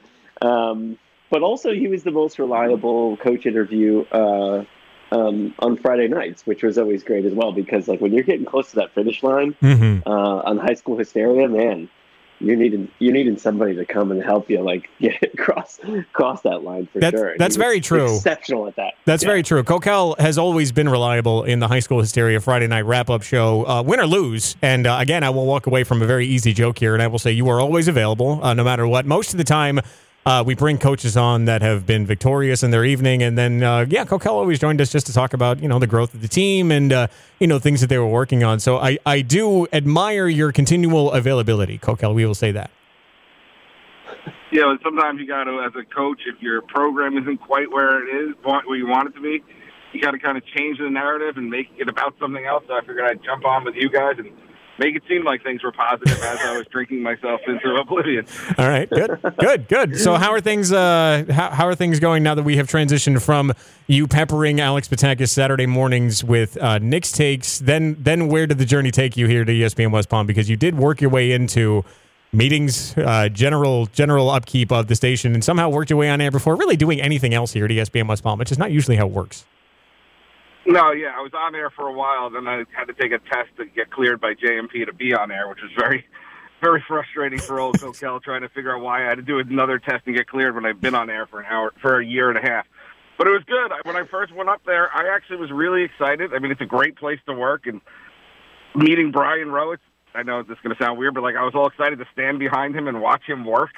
Um, 0.41 0.97
but 1.29 1.43
also, 1.43 1.73
he 1.73 1.87
was 1.87 2.03
the 2.03 2.11
most 2.11 2.39
reliable 2.39 3.15
coach 3.17 3.45
interview 3.45 4.03
uh, 4.11 4.65
um, 5.11 5.53
on 5.59 5.77
Friday 5.77 6.07
nights, 6.07 6.45
which 6.45 6.63
was 6.63 6.77
always 6.77 7.03
great 7.03 7.25
as 7.25 7.33
well. 7.33 7.51
Because 7.51 7.87
like 7.87 8.01
when 8.01 8.13
you're 8.13 8.23
getting 8.23 8.45
close 8.45 8.69
to 8.71 8.75
that 8.77 8.91
finish 8.93 9.23
line 9.23 9.55
Mhm. 9.61 10.03
uh, 10.05 10.09
on 10.09 10.57
High 10.57 10.75
School 10.75 10.97
Hysteria, 10.97 11.47
man, 11.47 11.89
you 12.41 12.55
needed 12.55 12.87
you 12.99 13.11
needed 13.11 13.37
somebody 13.41 13.75
to 13.75 13.83
come 13.85 14.11
and 14.11 14.23
help 14.23 14.49
you 14.49 14.61
like 14.61 14.89
get 15.01 15.21
across 15.33 15.77
cross 16.13 16.41
that 16.43 16.63
line 16.63 16.87
for 16.93 16.99
That's- 16.99 17.19
sure. 17.19 17.29
And 17.31 17.39
that's 17.39 17.57
very 17.57 17.81
true. 17.81 18.15
Exceptional 18.15 18.65
at 18.67 18.77
that. 18.77 18.93
That's 19.03 19.23
Yeah. 19.23 19.29
very 19.29 19.43
true. 19.43 19.61
Coquel 19.63 20.15
has 20.19 20.37
always 20.37 20.71
been 20.71 20.87
reliable 20.87 21.43
in 21.43 21.59
the 21.59 21.67
High 21.67 21.81
School 21.81 21.99
Hysteria 21.99 22.39
Friday 22.39 22.67
night 22.67 22.85
wrap 22.85 23.09
up 23.09 23.23
show, 23.23 23.65
uh, 23.67 23.81
win 23.83 23.99
or 23.99 24.07
lose. 24.07 24.55
And 24.61 24.87
uh, 24.87 24.97
again, 25.01 25.23
I 25.25 25.31
will 25.31 25.45
walk 25.47 25.67
away 25.67 25.83
from 25.83 26.01
a 26.01 26.05
very 26.05 26.25
easy 26.27 26.53
joke 26.53 26.79
here, 26.79 26.93
and 26.93 27.03
I 27.03 27.07
will 27.07 27.19
say 27.19 27.31
you 27.31 27.49
are 27.49 27.59
always 27.59 27.89
available, 27.89 28.39
uh, 28.41 28.53
no 28.53 28.63
matter 28.63 28.87
what. 28.87 29.05
Most 29.05 29.33
of 29.33 29.37
the 29.37 29.43
time, 29.43 29.81
uh, 30.25 30.43
we 30.45 30.53
bring 30.53 30.77
coaches 30.77 31.15
on 31.15 31.45
that 31.45 31.61
have 31.61 31.85
been 31.85 32.05
victorious 32.05 32.61
in 32.61 32.71
their 32.71 32.85
evening, 32.85 33.23
and 33.23 33.37
then 33.37 33.63
uh, 33.63 33.85
yeah, 33.89 34.05
Coquel 34.05 34.33
always 34.33 34.59
joined 34.59 34.81
us 34.81 34.91
just 34.91 35.07
to 35.07 35.13
talk 35.13 35.33
about 35.33 35.61
you 35.61 35.67
know 35.67 35.79
the 35.79 35.87
growth 35.87 36.13
of 36.13 36.21
the 36.21 36.27
team 36.27 36.71
and 36.71 36.91
uh, 36.91 37.07
you 37.39 37.47
know 37.47 37.59
things 37.59 37.81
that 37.81 37.87
they 37.87 37.97
were 37.97 38.07
working 38.07 38.43
on. 38.43 38.59
So 38.59 38.77
I 38.77 38.97
I 39.05 39.21
do 39.21 39.67
admire 39.71 40.27
your 40.27 40.51
continual 40.51 41.11
availability, 41.11 41.77
Coquel. 41.77 42.13
We 42.13 42.25
will 42.25 42.35
say 42.35 42.51
that. 42.51 42.71
Yeah, 44.51 44.73
sometimes 44.83 45.19
you 45.19 45.27
got 45.27 45.43
to, 45.43 45.61
as 45.61 45.73
a 45.79 45.85
coach, 45.93 46.21
if 46.25 46.41
your 46.41 46.63
program 46.63 47.15
isn't 47.19 47.37
quite 47.37 47.71
where 47.71 48.01
it 48.01 48.29
is, 48.29 48.35
where 48.41 48.75
you 48.75 48.87
want 48.87 49.07
it 49.07 49.13
to 49.13 49.21
be, 49.21 49.43
you 49.93 50.01
got 50.01 50.09
to 50.09 50.17
kind 50.17 50.39
of 50.39 50.43
change 50.57 50.79
the 50.79 50.89
narrative 50.89 51.37
and 51.37 51.51
make 51.51 51.67
it 51.77 51.87
about 51.87 52.15
something 52.19 52.43
else. 52.45 52.63
So 52.67 52.73
I 52.73 52.79
figured 52.81 53.05
I'd 53.05 53.23
jump 53.23 53.45
on 53.45 53.63
with 53.63 53.75
you 53.75 53.91
guys 53.91 54.15
and 54.17 54.31
make 54.79 54.95
it 54.95 55.03
seem 55.07 55.23
like 55.23 55.43
things 55.43 55.63
were 55.63 55.71
positive 55.71 56.17
as 56.23 56.39
I 56.39 56.57
was 56.57 56.65
drinking 56.67 57.03
myself 57.03 57.41
into 57.47 57.75
oblivion. 57.75 58.25
All 58.57 58.67
right, 58.67 58.89
good, 58.89 59.19
good, 59.37 59.67
good. 59.67 59.99
So, 59.99 60.15
how 60.15 60.31
are 60.31 60.41
things? 60.41 60.71
Uh, 60.71 61.25
how, 61.29 61.49
how 61.51 61.67
are 61.67 61.75
things 61.75 61.99
going 61.99 62.23
now 62.23 62.35
that 62.35 62.43
we 62.43 62.57
have 62.57 62.67
transitioned 62.67 63.21
from 63.21 63.53
you 63.87 64.07
peppering 64.07 64.59
Alex 64.59 64.87
Petakas 64.87 65.29
Saturday 65.29 65.65
mornings 65.65 66.23
with 66.23 66.57
uh, 66.57 66.79
Knicks 66.79 67.11
takes? 67.11 67.59
Then, 67.59 67.97
then 67.99 68.27
where 68.27 68.47
did 68.47 68.57
the 68.57 68.65
journey 68.65 68.91
take 68.91 69.17
you 69.17 69.27
here 69.27 69.45
to 69.45 69.51
ESPN 69.51 69.91
West 69.91 70.09
Palm? 70.09 70.25
Because 70.25 70.49
you 70.49 70.55
did 70.55 70.77
work 70.77 71.01
your 71.01 71.09
way 71.09 71.31
into 71.31 71.83
meetings, 72.31 72.97
uh, 72.97 73.29
general 73.29 73.87
general 73.87 74.29
upkeep 74.29 74.71
of 74.71 74.87
the 74.87 74.95
station, 74.95 75.33
and 75.33 75.43
somehow 75.43 75.69
worked 75.69 75.89
your 75.89 75.99
way 75.99 76.09
on 76.09 76.21
air 76.21 76.31
before 76.31 76.55
really 76.55 76.77
doing 76.77 77.01
anything 77.01 77.33
else 77.33 77.53
here 77.53 77.65
at 77.65 77.71
ESPN 77.71 78.07
West 78.07 78.23
Palm, 78.23 78.39
which 78.39 78.51
is 78.51 78.57
not 78.57 78.71
usually 78.71 78.97
how 78.97 79.05
it 79.05 79.11
works. 79.11 79.45
No, 80.69 80.91
yeah, 80.91 81.17
I 81.17 81.21
was 81.21 81.31
on 81.33 81.55
air 81.55 81.71
for 81.71 81.87
a 81.87 81.91
while. 81.91 82.29
Then 82.29 82.47
I 82.47 82.63
had 82.77 82.85
to 82.85 82.93
take 82.93 83.11
a 83.11 83.17
test 83.17 83.49
to 83.57 83.65
get 83.65 83.89
cleared 83.89 84.21
by 84.21 84.35
JMP 84.35 84.85
to 84.85 84.93
be 84.93 85.15
on 85.15 85.31
air, 85.31 85.49
which 85.49 85.63
was 85.63 85.71
very, 85.75 86.05
very 86.61 86.83
frustrating 86.87 87.39
for 87.39 87.59
old 87.59 87.79
Coquel 87.79 88.19
trying 88.19 88.41
to 88.41 88.49
figure 88.49 88.75
out 88.75 88.83
why 88.83 89.03
I 89.03 89.09
had 89.09 89.15
to 89.15 89.23
do 89.23 89.39
another 89.39 89.79
test 89.79 90.03
and 90.05 90.15
get 90.15 90.27
cleared 90.27 90.53
when 90.53 90.67
I've 90.67 90.79
been 90.79 90.93
on 90.93 91.09
air 91.09 91.25
for 91.25 91.39
an 91.39 91.47
hour 91.49 91.73
for 91.81 91.99
a 91.99 92.05
year 92.05 92.29
and 92.29 92.37
a 92.37 92.41
half. 92.47 92.67
But 93.17 93.25
it 93.25 93.31
was 93.31 93.41
good. 93.47 93.71
When 93.83 93.95
I 93.95 94.05
first 94.05 94.31
went 94.31 94.47
up 94.47 94.61
there, 94.63 94.95
I 94.95 95.15
actually 95.15 95.37
was 95.37 95.51
really 95.51 95.81
excited. 95.81 96.35
I 96.35 96.39
mean, 96.39 96.51
it's 96.51 96.61
a 96.61 96.67
great 96.67 96.95
place 96.97 97.19
to 97.25 97.33
work, 97.33 97.65
and 97.65 97.81
meeting 98.75 99.11
Brian 99.11 99.47
Rowitz. 99.47 99.79
I 100.13 100.21
know 100.21 100.43
this 100.43 100.55
is 100.57 100.63
going 100.63 100.75
to 100.75 100.83
sound 100.83 100.99
weird, 100.99 101.15
but 101.15 101.23
like 101.23 101.35
I 101.35 101.43
was 101.43 101.55
all 101.55 101.67
excited 101.67 101.97
to 101.97 102.05
stand 102.13 102.37
behind 102.37 102.75
him 102.75 102.87
and 102.87 103.01
watch 103.01 103.23
him 103.23 103.43
work, 103.43 103.71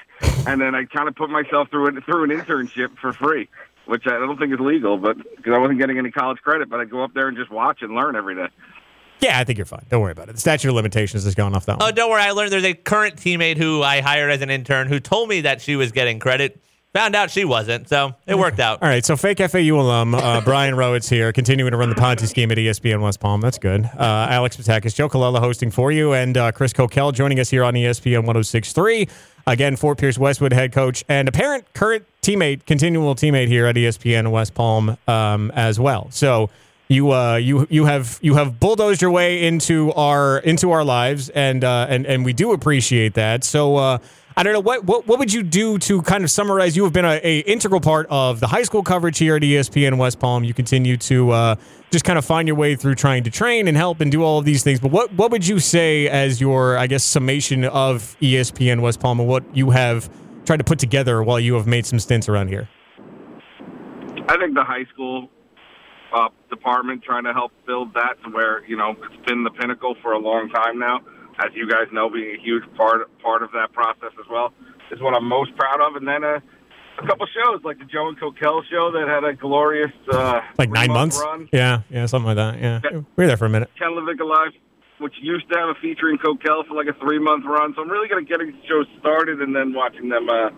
and 0.45 0.59
then 0.59 0.75
I 0.75 0.83
kind 0.85 1.07
of 1.07 1.15
put 1.15 1.29
myself 1.29 1.69
through 1.69 2.01
through 2.01 2.25
an 2.25 2.31
internship 2.31 2.97
for 2.99 3.13
free 3.13 3.47
which 3.91 4.07
I 4.07 4.11
don't 4.11 4.39
think 4.39 4.53
is 4.53 4.59
legal, 4.61 4.97
but 4.97 5.17
because 5.17 5.53
I 5.53 5.57
wasn't 5.57 5.77
getting 5.77 5.97
any 5.97 6.11
college 6.11 6.37
credit, 6.37 6.69
but 6.69 6.79
I'd 6.79 6.89
go 6.89 7.03
up 7.03 7.13
there 7.13 7.27
and 7.27 7.35
just 7.35 7.51
watch 7.51 7.81
and 7.81 7.93
learn 7.93 8.15
every 8.15 8.35
day. 8.35 8.47
Yeah, 9.19 9.37
I 9.37 9.43
think 9.43 9.57
you're 9.57 9.65
fine. 9.65 9.85
Don't 9.89 10.01
worry 10.01 10.13
about 10.13 10.29
it. 10.29 10.35
The 10.35 10.39
statute 10.39 10.69
of 10.69 10.75
limitations 10.75 11.25
has 11.25 11.35
gone 11.35 11.53
off 11.53 11.65
that 11.65 11.77
one. 11.77 11.89
Oh, 11.89 11.91
don't 11.91 12.09
worry. 12.09 12.21
I 12.21 12.31
learned 12.31 12.53
there's 12.53 12.63
a 12.63 12.73
current 12.73 13.17
teammate 13.17 13.57
who 13.57 13.83
I 13.83 13.99
hired 13.99 14.31
as 14.31 14.41
an 14.41 14.49
intern 14.49 14.87
who 14.87 15.01
told 15.01 15.27
me 15.27 15.41
that 15.41 15.61
she 15.61 15.75
was 15.75 15.91
getting 15.91 16.19
credit. 16.19 16.61
Found 16.93 17.15
out 17.15 17.31
she 17.31 17.43
wasn't, 17.43 17.87
so 17.89 18.15
it 18.25 18.37
worked 18.37 18.59
out. 18.61 18.81
All 18.81 18.87
right, 18.87 19.05
so 19.05 19.15
fake 19.17 19.39
FAU 19.39 19.79
alum 19.79 20.15
uh, 20.15 20.41
Brian 20.45 20.75
Rowitz 20.75 21.09
here, 21.09 21.31
continuing 21.31 21.71
to 21.71 21.77
run 21.77 21.89
the 21.89 21.95
Ponzi 21.95 22.27
scheme 22.27 22.51
at 22.51 22.57
ESPN 22.57 23.01
West 23.01 23.19
Palm. 23.19 23.39
That's 23.39 23.57
good. 23.57 23.85
Uh, 23.85 24.27
Alex 24.29 24.57
Petakas, 24.57 24.95
Joe 24.95 25.07
Colella 25.07 25.39
hosting 25.39 25.71
for 25.71 25.91
you, 25.91 26.13
and 26.13 26.37
uh, 26.37 26.51
Chris 26.51 26.73
Coquel 26.73 27.13
joining 27.13 27.39
us 27.39 27.49
here 27.49 27.63
on 27.63 27.75
ESPN 27.75 28.25
106.3. 28.25 29.09
Again, 29.47 29.75
Fort 29.75 29.97
Pierce 29.97 30.17
Westwood 30.17 30.53
head 30.53 30.71
coach 30.71 31.03
and 31.09 31.27
apparent 31.27 31.73
current 31.73 32.05
teammate, 32.21 32.65
continual 32.65 33.15
teammate 33.15 33.47
here 33.47 33.65
at 33.65 33.75
ESPN 33.75 34.31
West 34.31 34.53
Palm 34.53 34.97
um, 35.07 35.51
as 35.51 35.79
well. 35.79 36.07
So 36.11 36.49
you 36.87 37.11
uh, 37.11 37.35
you 37.37 37.67
you 37.69 37.85
have 37.85 38.19
you 38.21 38.35
have 38.35 38.59
bulldozed 38.59 39.01
your 39.01 39.11
way 39.11 39.43
into 39.43 39.91
our 39.93 40.39
into 40.39 40.71
our 40.71 40.83
lives, 40.83 41.29
and 41.29 41.63
uh, 41.63 41.87
and 41.89 42.05
and 42.05 42.25
we 42.25 42.33
do 42.33 42.51
appreciate 42.51 43.13
that. 43.15 43.43
So. 43.43 43.77
Uh, 43.77 43.97
I 44.37 44.43
don't 44.43 44.53
know 44.53 44.61
what, 44.61 44.85
what 44.85 45.07
what 45.07 45.19
would 45.19 45.33
you 45.33 45.43
do 45.43 45.77
to 45.79 46.01
kind 46.03 46.23
of 46.23 46.31
summarize. 46.31 46.77
You 46.77 46.83
have 46.85 46.93
been 46.93 47.05
a, 47.05 47.19
a 47.23 47.39
integral 47.39 47.81
part 47.81 48.07
of 48.09 48.39
the 48.39 48.47
high 48.47 48.63
school 48.63 48.81
coverage 48.81 49.17
here 49.17 49.35
at 49.35 49.41
ESPN 49.41 49.97
West 49.97 50.19
Palm. 50.19 50.43
You 50.43 50.53
continue 50.53 50.95
to 50.97 51.31
uh, 51.31 51.55
just 51.91 52.05
kind 52.05 52.17
of 52.17 52.23
find 52.23 52.47
your 52.47 52.55
way 52.55 52.75
through 52.75 52.95
trying 52.95 53.23
to 53.23 53.29
train 53.29 53.67
and 53.67 53.75
help 53.75 53.99
and 53.99 54.11
do 54.11 54.23
all 54.23 54.39
of 54.39 54.45
these 54.45 54.63
things. 54.63 54.79
But 54.79 54.91
what 54.91 55.11
what 55.13 55.31
would 55.31 55.45
you 55.45 55.59
say 55.59 56.07
as 56.07 56.39
your 56.39 56.77
I 56.77 56.87
guess 56.87 57.03
summation 57.03 57.65
of 57.65 58.15
ESPN 58.21 58.81
West 58.81 59.01
Palm 59.01 59.19
and 59.19 59.27
what 59.27 59.43
you 59.55 59.71
have 59.71 60.09
tried 60.45 60.57
to 60.57 60.63
put 60.63 60.79
together 60.79 61.21
while 61.21 61.39
you 61.39 61.55
have 61.55 61.67
made 61.67 61.85
some 61.85 61.99
stints 61.99 62.29
around 62.29 62.47
here? 62.47 62.69
I 64.29 64.37
think 64.37 64.55
the 64.55 64.63
high 64.63 64.85
school 64.93 65.29
uh, 66.13 66.29
department 66.49 67.03
trying 67.03 67.25
to 67.25 67.33
help 67.33 67.51
build 67.67 67.93
that 67.95 68.15
to 68.23 68.29
where 68.29 68.65
you 68.65 68.77
know 68.77 68.95
it's 69.03 69.25
been 69.25 69.43
the 69.43 69.51
pinnacle 69.51 69.95
for 70.01 70.13
a 70.13 70.19
long 70.19 70.49
time 70.49 70.79
now. 70.79 71.01
As 71.39 71.51
you 71.55 71.67
guys 71.67 71.87
know, 71.91 72.09
being 72.09 72.35
a 72.37 72.41
huge 72.41 72.63
part 72.75 73.01
part 73.19 73.41
of 73.43 73.51
that 73.53 73.71
process 73.73 74.11
as 74.19 74.25
well, 74.29 74.53
is 74.91 75.01
what 75.01 75.13
I'm 75.15 75.25
most 75.27 75.55
proud 75.55 75.81
of. 75.81 75.95
And 75.95 76.07
then 76.07 76.23
uh, 76.23 76.39
a 77.01 77.07
couple 77.07 77.25
shows 77.27 77.61
like 77.63 77.79
the 77.79 77.85
Joe 77.85 78.09
and 78.09 78.19
Coquel 78.19 78.61
show 78.69 78.91
that 78.91 79.07
had 79.07 79.23
a 79.23 79.33
glorious 79.33 79.91
uh, 80.11 80.41
Like 80.59 80.69
nine 80.69 80.91
months? 80.91 81.19
run. 81.19 81.49
Yeah, 81.51 81.81
yeah, 81.89 82.05
something 82.05 82.27
like 82.27 82.37
that. 82.37 82.59
Yeah. 82.59 82.79
We 83.15 83.23
were 83.23 83.27
there 83.27 83.37
for 83.37 83.45
a 83.45 83.49
minute. 83.49 83.69
Ken 83.79 83.89
LaVicka 83.89 84.27
Live, 84.27 84.51
which 84.99 85.13
used 85.21 85.49
to 85.51 85.57
have 85.59 85.69
a 85.69 85.75
featuring 85.81 86.17
Coquel 86.17 86.63
for 86.67 86.75
like 86.75 86.87
a 86.87 86.99
three 86.99 87.19
month 87.19 87.45
run. 87.45 87.73
So 87.75 87.81
I'm 87.81 87.89
really 87.89 88.07
to 88.09 88.21
get 88.29 88.39
these 88.39 88.53
shows 88.67 88.85
started 88.99 89.41
and 89.41 89.55
then 89.55 89.73
watching 89.73 90.09
them 90.09 90.29
uh, 90.29 90.49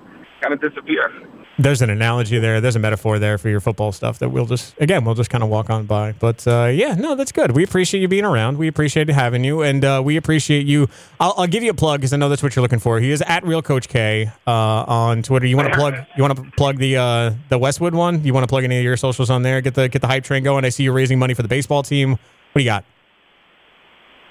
kind 0.41 0.53
of 0.53 0.59
disappear. 0.59 1.11
There's 1.59 1.83
an 1.83 1.91
analogy 1.91 2.39
there. 2.39 2.59
There's 2.61 2.75
a 2.75 2.79
metaphor 2.79 3.19
there 3.19 3.37
for 3.37 3.47
your 3.47 3.59
football 3.59 3.91
stuff 3.91 4.17
that 4.19 4.29
we'll 4.29 4.47
just, 4.47 4.73
again, 4.79 5.05
we'll 5.05 5.13
just 5.13 5.29
kind 5.29 5.43
of 5.43 5.51
walk 5.51 5.69
on 5.69 5.85
by. 5.85 6.13
But 6.13 6.47
uh, 6.47 6.71
yeah, 6.73 6.95
no, 6.95 7.13
that's 7.13 7.31
good. 7.31 7.51
We 7.51 7.63
appreciate 7.63 8.01
you 8.01 8.07
being 8.07 8.25
around. 8.25 8.57
We 8.57 8.67
appreciate 8.67 9.07
having 9.07 9.43
you. 9.43 9.61
And 9.61 9.85
uh, 9.85 10.01
we 10.03 10.17
appreciate 10.17 10.65
you. 10.65 10.89
I'll, 11.19 11.35
I'll 11.37 11.47
give 11.47 11.61
you 11.61 11.69
a 11.69 11.75
plug 11.75 11.99
because 11.99 12.11
I 12.11 12.17
know 12.17 12.27
that's 12.27 12.41
what 12.41 12.55
you're 12.55 12.63
looking 12.63 12.79
for. 12.79 12.99
He 12.99 13.11
is 13.11 13.21
at 13.21 13.45
Real 13.45 13.61
Coach 13.61 13.87
K 13.87 14.31
uh, 14.47 14.51
on 14.51 15.21
Twitter. 15.21 15.45
You 15.45 15.55
want 15.55 15.71
to 15.71 15.77
plug? 15.77 15.93
You 16.17 16.23
want 16.23 16.37
to 16.37 16.43
plug 16.57 16.79
the 16.79 16.97
uh, 16.97 17.33
the 17.49 17.59
Westwood 17.59 17.93
one? 17.93 18.23
You 18.23 18.33
want 18.33 18.45
to 18.45 18.47
plug 18.47 18.63
any 18.63 18.79
of 18.79 18.83
your 18.83 18.97
socials 18.97 19.29
on 19.29 19.43
there? 19.43 19.61
Get 19.61 19.75
the 19.75 19.89
get 19.89 20.01
the 20.01 20.07
hype 20.07 20.23
train 20.23 20.43
going. 20.43 20.65
I 20.65 20.69
see 20.69 20.81
you're 20.81 20.93
raising 20.93 21.19
money 21.19 21.35
for 21.35 21.43
the 21.43 21.47
baseball 21.47 21.83
team. 21.83 22.13
What 22.13 22.19
do 22.55 22.61
you 22.61 22.69
got? 22.69 22.83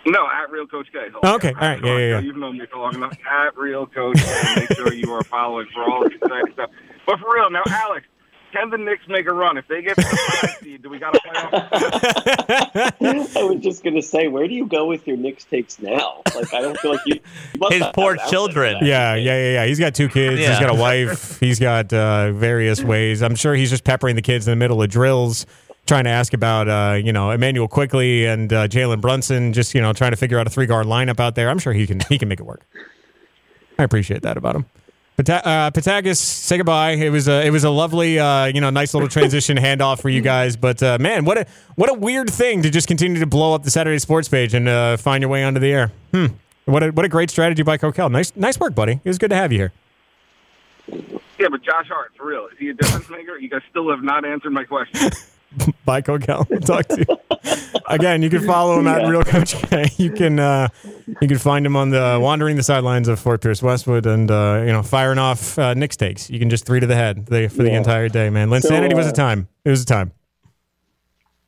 No, 0.05 0.27
at 0.27 0.51
Real 0.51 0.67
Coach 0.67 0.89
K. 0.93 0.99
Oh, 1.23 1.37
okay, 1.37 1.53
all 1.53 1.61
right, 1.61 1.85
yeah, 1.85 1.93
yeah, 1.93 1.99
yeah. 1.99 2.19
You've 2.19 2.37
known 2.37 2.59
me 2.59 2.67
for 2.67 2.81
long 2.81 2.97
enough. 2.97 3.17
At 3.31 3.57
Real 3.57 3.87
Coach 3.87 4.17
K. 4.17 4.55
Make 4.57 4.73
sure 4.73 4.93
you 4.93 5.13
are 5.13 5.23
following 5.23 5.69
for 5.73 5.85
all 5.85 6.01
the 6.01 6.17
exciting 6.17 6.53
stuff. 6.55 6.71
But 7.07 7.19
for 7.19 7.35
real, 7.35 7.51
now, 7.51 7.63
Alex, 7.69 8.07
can 8.53 8.69
the 8.71 8.79
Knicks 8.79 9.09
make 9.09 9.27
a 9.27 9.33
run? 9.33 9.57
If 9.57 9.67
they 9.67 9.81
get 9.83 9.97
to 9.97 10.03
the 10.03 10.39
five 10.41 10.57
seed, 10.63 10.83
do 10.83 10.91
we 10.91 10.99
got 10.99 11.15
to 11.15 11.21
playoff? 11.21 11.53
I 13.37 13.43
was 13.43 13.61
just 13.61 13.83
gonna 13.83 14.03
say, 14.03 14.29
where 14.29 14.47
do 14.47 14.55
you 14.55 14.67
go 14.67 14.87
with 14.87 15.07
your 15.07 15.17
Knicks 15.17 15.45
takes 15.45 15.81
now? 15.81 16.21
Like, 16.35 16.53
I 16.53 16.61
don't 16.61 16.79
feel 16.79 16.93
like 16.93 17.01
you. 17.07 17.19
you 17.55 17.69
His 17.71 17.85
poor 17.95 18.17
children. 18.29 18.77
Yeah, 18.83 19.15
yeah, 19.15 19.37
yeah, 19.37 19.53
yeah. 19.53 19.67
He's 19.67 19.79
got 19.79 19.95
two 19.95 20.09
kids. 20.09 20.39
He's 20.39 20.61
got 20.61 20.69
a 20.69 20.75
wife. 20.81 21.41
He's 21.41 21.59
got 21.59 21.93
uh, 21.93 22.33
various 22.33 22.83
ways. 22.83 23.23
I'm 23.23 23.35
sure 23.35 23.55
he's 23.55 23.71
just 23.71 23.85
peppering 23.85 24.17
the 24.17 24.23
kids 24.23 24.47
in 24.47 24.53
the 24.53 24.57
middle 24.57 24.83
of 24.83 24.91
drills, 24.91 25.47
trying 25.87 26.05
to 26.05 26.11
ask 26.11 26.35
about, 26.35 26.69
uh, 26.69 26.97
you 27.03 27.13
know, 27.13 27.31
Immanuel 27.31 27.69
Quickley 27.69 28.27
and 28.27 28.53
uh, 28.53 28.69
Jalen 28.69 29.01
Brunson. 29.01 29.55
Just 29.55 29.75
you 29.75 29.81
know, 29.81 29.95
trying 29.95 30.13
to 30.13 30.17
figure 30.19 30.39
out 30.39 30.47
a 30.47 30.51
three 30.51 30.67
guard 30.67 30.87
lineup 30.87 31.21
out 31.21 31.37
there. 31.37 31.49
I'm 31.49 31.59
sure 31.59 31.73
he 31.73 31.87
can 31.87 32.01
he 32.09 32.19
can 32.19 32.29
make 32.29 32.41
it 32.41 32.45
work. 32.45 32.67
I 33.79 33.85
appreciate 33.85 34.21
that 34.23 34.37
about 34.37 34.57
him. 34.57 34.67
Pata- 35.17 35.47
uh, 35.47 35.71
Petakas, 35.71 36.17
say 36.17 36.57
goodbye. 36.57 36.93
It 36.93 37.11
was 37.11 37.29
a 37.29 37.45
it 37.47 37.51
was 37.51 37.65
a 37.65 37.71
lovely, 37.71 38.19
uh, 38.19 38.47
you 38.47 38.61
know, 38.61 38.71
nice 38.71 38.95
little 38.95 39.09
transition 39.09 39.57
handoff 39.59 40.01
for 40.01 40.09
you 40.09 40.23
guys. 40.23 40.57
But 40.57 40.83
uh, 40.83 40.99
man, 40.99 41.25
what 41.25 41.39
a 41.39 41.47
what 41.75 41.91
a 41.91 41.95
weird 41.95 42.31
thing 42.31 42.63
to 42.63 42.71
just 42.71 42.89
continue 42.89 43.21
to 43.21 43.27
blow 43.27 43.55
up 43.55 43.63
the 43.63 43.71
Saturday 43.71 43.99
Sports 43.99 44.29
page 44.29 44.55
and 44.55 44.69
uh, 44.69 44.97
find 44.97 45.23
your 45.23 45.29
way 45.31 45.45
onto 45.45 45.61
the 45.61 45.71
air. 45.73 45.93
Hmm. 46.13 46.27
What 46.65 46.83
a 46.83 46.91
what 46.91 47.05
a 47.05 47.09
great 47.09 47.31
strategy 47.31 47.63
by 47.63 47.77
Coquel. 47.77 48.11
Nice 48.11 48.33
nice 48.37 48.59
work, 48.59 48.75
buddy. 48.75 49.01
It 49.05 49.09
was 49.09 49.19
good 49.19 49.31
to 49.31 49.37
have 49.37 49.53
you 49.53 49.59
here. 49.59 49.73
Yeah, 51.39 51.49
but 51.51 51.63
Josh 51.63 51.89
Hart, 51.89 52.13
for 52.17 52.27
real, 52.27 52.47
is 52.47 52.59
he 52.59 52.71
a 52.71 52.75
difference 52.75 53.09
maker? 53.11 53.37
You 53.37 53.49
guys 53.49 53.63
still 53.69 53.91
have 53.91 54.03
not 54.03 54.25
answered 54.25 54.53
my 54.53 54.65
question. 54.65 55.11
Bye, 55.85 56.01
Coquel. 56.01 56.47
We'll 56.49 56.61
talk 56.61 56.87
to 56.89 56.99
you. 56.99 57.81
Again, 57.87 58.23
you 58.23 58.31
can 58.31 58.47
follow 58.47 58.79
him 58.79 58.87
at 58.87 59.07
Real 59.09 59.23
Coach 59.23 59.55
K. 59.55 59.87
You 59.97 60.11
can 60.11 60.39
uh, 60.39 60.69
you 61.21 61.29
can 61.29 61.39
find 61.39 61.67
him 61.67 61.77
on 61.77 61.91
the 61.91 62.19
wandering 62.21 62.57
the 62.57 62.63
sidelines 62.63 63.09
of 63.09 63.19
Fort 63.19 63.43
Pierce 63.43 63.63
Westwood 63.63 64.07
and 64.07 64.31
uh, 64.31 64.63
you 64.65 64.73
know 64.73 64.83
firing 64.83 65.19
off 65.19 65.59
uh, 65.59 65.75
Knicks 65.75 65.97
takes. 65.97 66.31
You 66.31 66.39
can 66.39 66.51
just 66.51 66.65
three 66.65 66.81
to 66.81 66.87
the 66.87 66.95
head 66.95 67.27
the, 67.27 67.49
for 67.49 67.63
the 67.63 67.73
entire 67.73 68.09
day, 68.09 68.31
man. 68.31 68.49
So, 68.49 68.71
Linsanity 68.71 68.95
was 68.95 69.07
a 69.07 69.11
uh, 69.11 69.13
time. 69.13 69.49
It 69.65 69.71
was 69.71 69.83
a 69.83 69.87
time. 69.87 70.13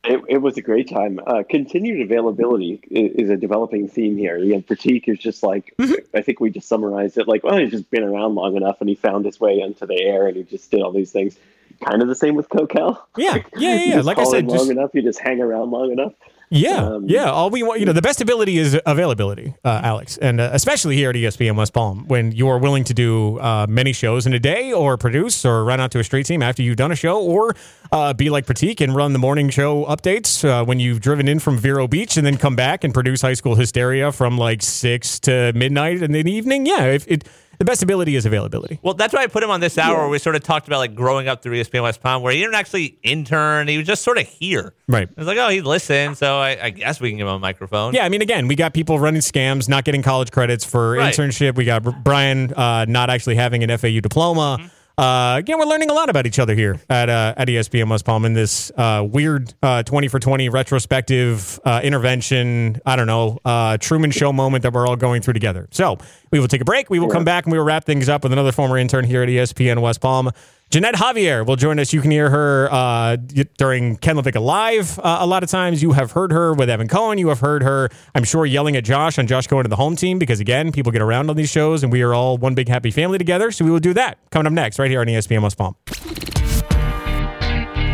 It, 0.03 0.21
it 0.27 0.37
was 0.37 0.55
a 0.57 0.61
great 0.61 0.87
time. 0.87 1.19
Uh, 1.25 1.41
continued 1.49 1.99
availability 2.01 2.79
is, 2.91 3.25
is 3.25 3.29
a 3.31 3.37
developing 3.37 3.87
theme 3.87 4.17
here. 4.17 4.37
Again, 4.37 4.61
Pratik 4.61 5.07
is 5.07 5.17
just 5.17 5.41
like 5.41 5.73
I 6.13 6.21
think 6.21 6.39
we 6.39 6.51
just 6.51 6.67
summarized 6.67 7.17
it 7.17 7.27
like, 7.27 7.43
well, 7.43 7.57
he's 7.57 7.71
just 7.71 7.89
been 7.89 8.03
around 8.03 8.35
long 8.35 8.55
enough, 8.55 8.81
and 8.81 8.89
he 8.89 8.95
found 8.95 9.25
his 9.25 9.39
way 9.39 9.59
into 9.59 9.85
the 9.85 9.99
air, 9.99 10.27
and 10.27 10.37
he 10.37 10.43
just 10.43 10.69
did 10.69 10.81
all 10.81 10.91
these 10.91 11.11
things. 11.11 11.37
Kind 11.83 12.01
of 12.01 12.07
the 12.07 12.15
same 12.15 12.35
with 12.35 12.47
Coquel. 12.49 12.97
Yeah, 13.17 13.35
yeah, 13.35 13.73
yeah. 13.75 13.83
Yeah. 13.95 14.01
Like 14.03 14.17
I 14.19 14.23
said, 14.23 14.45
long 14.47 14.57
just 14.57 14.71
enough, 14.71 14.91
you 14.93 15.01
just 15.01 15.19
hang 15.19 15.41
around 15.41 15.71
long 15.71 15.91
enough. 15.91 16.13
Yeah, 16.51 16.85
Um, 16.85 17.09
yeah. 17.09 17.31
All 17.31 17.49
we 17.49 17.63
want, 17.63 17.79
you 17.79 17.87
know, 17.87 17.91
the 17.91 18.03
best 18.03 18.21
ability 18.21 18.57
is 18.59 18.79
availability, 18.85 19.55
uh, 19.65 19.81
Alex, 19.83 20.15
and 20.19 20.39
uh, 20.39 20.51
especially 20.53 20.95
here 20.95 21.09
at 21.09 21.15
ESPN 21.15 21.55
West 21.55 21.73
Palm, 21.73 22.07
when 22.07 22.31
you 22.33 22.47
are 22.49 22.59
willing 22.59 22.83
to 22.83 22.93
do 22.93 23.39
uh, 23.39 23.65
many 23.67 23.93
shows 23.93 24.27
in 24.27 24.33
a 24.33 24.39
day, 24.39 24.71
or 24.71 24.95
produce, 24.95 25.43
or 25.43 25.65
run 25.65 25.79
out 25.81 25.89
to 25.91 25.99
a 25.99 26.03
street 26.03 26.27
team 26.27 26.43
after 26.43 26.61
you've 26.61 26.77
done 26.77 26.91
a 26.91 26.95
show, 26.95 27.19
or 27.19 27.55
uh, 27.91 28.13
be 28.13 28.29
like 28.29 28.45
Pratik 28.45 28.79
and 28.79 28.95
run 28.95 29.11
the 29.13 29.19
morning 29.19 29.49
show 29.49 29.85
updates 29.85 30.47
uh, 30.47 30.63
when 30.63 30.79
you've 30.79 31.01
driven 31.01 31.27
in 31.27 31.39
from 31.39 31.57
Vero 31.57 31.87
Beach, 31.87 32.15
and 32.15 32.25
then 32.25 32.37
come 32.37 32.55
back 32.55 32.83
and 32.83 32.93
produce 32.93 33.21
High 33.21 33.33
School 33.33 33.55
Hysteria 33.55 34.11
from 34.11 34.37
like 34.37 34.61
six 34.61 35.19
to 35.21 35.51
midnight 35.55 36.03
in 36.03 36.11
the 36.11 36.31
evening. 36.31 36.67
Yeah, 36.67 36.85
if 36.85 37.07
it, 37.07 37.27
the 37.59 37.65
best 37.65 37.83
ability 37.83 38.15
is 38.15 38.25
availability. 38.25 38.79
Well, 38.83 38.93
that's 38.93 39.13
why 39.13 39.23
I 39.23 39.27
put 39.27 39.43
him 39.43 39.49
on 39.49 39.59
this 39.59 39.77
hour 39.77 39.97
where 39.99 40.09
we 40.09 40.19
sort 40.19 40.35
of 40.35 40.43
talked 40.43 40.67
about 40.67 40.79
like 40.79 40.95
growing 40.95 41.27
up 41.27 41.41
through 41.41 41.57
ESPN 41.61 41.83
West 41.83 42.01
Palm, 42.01 42.21
where 42.21 42.33
he 42.33 42.39
didn't 42.39 42.55
actually 42.55 42.97
intern. 43.03 43.67
He 43.67 43.77
was 43.77 43.87
just 43.87 44.03
sort 44.03 44.17
of 44.17 44.27
here. 44.27 44.73
Right. 44.87 45.07
It's 45.17 45.27
like, 45.27 45.37
oh, 45.37 45.49
he 45.49 45.61
listened, 45.61 46.17
so 46.17 46.37
I, 46.39 46.57
I 46.65 46.69
guess 46.69 46.99
we 46.99 47.09
can 47.09 47.17
give 47.17 47.27
him 47.27 47.33
a 47.35 47.39
microphone. 47.39 47.93
Yeah, 47.93 48.05
I 48.05 48.09
mean, 48.09 48.21
again, 48.21 48.47
we 48.47 48.55
got 48.55 48.73
people 48.73 48.99
running 48.99 49.21
scams, 49.21 49.67
not 49.69 49.83
getting 49.85 50.01
college 50.01 50.31
credits 50.31 50.63
for 50.65 50.93
Right. 50.93 51.13
internship. 51.13 51.55
We 51.55 51.65
got 51.65 52.03
Brian 52.03 52.53
uh, 52.53 52.85
not 52.87 53.09
actually 53.09 53.35
having 53.35 53.63
an 53.63 53.77
FAU 53.77 53.99
diploma. 54.01 54.69
Uh, 54.97 55.35
again, 55.39 55.59
we're 55.59 55.65
learning 55.65 55.89
a 55.89 55.93
lot 55.93 56.09
about 56.09 56.25
each 56.25 56.39
other 56.39 56.55
here 56.55 56.79
at 56.89 57.09
uh, 57.09 57.33
at 57.35 57.49
ESPN 57.49 57.89
West 57.89 58.05
Palm 58.05 58.23
in 58.23 58.31
this 58.31 58.71
uh, 58.77 59.05
weird 59.05 59.53
uh, 59.61 59.83
twenty 59.83 60.07
for 60.07 60.19
twenty 60.19 60.47
retrospective 60.47 61.59
uh, 61.65 61.81
intervention. 61.83 62.79
I 62.85 62.95
don't 62.95 63.07
know 63.07 63.39
uh, 63.43 63.77
Truman 63.77 64.11
Show 64.11 64.31
moment 64.31 64.63
that 64.63 64.71
we're 64.71 64.87
all 64.87 64.95
going 64.95 65.21
through 65.21 65.33
together. 65.33 65.67
So 65.71 65.97
we 66.35 66.41
will 66.41 66.49
take 66.49 66.59
a 66.59 66.65
break. 66.65 66.89
We 66.89 66.99
will 66.99 67.07
come 67.07 67.23
back 67.23 67.45
and 67.45 67.53
we 67.53 67.57
will 67.57 67.63
wrap 67.63 67.85
things 67.85 68.09
up 68.09 68.23
with 68.23 68.33
another 68.33 68.51
former 68.51 68.77
intern 68.77 69.05
here 69.05 69.23
at 69.23 69.29
ESPN 69.29 69.81
West 69.81 70.01
Palm. 70.01 70.31
Jeanette 70.69 70.95
Javier 70.95 71.47
will 71.47 71.55
join 71.55 71.79
us. 71.79 71.93
You 71.93 72.01
can 72.01 72.11
hear 72.11 72.29
her 72.29 72.67
uh, 72.73 73.15
during 73.57 73.95
Ken 73.95 74.17
LaVicka 74.17 74.41
Live 74.41 74.99
uh, 74.99 75.19
a 75.21 75.25
lot 75.25 75.43
of 75.43 75.49
times. 75.49 75.81
You 75.81 75.93
have 75.93 76.11
heard 76.11 76.33
her 76.33 76.53
with 76.53 76.69
Evan 76.69 76.89
Cohen. 76.89 77.19
You 77.19 77.29
have 77.29 77.39
heard 77.39 77.63
her, 77.63 77.89
I'm 78.13 78.25
sure, 78.25 78.45
yelling 78.45 78.75
at 78.75 78.83
Josh 78.83 79.17
on 79.17 79.27
Josh 79.27 79.47
going 79.47 79.63
to 79.63 79.69
the 79.69 79.77
home 79.77 79.95
team 79.95 80.19
because, 80.19 80.41
again, 80.41 80.73
people 80.73 80.91
get 80.91 81.01
around 81.01 81.29
on 81.29 81.37
these 81.37 81.49
shows 81.49 81.83
and 81.83 81.91
we 81.93 82.01
are 82.01 82.13
all 82.13 82.37
one 82.37 82.53
big 82.53 82.67
happy 82.67 82.91
family 82.91 83.17
together. 83.17 83.49
So 83.49 83.63
we 83.63 83.71
will 83.71 83.79
do 83.79 83.93
that 83.93 84.17
coming 84.31 84.47
up 84.47 84.53
next 84.53 84.77
right 84.77 84.91
here 84.91 84.99
on 84.99 85.07
ESPN 85.07 85.41
West 85.41 85.57
Palm. 85.57 85.77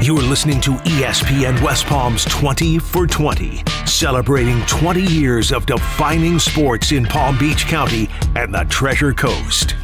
You 0.01 0.17
are 0.17 0.23
listening 0.23 0.59
to 0.61 0.71
ESPN 0.71 1.61
West 1.61 1.85
Palm's 1.85 2.25
20 2.25 2.79
for 2.79 3.05
20, 3.05 3.61
celebrating 3.85 4.59
20 4.65 4.99
years 5.03 5.51
of 5.51 5.67
defining 5.67 6.39
sports 6.39 6.91
in 6.91 7.05
Palm 7.05 7.37
Beach 7.37 7.67
County 7.67 8.09
and 8.35 8.51
the 8.51 8.63
Treasure 8.63 9.13
Coast. 9.13 9.75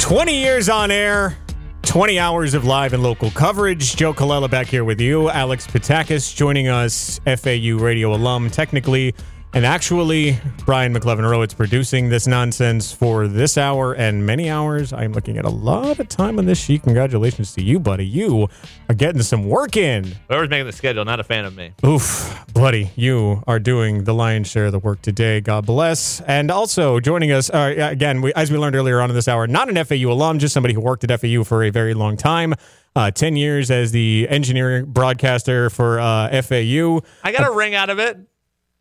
20 0.00 0.40
years 0.40 0.68
on 0.68 0.90
air, 0.90 1.38
20 1.82 2.18
hours 2.18 2.54
of 2.54 2.64
live 2.64 2.92
and 2.92 3.04
local 3.04 3.30
coverage. 3.30 3.94
Joe 3.94 4.12
Colella 4.12 4.50
back 4.50 4.66
here 4.66 4.82
with 4.82 5.00
you. 5.00 5.30
Alex 5.30 5.68
Petakas 5.68 6.34
joining 6.34 6.66
us, 6.66 7.20
FAU 7.24 7.78
radio 7.78 8.12
alum, 8.12 8.50
technically 8.50 9.14
and 9.58 9.66
actually. 9.66 10.38
Brian 10.64 10.94
McLevin 10.94 11.24
Rowitz 11.24 11.56
producing 11.56 12.10
this 12.10 12.28
nonsense 12.28 12.92
for 12.92 13.26
this 13.26 13.58
hour 13.58 13.92
and 13.92 14.24
many 14.24 14.48
hours. 14.48 14.92
I'm 14.92 15.12
looking 15.12 15.36
at 15.36 15.44
a 15.44 15.50
lot 15.50 15.98
of 15.98 16.08
time 16.08 16.38
on 16.38 16.46
this 16.46 16.60
sheet. 16.62 16.84
Congratulations 16.84 17.54
to 17.54 17.62
you, 17.62 17.80
buddy. 17.80 18.06
You 18.06 18.48
are 18.88 18.94
getting 18.94 19.22
some 19.22 19.48
work 19.48 19.76
in. 19.76 20.14
Whoever's 20.28 20.48
making 20.48 20.66
the 20.66 20.72
schedule, 20.72 21.04
not 21.04 21.18
a 21.18 21.24
fan 21.24 21.44
of 21.44 21.56
me. 21.56 21.72
Oof, 21.84 22.44
buddy, 22.52 22.92
you 22.94 23.42
are 23.48 23.58
doing 23.58 24.04
the 24.04 24.14
lion's 24.14 24.48
share 24.48 24.66
of 24.66 24.72
the 24.72 24.78
work 24.78 25.02
today. 25.02 25.40
God 25.40 25.66
bless. 25.66 26.20
And 26.20 26.52
also 26.52 27.00
joining 27.00 27.32
us, 27.32 27.50
uh, 27.50 27.74
again, 27.76 28.22
we, 28.22 28.32
as 28.34 28.52
we 28.52 28.58
learned 28.58 28.76
earlier 28.76 29.00
on 29.00 29.10
in 29.10 29.16
this 29.16 29.26
hour, 29.26 29.48
not 29.48 29.68
an 29.68 29.84
FAU 29.84 30.12
alum, 30.12 30.38
just 30.38 30.54
somebody 30.54 30.74
who 30.74 30.80
worked 30.80 31.02
at 31.10 31.20
FAU 31.20 31.42
for 31.42 31.64
a 31.64 31.70
very 31.70 31.94
long 31.94 32.16
time. 32.16 32.54
Uh, 32.94 33.10
10 33.10 33.34
years 33.34 33.72
as 33.72 33.90
the 33.90 34.28
engineering 34.30 34.84
broadcaster 34.84 35.70
for 35.70 35.98
uh, 35.98 36.42
FAU. 36.42 37.00
I 37.24 37.32
got 37.32 37.48
a 37.48 37.50
ring 37.50 37.74
out 37.74 37.90
of 37.90 37.98
it. 37.98 38.18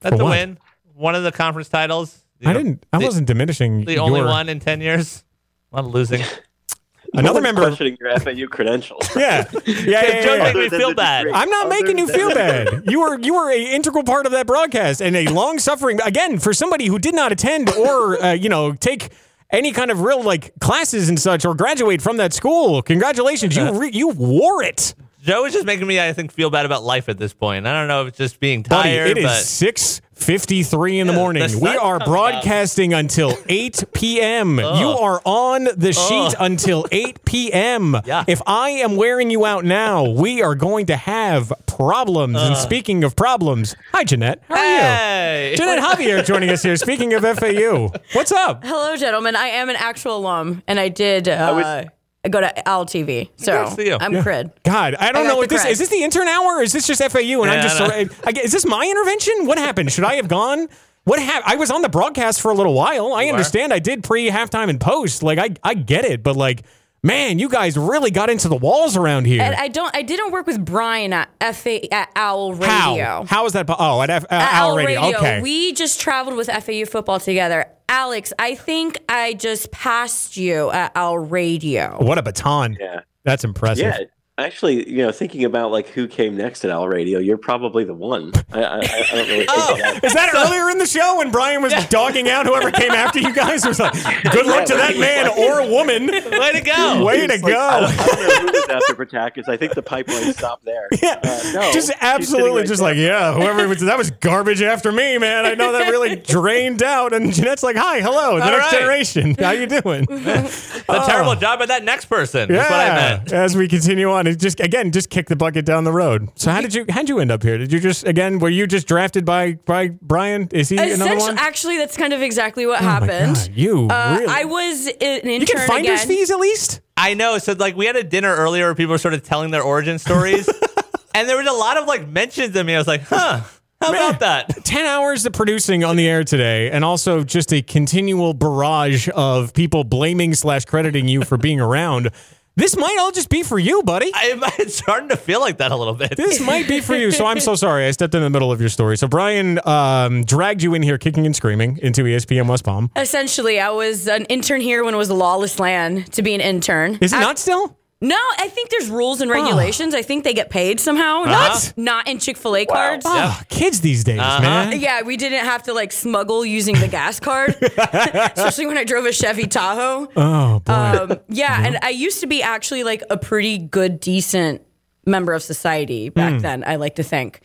That's 0.01 0.19
a 0.19 0.23
win. 0.25 0.59
One 0.97 1.13
of 1.15 1.23
the 1.23 1.31
conference 1.31 1.69
titles. 1.69 2.23
You 2.39 2.49
I 2.49 2.53
know, 2.53 2.59
didn't, 2.63 2.85
I 2.91 2.97
the- 2.99 3.05
wasn't 3.05 3.27
diminishing. 3.27 3.85
The 3.85 3.99
only 3.99 4.21
one 4.21 4.49
in 4.49 4.59
10 4.59 4.81
years. 4.81 5.23
I'm 5.71 5.85
of 5.85 5.93
losing. 5.93 6.23
Another 7.13 7.39
member 7.39 7.61
of- 7.61 7.67
questioning 7.69 7.97
your 7.99 8.19
FAU 8.19 8.47
credentials. 8.47 9.07
Yeah, 9.15 9.45
yeah, 9.53 9.61
yeah, 9.65 9.85
yeah, 9.85 10.21
Joe 10.23 10.35
yeah. 10.35 10.43
made 10.43 10.55
me 10.55 10.69
feel 10.69 10.93
bad. 10.93 11.27
I'm 11.27 11.49
not 11.49 11.69
making 11.69 11.97
you 11.97 12.07
feel 12.07 12.29
bad. 12.33 12.83
You 12.85 12.99
were 13.01 13.19
you 13.19 13.33
were 13.35 13.49
a 13.51 13.73
integral 13.75 14.03
part 14.03 14.25
of 14.25 14.31
that 14.33 14.45
broadcast 14.45 15.01
and 15.01 15.15
a 15.15 15.27
long 15.29 15.57
suffering 15.59 15.99
again 16.01 16.37
for 16.39 16.53
somebody 16.53 16.87
who 16.87 16.99
did 16.99 17.15
not 17.15 17.31
attend 17.31 17.69
or 17.71 18.21
uh, 18.23 18.33
you 18.33 18.49
know 18.49 18.73
take 18.73 19.09
any 19.51 19.71
kind 19.71 19.89
of 19.89 20.01
real 20.01 20.21
like 20.21 20.51
classes 20.59 21.07
and 21.09 21.19
such 21.19 21.45
or 21.45 21.55
graduate 21.55 22.01
from 22.01 22.17
that 22.17 22.33
school. 22.33 22.81
Congratulations, 22.81 23.55
you 23.55 23.71
re- 23.79 23.91
you 23.93 24.09
wore 24.09 24.61
it, 24.63 24.93
Joe 25.21 25.45
is 25.45 25.53
just 25.53 25.65
making 25.65 25.87
me, 25.87 25.99
I 25.99 26.13
think, 26.13 26.31
feel 26.31 26.49
bad 26.49 26.65
about 26.65 26.83
life 26.83 27.09
at 27.09 27.17
this 27.17 27.33
point. 27.33 27.65
I 27.67 27.73
don't 27.73 27.87
know 27.87 28.01
if 28.03 28.09
it's 28.09 28.17
just 28.17 28.39
being 28.39 28.61
buddy. 28.63 28.89
tired, 28.91 29.17
It 29.17 29.23
but 29.23 29.39
is 29.39 29.47
six 29.49 30.01
fifty 30.17 30.63
three 30.63 30.99
in 30.99 31.07
the 31.07 31.13
Yeah, 31.13 31.19
morning. 31.19 31.47
the 31.51 31.57
we 31.59 31.69
are 31.77 31.99
comes 31.99 32.09
broadcasting 32.09 32.93
until 32.93 33.37
eight 33.49 33.83
p.m. 33.93 34.57
You 34.59 34.63
are 34.89 35.21
on 35.25 35.67
the 35.75 35.93
sheet 35.93 36.33
until 36.39 36.85
eight 36.91 37.23
p.m. 37.25 37.95
Yeah. 38.05 38.23
If 38.27 38.41
I 38.47 38.69
am 38.69 38.95
wearing 38.95 39.29
you 39.29 39.45
out 39.45 39.65
now, 39.65 40.09
we 40.09 40.41
are 40.41 40.55
going 40.55 40.85
to 40.87 40.95
have 40.95 41.51
problems. 41.65 42.37
and 42.41 42.55
speaking 42.57 43.03
of 43.03 43.15
problems, 43.15 43.75
hi, 43.91 44.03
Jeanette. 44.03 44.41
How 44.47 44.55
are 44.55 44.57
Hey. 44.57 45.51
you? 45.51 45.57
Jeanette 45.57 45.79
Javier 45.83 46.25
joining 46.25 46.49
us 46.49 46.63
here. 46.63 46.75
Speaking 46.77 47.13
of 47.13 47.23
FAU, 47.23 47.89
what's 48.13 48.31
up? 48.31 48.63
Hello, 48.63 48.95
gentlemen. 48.97 49.35
I 49.35 49.47
am 49.47 49.69
an 49.69 49.75
actual 49.77 50.17
alum, 50.17 50.63
and 50.67 50.79
I 50.79 50.89
did 50.89 51.27
uh, 51.29 51.53
I 51.53 51.89
go 52.29 52.41
to 52.41 52.67
Owl 52.69 52.85
TV. 52.85 53.29
So 53.37 53.51
Congrats 53.65 53.77
you. 53.89 53.97
I'm 53.99 54.13
Yeah. 54.13 54.23
cred. 54.23 54.51
God, 54.63 54.95
I 54.95 55.11
don't 55.11 55.23
I 55.23 55.27
know 55.27 55.33
got 55.33 55.37
what 55.37 55.49
this 55.49 55.63
cred. 55.65 55.71
is. 55.71 55.79
This 55.79 55.89
the 55.89 56.03
intern 56.03 56.27
hour? 56.27 56.57
Or 56.57 56.61
is 56.63 56.73
this 56.73 56.85
just 56.87 57.01
FAU? 57.01 57.41
And 57.43 57.51
I'm 57.51 57.61
just. 57.61 57.79
I 57.81 57.87
know. 57.87 57.89
sort 57.93 58.01
of- 58.11 58.21
I 58.25 58.31
guess- 58.31 58.45
is 58.45 58.51
this 58.51 58.65
my 58.65 58.85
intervention? 58.85 59.45
What 59.45 59.57
happened? 59.57 59.91
Should 59.91 60.03
I 60.05 60.15
have 60.15 60.27
gone? 60.27 60.67
What 61.05 61.19
happened? 61.19 61.45
I 61.47 61.55
was 61.55 61.71
on 61.71 61.81
the 61.81 61.89
broadcast 61.89 62.41
for 62.41 62.51
a 62.51 62.53
little 62.53 62.73
while. 62.73 63.13
I 63.13 63.23
You 63.23 63.31
understand. 63.31 63.71
I 63.73 63.79
did 63.79 64.03
pre 64.03 64.29
halftime 64.29 64.69
and 64.69 64.79
post. 64.79 65.23
Like 65.23 65.39
I, 65.39 65.49
I 65.63 65.73
get 65.73 66.03
it. 66.03 66.21
But 66.21 66.35
like, 66.35 66.63
man, 67.01 67.39
you 67.39 67.47
guys 67.47 67.77
really 67.77 68.11
got 68.11 68.29
into 68.29 68.49
the 68.49 68.57
walls 68.57 68.97
around 68.97 69.25
here. 69.25 69.41
And 69.41 69.55
I 69.55 69.69
don't. 69.69 69.95
I 69.95 70.01
didn't 70.01 70.31
work 70.31 70.45
with 70.47 70.63
Brian 70.65 71.13
at 71.13 71.29
FA 71.55 71.93
at 71.93 72.09
Owl 72.17 72.55
Radio. 72.55 72.67
How? 72.67 73.25
How 73.25 73.45
is 73.45 73.53
that? 73.53 73.67
po- 73.67 73.77
Oh, 73.79 74.01
at 74.01 74.09
F, 74.09 74.23
uh, 74.25 74.27
At 74.35 74.53
Owl 74.61 74.75
Radio. 74.75 75.15
Okay. 75.15 75.39
We 75.41 75.71
just 75.71 76.01
traveled 76.01 76.35
with 76.35 76.49
FAU 76.49 76.83
football 76.85 77.19
together. 77.21 77.67
Alex, 77.89 78.33
I 78.37 78.55
think 78.55 78.99
I 79.07 79.33
just 79.33 79.71
passed 79.71 80.35
you 80.35 80.69
at 80.71 80.91
Owl 80.95 81.19
Radio. 81.19 81.97
what 82.01 82.17
a 82.17 82.21
baton. 82.21 82.77
Yeah. 82.79 83.01
That's 83.23 83.43
impressive. 83.43 83.85
Yeah. 83.85 83.99
Actually, 84.39 84.87
you 84.87 84.97
know, 84.97 85.11
thinking 85.11 85.45
about 85.45 85.71
like 85.71 85.87
who 85.87 86.07
came 86.07 86.37
next 86.37 86.63
at 86.63 86.69
Owl 86.69 86.87
Radio, 86.87 87.17
you're 87.17 87.39
probably 87.39 87.83
the 87.83 87.93
one. 87.95 88.31
I, 88.51 88.61
I, 88.61 88.75
I 88.75 88.77
I 88.77 89.15
don't 89.15 89.27
really 89.27 89.45
think 89.45 89.49
Oh. 89.49 89.71
of 89.73 89.79
that. 89.79 90.03
Is 90.03 90.13
that 90.13 90.29
earlier 90.35 90.69
in 90.69 90.77
the 90.77 90.85
show 90.85 91.17
when 91.17 91.31
Brian 91.31 91.63
was 91.63 91.73
dogging 91.87 92.29
out 92.29 92.45
whoever 92.45 92.69
came 92.69 92.91
after 92.91 93.17
you 93.19 93.33
guys? 93.33 93.65
It 93.65 93.69
was 93.69 93.79
like, 93.79 93.93
good 94.31 94.45
luck 94.45 94.65
to 94.65 94.75
that 94.75 94.95
man 94.97 95.27
or 95.27 95.67
woman. 95.67 96.05
Way 96.07 96.51
to 96.51 96.61
go. 96.61 97.03
Way 97.03 97.25
to 97.25 97.33
It's 97.33 97.41
like, 97.41 97.51
I, 97.55 97.79
go. 97.81 97.87
don't, 97.87 97.99
I 97.99 98.05
don't 98.05 98.45
know 98.45 98.51
who 98.51 98.59
was 98.59 98.69
after 98.69 98.93
Petakas. 99.05 99.49
I 99.49 99.57
think 99.57 99.73
the 99.73 99.81
pipeline 99.81 100.31
stopped 100.33 100.65
there. 100.65 100.87
Yeah. 101.01 101.19
Uh, 101.23 101.51
no, 101.53 101.71
just 101.73 101.91
absolutely 102.01 102.59
right 102.61 102.67
just 102.67 102.79
there. 102.79 102.89
like, 102.89 102.97
yeah, 102.97 103.33
whoever 103.33 103.67
was, 103.67 103.81
that 103.81 103.97
was 103.97 104.11
garbage 104.11 104.61
after 104.61 104.91
me, 104.91 105.17
man. 105.17 105.45
I 105.47 105.55
know 105.55 105.71
that 105.71 105.89
really 105.89 106.15
drained 106.27 106.83
out. 106.83 107.11
And 107.11 107.33
Jeanette's 107.33 107.63
like, 107.63 107.75
hi, 107.75 108.01
hello, 108.01 108.37
the 108.37 108.43
All 108.45 108.51
next 108.51 108.71
right. 108.71 108.79
generation. 108.81 109.35
How 109.39 109.49
you 109.51 109.65
doing? 109.65 110.05
A 110.11 111.03
terrible 111.07 111.35
job 111.35 111.57
by 111.57 111.65
that 111.65 111.83
next 111.83 112.05
person. 112.05 112.49
That's 112.49 112.69
what 112.69 112.79
I 112.79 112.95
meant. 112.95 113.33
As 113.33 113.57
we 113.57 113.67
continue 113.67 114.11
on, 114.11 114.26
it 114.27 114.39
just 114.39 114.59
again, 114.59 114.91
just 114.91 115.09
kick 115.09 115.27
the 115.27 115.35
bucket 115.35 115.65
down 115.65 115.83
the 115.83 115.91
road. 115.91 116.29
So 116.35 116.51
how 116.51 116.61
did 116.61 116.73
you 116.73 116.85
how 116.89 117.01
did 117.01 117.09
you 117.09 117.19
end 117.19 117.31
up 117.31 117.43
here? 117.43 117.57
Did 117.57 117.71
you 117.73 117.79
just 117.79 118.05
again 118.05 118.39
were 118.39 118.49
you 118.49 118.67
just 118.67 118.87
drafted 118.87 119.25
by 119.25 119.53
by 119.65 119.89
Brian? 120.01 120.47
Is 120.51 120.69
he 120.69 120.77
another 120.77 121.17
one? 121.17 121.37
actually, 121.37 121.77
that's 121.77 121.97
kind 121.97 122.13
of 122.13 122.21
exactly 122.21 122.65
what 122.65 122.81
Oh 122.81 122.85
my 122.85 122.91
happened. 122.91 123.35
God, 123.35 123.49
you 123.53 123.87
Uh, 123.89 124.17
really? 124.19 124.33
I 124.33 124.43
was 124.45 124.87
an 124.87 124.93
intern 125.01 125.31
you 125.41 125.45
get 125.45 125.67
finder's 125.67 126.03
again. 126.03 126.07
fees 126.07 126.31
at 126.31 126.39
least. 126.39 126.81
I 126.95 127.13
know. 127.13 127.37
So 127.37 127.53
like 127.53 127.75
we 127.75 127.85
had 127.85 127.95
a 127.95 128.03
dinner 128.03 128.35
earlier 128.35 128.65
where 128.65 128.75
people 128.75 128.91
were 128.93 128.97
sort 128.97 129.13
of 129.13 129.23
telling 129.23 129.51
their 129.51 129.63
origin 129.63 129.99
stories. 129.99 130.47
and 131.15 131.27
there 131.29 131.37
was 131.37 131.47
a 131.47 131.51
lot 131.53 131.77
of 131.77 131.87
like 131.87 132.07
mentions 132.07 132.55
of 132.55 132.65
me. 132.65 132.75
I 132.75 132.77
was 132.77 132.87
like, 132.87 133.01
huh, 133.01 133.41
how 133.81 133.89
about 133.91 134.19
that? 134.21 134.49
10 134.65 134.85
hours 134.87 135.25
of 135.27 135.33
producing 135.33 135.83
on 135.83 135.95
the 135.97 136.07
air 136.07 136.23
today 136.23 136.71
and 136.71 136.83
also 136.83 137.23
just 137.23 137.53
a 137.53 137.61
continual 137.61 138.33
barrage 138.33 139.07
of 139.15 139.53
people 139.53 139.83
blaming 139.83 140.33
slash 140.33 140.65
crediting 140.65 141.07
you 141.07 141.23
for 141.23 141.37
being 141.37 141.59
around 141.59 142.09
this 142.57 142.75
might 142.75 142.97
all 142.99 143.11
just 143.11 143.29
be 143.29 143.43
for 143.43 143.57
you 143.57 143.83
buddy. 143.83 144.11
I, 144.13 144.37
it's 144.59 144.77
starting 144.77 145.07
to 145.09 145.15
feel 145.15 145.39
like 145.39 145.59
that 145.59 145.71
a 145.71 145.75
little 145.77 145.93
bit. 145.93 146.17
this 146.17 146.41
might 146.41 146.67
be 146.67 146.81
for 146.81 146.95
you 146.95 147.11
so 147.11 147.25
i'm 147.25 147.39
so 147.39 147.55
sorry. 147.55 147.85
I 147.87 147.91
stepped 147.91 148.13
in 148.13 148.21
the 148.21 148.29
middle 148.29 148.51
of 148.51 148.59
your 148.59 148.69
story. 148.69 148.97
So 148.97 149.07
brian 149.07 149.59
um, 149.65 150.25
dragged 150.25 150.61
you 150.61 150.73
in 150.73 150.81
here 150.81 150.97
kicking 150.97 151.25
and 151.25 151.35
screaming 151.35 151.77
into 151.81 152.03
espn 152.03 152.47
west 152.49 152.65
palm. 152.65 152.91
Essentially, 152.95 153.59
I 153.59 153.69
was 153.69 154.07
an 154.07 154.25
intern 154.25 154.59
here 154.59 154.83
when 154.83 154.93
it 154.93 154.97
was 154.97 155.09
a 155.09 155.13
lawless 155.15 155.59
land 155.59 156.11
to 156.13 156.21
be 156.21 156.33
an 156.35 156.41
intern. 156.41 156.97
is 156.99 157.13
it 157.13 157.17
I- 157.17 157.21
not 157.21 157.39
still 157.39 157.77
No, 157.99 158.15
I 158.37 158.47
think 158.49 158.69
there's 158.69 158.89
rules 158.91 159.21
and 159.21 159.31
regulations. 159.31 159.95
I 159.95 160.03
think 160.03 160.23
they 160.23 160.33
get 160.35 160.51
paid 160.51 160.79
somehow. 160.79 161.23
Not 161.23 161.73
not 161.77 162.07
in 162.07 162.19
Chick 162.19 162.37
Fil 162.37 162.55
A 162.57 162.65
cards. 162.67 163.03
oh, 163.07 163.41
kids 163.49 163.81
these 163.81 164.03
days 164.03 164.17
man 164.17 164.79
Yeah, 164.79 165.01
we 165.01 165.17
didn't 165.17 165.45
have 165.45 165.63
to 165.63 165.73
like 165.73 165.91
smuggle 165.91 166.45
using 166.45 166.79
the 166.79 166.87
gas 166.87 167.19
card, 167.19 167.55
especially 167.61 168.67
when 168.67 168.77
I 168.77 168.83
drove 168.83 169.05
a 169.05 169.11
Chevy 169.11 169.47
Tahoe. 169.47 170.07
oh 170.15 170.59
boy 170.59 170.73
Um, 170.73 171.19
yeah, 171.27 171.65
and 171.65 171.79
I 171.81 171.89
used 171.89 172.19
to 172.19 172.27
be 172.27 172.43
actually 172.43 172.83
like 172.83 173.01
a 173.09 173.17
pretty 173.17 173.57
good, 173.57 173.99
decent 173.99 174.61
member 175.07 175.33
of 175.33 175.41
society 175.41 176.09
back 176.09 176.33
Hmm. 176.33 176.39
then. 176.39 176.63
I 176.67 176.75
like 176.75 176.95
to 176.97 177.03
think, 177.03 177.41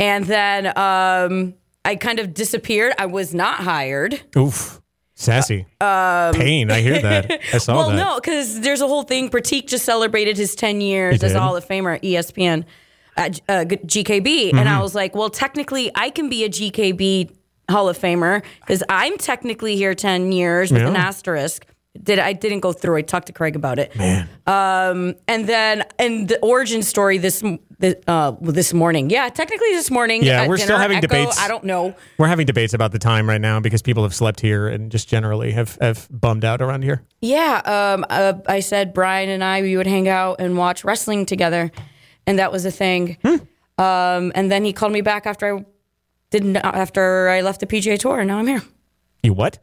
and 0.00 0.24
then 0.24 0.66
um, 0.76 1.54
I 1.84 1.94
kind 1.94 2.18
of 2.18 2.34
disappeared. 2.34 2.92
I 2.98 3.06
was 3.06 3.32
not 3.32 3.60
hired. 3.60 4.20
oof 4.36 4.81
sassy 5.22 5.66
pain 6.34 6.70
i 6.70 6.80
hear 6.80 7.00
that 7.00 7.30
i 7.54 7.58
saw 7.58 7.72
um, 7.72 7.78
well, 7.78 7.88
that 7.90 7.96
no, 7.96 8.20
because 8.20 8.60
there's 8.60 8.80
a 8.80 8.86
whole 8.86 9.02
thing. 9.04 9.30
Pratik 9.30 9.66
just 9.68 9.84
celebrated 9.84 10.36
his 10.36 10.54
10 10.54 10.80
years 10.80 11.20
He 11.20 11.26
as 11.26 11.32
did? 11.32 11.36
a 11.36 11.40
Hall 11.40 11.56
of 11.56 11.66
Famer 11.66 11.94
at 11.96 12.02
ESPN 12.02 12.64
at 13.16 13.40
uh, 13.48 13.64
GKB. 13.64 14.50
And 14.50 14.58
Mm-hmm. 14.58 14.68
I 14.68 14.80
was 14.82 14.94
like, 14.94 15.14
well, 15.14 15.30
technically, 15.30 15.90
I 15.94 16.10
can 16.10 16.28
be 16.28 16.44
a 16.44 16.48
GKB 16.48 17.30
Hall 17.70 17.88
of 17.88 17.98
Famer 17.98 18.42
because 18.60 18.82
I'm 18.88 19.16
technically 19.18 19.76
here 19.76 19.94
10 19.94 20.32
years 20.32 20.72
with 20.72 20.82
an 20.82 20.96
asterisk. 20.96 21.66
Did 22.00 22.18
I 22.18 22.32
didn't 22.32 22.60
go 22.60 22.72
through? 22.72 22.96
I 22.96 23.02
talked 23.02 23.26
to 23.26 23.32
Craig 23.32 23.54
about 23.54 23.78
it. 23.78 23.92
Um, 24.46 25.14
and 25.28 25.46
then 25.46 25.84
and 25.98 26.26
the 26.26 26.38
origin 26.40 26.82
story 26.82 27.18
this 27.18 27.42
the, 27.78 28.00
uh, 28.06 28.34
this 28.40 28.72
morning, 28.72 29.10
yeah, 29.10 29.28
technically 29.28 29.72
this 29.72 29.90
morning. 29.90 30.22
Yeah, 30.22 30.48
we're 30.48 30.56
still 30.56 30.78
having 30.78 30.98
Echo, 30.98 31.08
debates. 31.08 31.38
I 31.38 31.48
don't 31.48 31.64
know. 31.64 31.94
we're 32.16 32.28
having 32.28 32.46
debates 32.46 32.72
about 32.72 32.92
the 32.92 32.98
time 32.98 33.28
right 33.28 33.40
now 33.40 33.60
because 33.60 33.82
people 33.82 34.04
have 34.04 34.14
slept 34.14 34.40
here 34.40 34.68
and 34.68 34.90
just 34.90 35.08
generally 35.08 35.52
have, 35.52 35.76
have 35.80 36.08
bummed 36.10 36.44
out 36.44 36.62
around 36.62 36.82
here 36.82 37.02
Yeah, 37.20 37.60
um, 37.64 38.06
uh, 38.08 38.34
I 38.46 38.60
said 38.60 38.94
Brian 38.94 39.28
and 39.28 39.44
I 39.44 39.62
we 39.62 39.76
would 39.76 39.86
hang 39.86 40.08
out 40.08 40.36
and 40.40 40.56
watch 40.56 40.84
wrestling 40.84 41.26
together, 41.26 41.70
and 42.26 42.38
that 42.38 42.50
was 42.52 42.64
a 42.64 42.70
thing. 42.70 43.18
Um, 43.78 44.32
and 44.34 44.50
then 44.50 44.64
he 44.64 44.72
called 44.72 44.92
me 44.92 45.00
back 45.02 45.26
after 45.26 45.58
I 45.58 45.64
didn't 46.30 46.56
after 46.56 47.28
I 47.28 47.42
left 47.42 47.60
the 47.60 47.66
PGA 47.66 47.98
Tour, 47.98 48.20
and 48.20 48.28
now 48.28 48.38
I'm 48.38 48.46
here. 48.46 48.62
you 49.22 49.34
what 49.34 49.58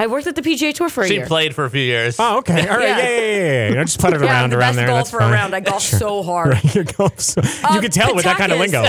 I 0.00 0.06
worked 0.06 0.26
at 0.26 0.34
the 0.34 0.40
PGA 0.42 0.72
Tour 0.72 0.88
for 0.88 1.04
a 1.04 1.06
She 1.08 1.14
year. 1.14 1.24
She 1.24 1.28
played 1.28 1.54
for 1.54 1.64
a 1.66 1.70
few 1.70 1.82
years. 1.82 2.16
Oh, 2.18 2.38
okay. 2.38 2.66
All 2.68 2.76
right. 2.78 2.88
Yeah, 2.88 2.98
Yeah. 2.98 3.08
yeah, 3.08 3.18
yeah. 3.20 3.68
yeah, 3.68 3.74
yeah. 3.74 3.84
Just 3.84 4.00
put 4.00 4.14
it 4.14 4.20
yeah, 4.22 4.26
around, 4.28 4.44
I'm 4.44 4.50
the 4.50 4.56
around 4.56 4.68
best 4.68 4.76
there. 4.76 4.86
That's 4.86 5.10
golfer 5.10 5.24
fine. 5.24 5.32
around. 5.34 5.54
I 5.54 5.60
golf 5.60 5.82
so 6.04 6.22
hard. 6.22 6.48
Right, 6.54 6.74
you 6.74 6.84
golf 6.84 7.20
so, 7.20 7.42
you 7.74 7.80
can 7.80 7.90
tell 7.90 8.14
with 8.14 8.24
that 8.24 8.38
kind 8.38 8.50
of 8.52 8.58
lingo. 8.58 8.84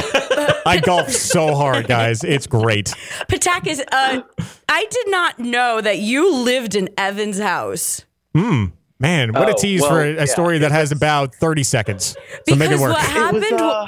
I 0.66 0.80
golf 0.80 1.10
so 1.12 1.54
hard, 1.56 1.88
guys. 1.88 2.24
It's 2.24 2.48
great. 2.48 2.94
Petakas, 3.30 3.82
uh, 3.92 4.22
I 4.70 4.86
did 4.90 5.10
not 5.12 5.38
know 5.40 5.82
that 5.82 6.00
you 6.00 6.34
lived 6.34 6.76
in 6.76 6.90
Evan's 6.98 7.40
house. 7.40 8.06
Hmm. 8.34 8.66
Man, 9.00 9.34
what 9.34 9.50
a 9.50 9.54
Oh, 9.54 9.58
tease 9.58 9.82
well, 9.82 9.90
for 9.90 10.02
a, 10.04 10.12
a 10.12 10.16
yeah, 10.20 10.26
story 10.26 10.60
that 10.60 10.72
has 10.72 10.92
about 10.92 11.34
30 11.36 11.64
seconds. 11.64 12.16
So 12.48 12.56
make 12.56 12.70
it 12.70 12.78
Because 12.78 12.82
work. 12.82 12.92
what 12.94 13.04
It 13.04 13.10
happened? 13.10 13.42
was, 13.42 13.52
uh, 13.54 13.88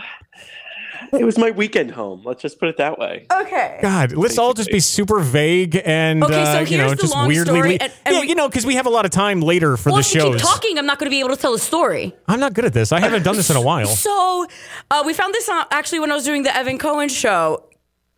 it 1.14 1.24
was 1.24 1.38
my 1.38 1.52
weekend 1.52 1.92
home. 1.92 2.22
Let's 2.26 2.42
just 2.42 2.60
put 2.60 2.70
it 2.70 2.78
that 2.78 2.98
way. 3.00 3.26
okay. 3.32 3.80
God, 3.82 4.14
let's 4.14 4.38
all 4.38 4.54
just 4.54 4.70
be 4.70 4.80
super 4.80 5.20
vague 5.20 5.82
and 5.86 6.24
Okay, 6.24 6.34
so 6.46 6.58
uh, 6.58 6.62
you 6.62 6.78
know 6.78 6.90
the 6.90 6.96
just 6.96 7.14
long 7.14 7.28
weirdly. 7.28 7.54
story, 7.54 7.70
le- 7.74 7.78
and- 7.82 7.94
and 8.06 8.16
yeah, 8.16 8.22
we- 8.22 8.30
you 8.30 8.36
know, 8.36 8.48
because 8.48 8.66
we 8.66 8.76
have 8.76 8.86
a 8.86 8.90
lot 8.90 9.06
of 9.06 9.12
time 9.12 9.42
later 9.42 9.78
for 9.78 9.90
Well, 9.90 9.96
the 9.96 10.02
if 10.02 10.14
you 10.16 10.22
keep 10.22 10.32
shows. 10.34 10.42
talking, 10.42 10.78
I'm 10.78 10.86
not 10.86 11.00
going 11.00 11.08
to 11.08 11.14
be 11.14 11.20
able 11.20 11.30
to 11.30 11.36
tell 11.36 11.52
the 11.54 11.60
story. 11.60 12.14
I'm 12.28 12.40
not 12.40 12.54
good 12.54 12.66
at 12.66 12.74
this. 12.74 12.92
I 12.92 13.00
haven't 13.00 13.24
done 13.24 13.36
this 13.36 13.50
in 13.50 13.56
a 13.56 13.62
while. 13.62 13.88
So 14.04 14.46
uh, 14.92 15.04
we 15.06 15.14
found 15.14 15.34
this 15.34 15.48
on, 15.50 15.66
actually 15.72 16.00
when 16.00 16.12
I 16.12 16.16
was 16.16 16.26
doing 16.26 16.44
the 16.44 16.56
Evan 16.56 16.78
Cohen 16.78 17.10
show. 17.10 17.70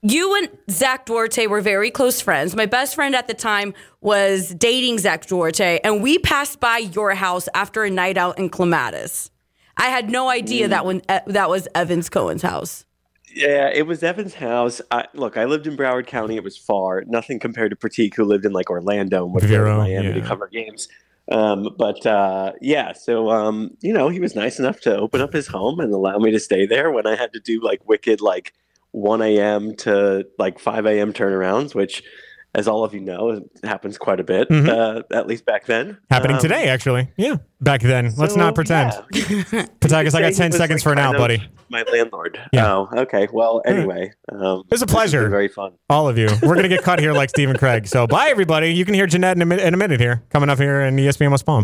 You 0.01 0.35
and 0.35 0.49
Zach 0.69 1.05
Duarte 1.07 1.47
were 1.47 1.61
very 1.61 1.89
close 1.89 2.21
friends. 2.21 2.55
My 2.55 2.67
best 2.67 2.93
friend 2.93 3.15
at 3.15 3.27
the 3.27 3.33
time 3.33 3.73
was 4.01 4.53
dating 4.53 4.99
Zach 4.99 5.25
Duarte, 5.25 5.79
and 5.83 6.03
we 6.03 6.19
passed 6.19 6.59
by 6.59 6.77
your 6.77 7.15
house 7.15 7.49
after 7.55 7.83
a 7.83 7.89
night 7.89 8.15
out 8.17 8.37
in 8.37 8.49
Clematis. 8.49 9.31
I 9.77 9.85
had 9.87 10.11
no 10.11 10.29
idea 10.29 10.67
that 10.67 10.85
when 10.85 11.01
uh, 11.09 11.21
that 11.27 11.49
was 11.49 11.67
Evans 11.73 12.09
Cohen's 12.09 12.43
house. 12.43 12.84
Yeah, 13.35 13.69
it 13.69 13.85
was 13.85 14.01
Evan's 14.01 14.33
house. 14.33 14.81
I, 14.91 15.05
look, 15.13 15.35
I 15.35 15.43
lived 15.43 15.67
in 15.67 15.75
Broward 15.75 16.07
County. 16.07 16.37
It 16.37 16.43
was 16.43 16.57
far, 16.57 17.03
nothing 17.05 17.37
compared 17.37 17.71
to 17.71 17.75
Pratik, 17.75 18.15
who 18.15 18.23
lived 18.23 18.45
in 18.45 18.53
like 18.53 18.69
Orlando 18.69 19.25
and 19.25 19.33
would 19.33 19.49
go 19.49 19.65
to 19.65 19.77
Miami 19.77 20.13
to 20.13 20.21
cover 20.21 20.47
games. 20.47 20.87
Um, 21.29 21.75
but 21.77 22.05
uh, 22.05 22.53
yeah, 22.61 22.93
so 22.93 23.29
um, 23.31 23.75
you 23.81 23.91
know, 23.91 24.07
he 24.07 24.21
was 24.21 24.35
nice 24.35 24.57
enough 24.57 24.79
to 24.81 24.97
open 24.97 25.19
up 25.19 25.33
his 25.33 25.47
home 25.47 25.81
and 25.81 25.91
allow 25.91 26.17
me 26.17 26.31
to 26.31 26.39
stay 26.39 26.65
there 26.65 26.91
when 26.91 27.05
I 27.05 27.15
had 27.15 27.33
to 27.33 27.39
do 27.41 27.59
like 27.61 27.85
wicked 27.85 28.21
like 28.21 28.53
1 28.91 29.21
a.m. 29.21 29.75
to 29.77 30.25
like 30.39 30.57
5 30.57 30.85
a.m. 30.85 31.11
turnarounds, 31.11 31.75
which, 31.75 32.03
as 32.55 32.67
all 32.67 32.83
of 32.83 32.93
you 32.93 33.01
know, 33.01 33.29
it 33.29 33.43
happens 33.63 33.97
quite 33.97 34.19
a 34.19 34.23
bit. 34.23 34.49
Uh, 34.49 35.03
at 35.11 35.27
least 35.27 35.45
back 35.45 35.65
then. 35.65 35.89
Mm-hmm. 35.93 36.13
Happening 36.13 36.35
Um, 36.37 36.41
today, 36.41 36.67
actually. 36.69 37.09
Yeah, 37.17 37.35
back 37.61 37.81
then. 37.81 38.13
Let's 38.17 38.35
not 38.35 38.55
pretend. 38.55 38.93
yeah. 39.13 39.21
Petakas, 39.79 40.15
I 40.15 40.21
got 40.21 40.33
10 40.33 40.51
seconds 40.53 40.79
like, 40.79 40.81
for 40.83 40.95
now, 40.95 41.11
kind 41.11 41.17
buddy. 41.17 41.49
My 41.69 41.83
landlord. 41.91 42.39
Yeah. 42.53 42.71
Oh, 42.73 42.89
okay. 43.01 43.27
Well, 43.31 43.61
anyway, 43.65 44.11
um, 44.31 44.39
It 44.39 44.41
was 44.41 44.55
a 44.55 44.63
this 44.69 44.79
has 44.81 44.81
been 44.81 44.87
pleasure. 44.95 45.29
Very 45.29 45.47
fun. 45.47 45.73
All 45.89 46.07
of 46.07 46.17
you. 46.17 46.27
We're 46.43 46.55
going 46.55 46.63
to 46.63 46.69
get 46.69 46.83
cut 46.83 46.99
here 46.99 47.11
like 47.13 47.29
Stephen 47.29 47.57
Craig. 47.57 47.87
So 47.87 48.05
bye, 48.07 48.27
everybody. 48.29 48.71
You 48.73 48.85
can 48.85 48.93
hear 48.93 49.07
Jeanette 49.07 49.35
in 49.35 49.41
a, 49.41 49.45
mi- 49.45 49.61
in 49.61 49.73
a 49.73 49.77
minute 49.77 49.99
here, 49.99 50.23
coming 50.29 50.49
up 50.49 50.59
here 50.59 50.81
in 50.81 50.95
ESPN 50.95 51.31
West 51.31 51.45
Palm. 51.45 51.63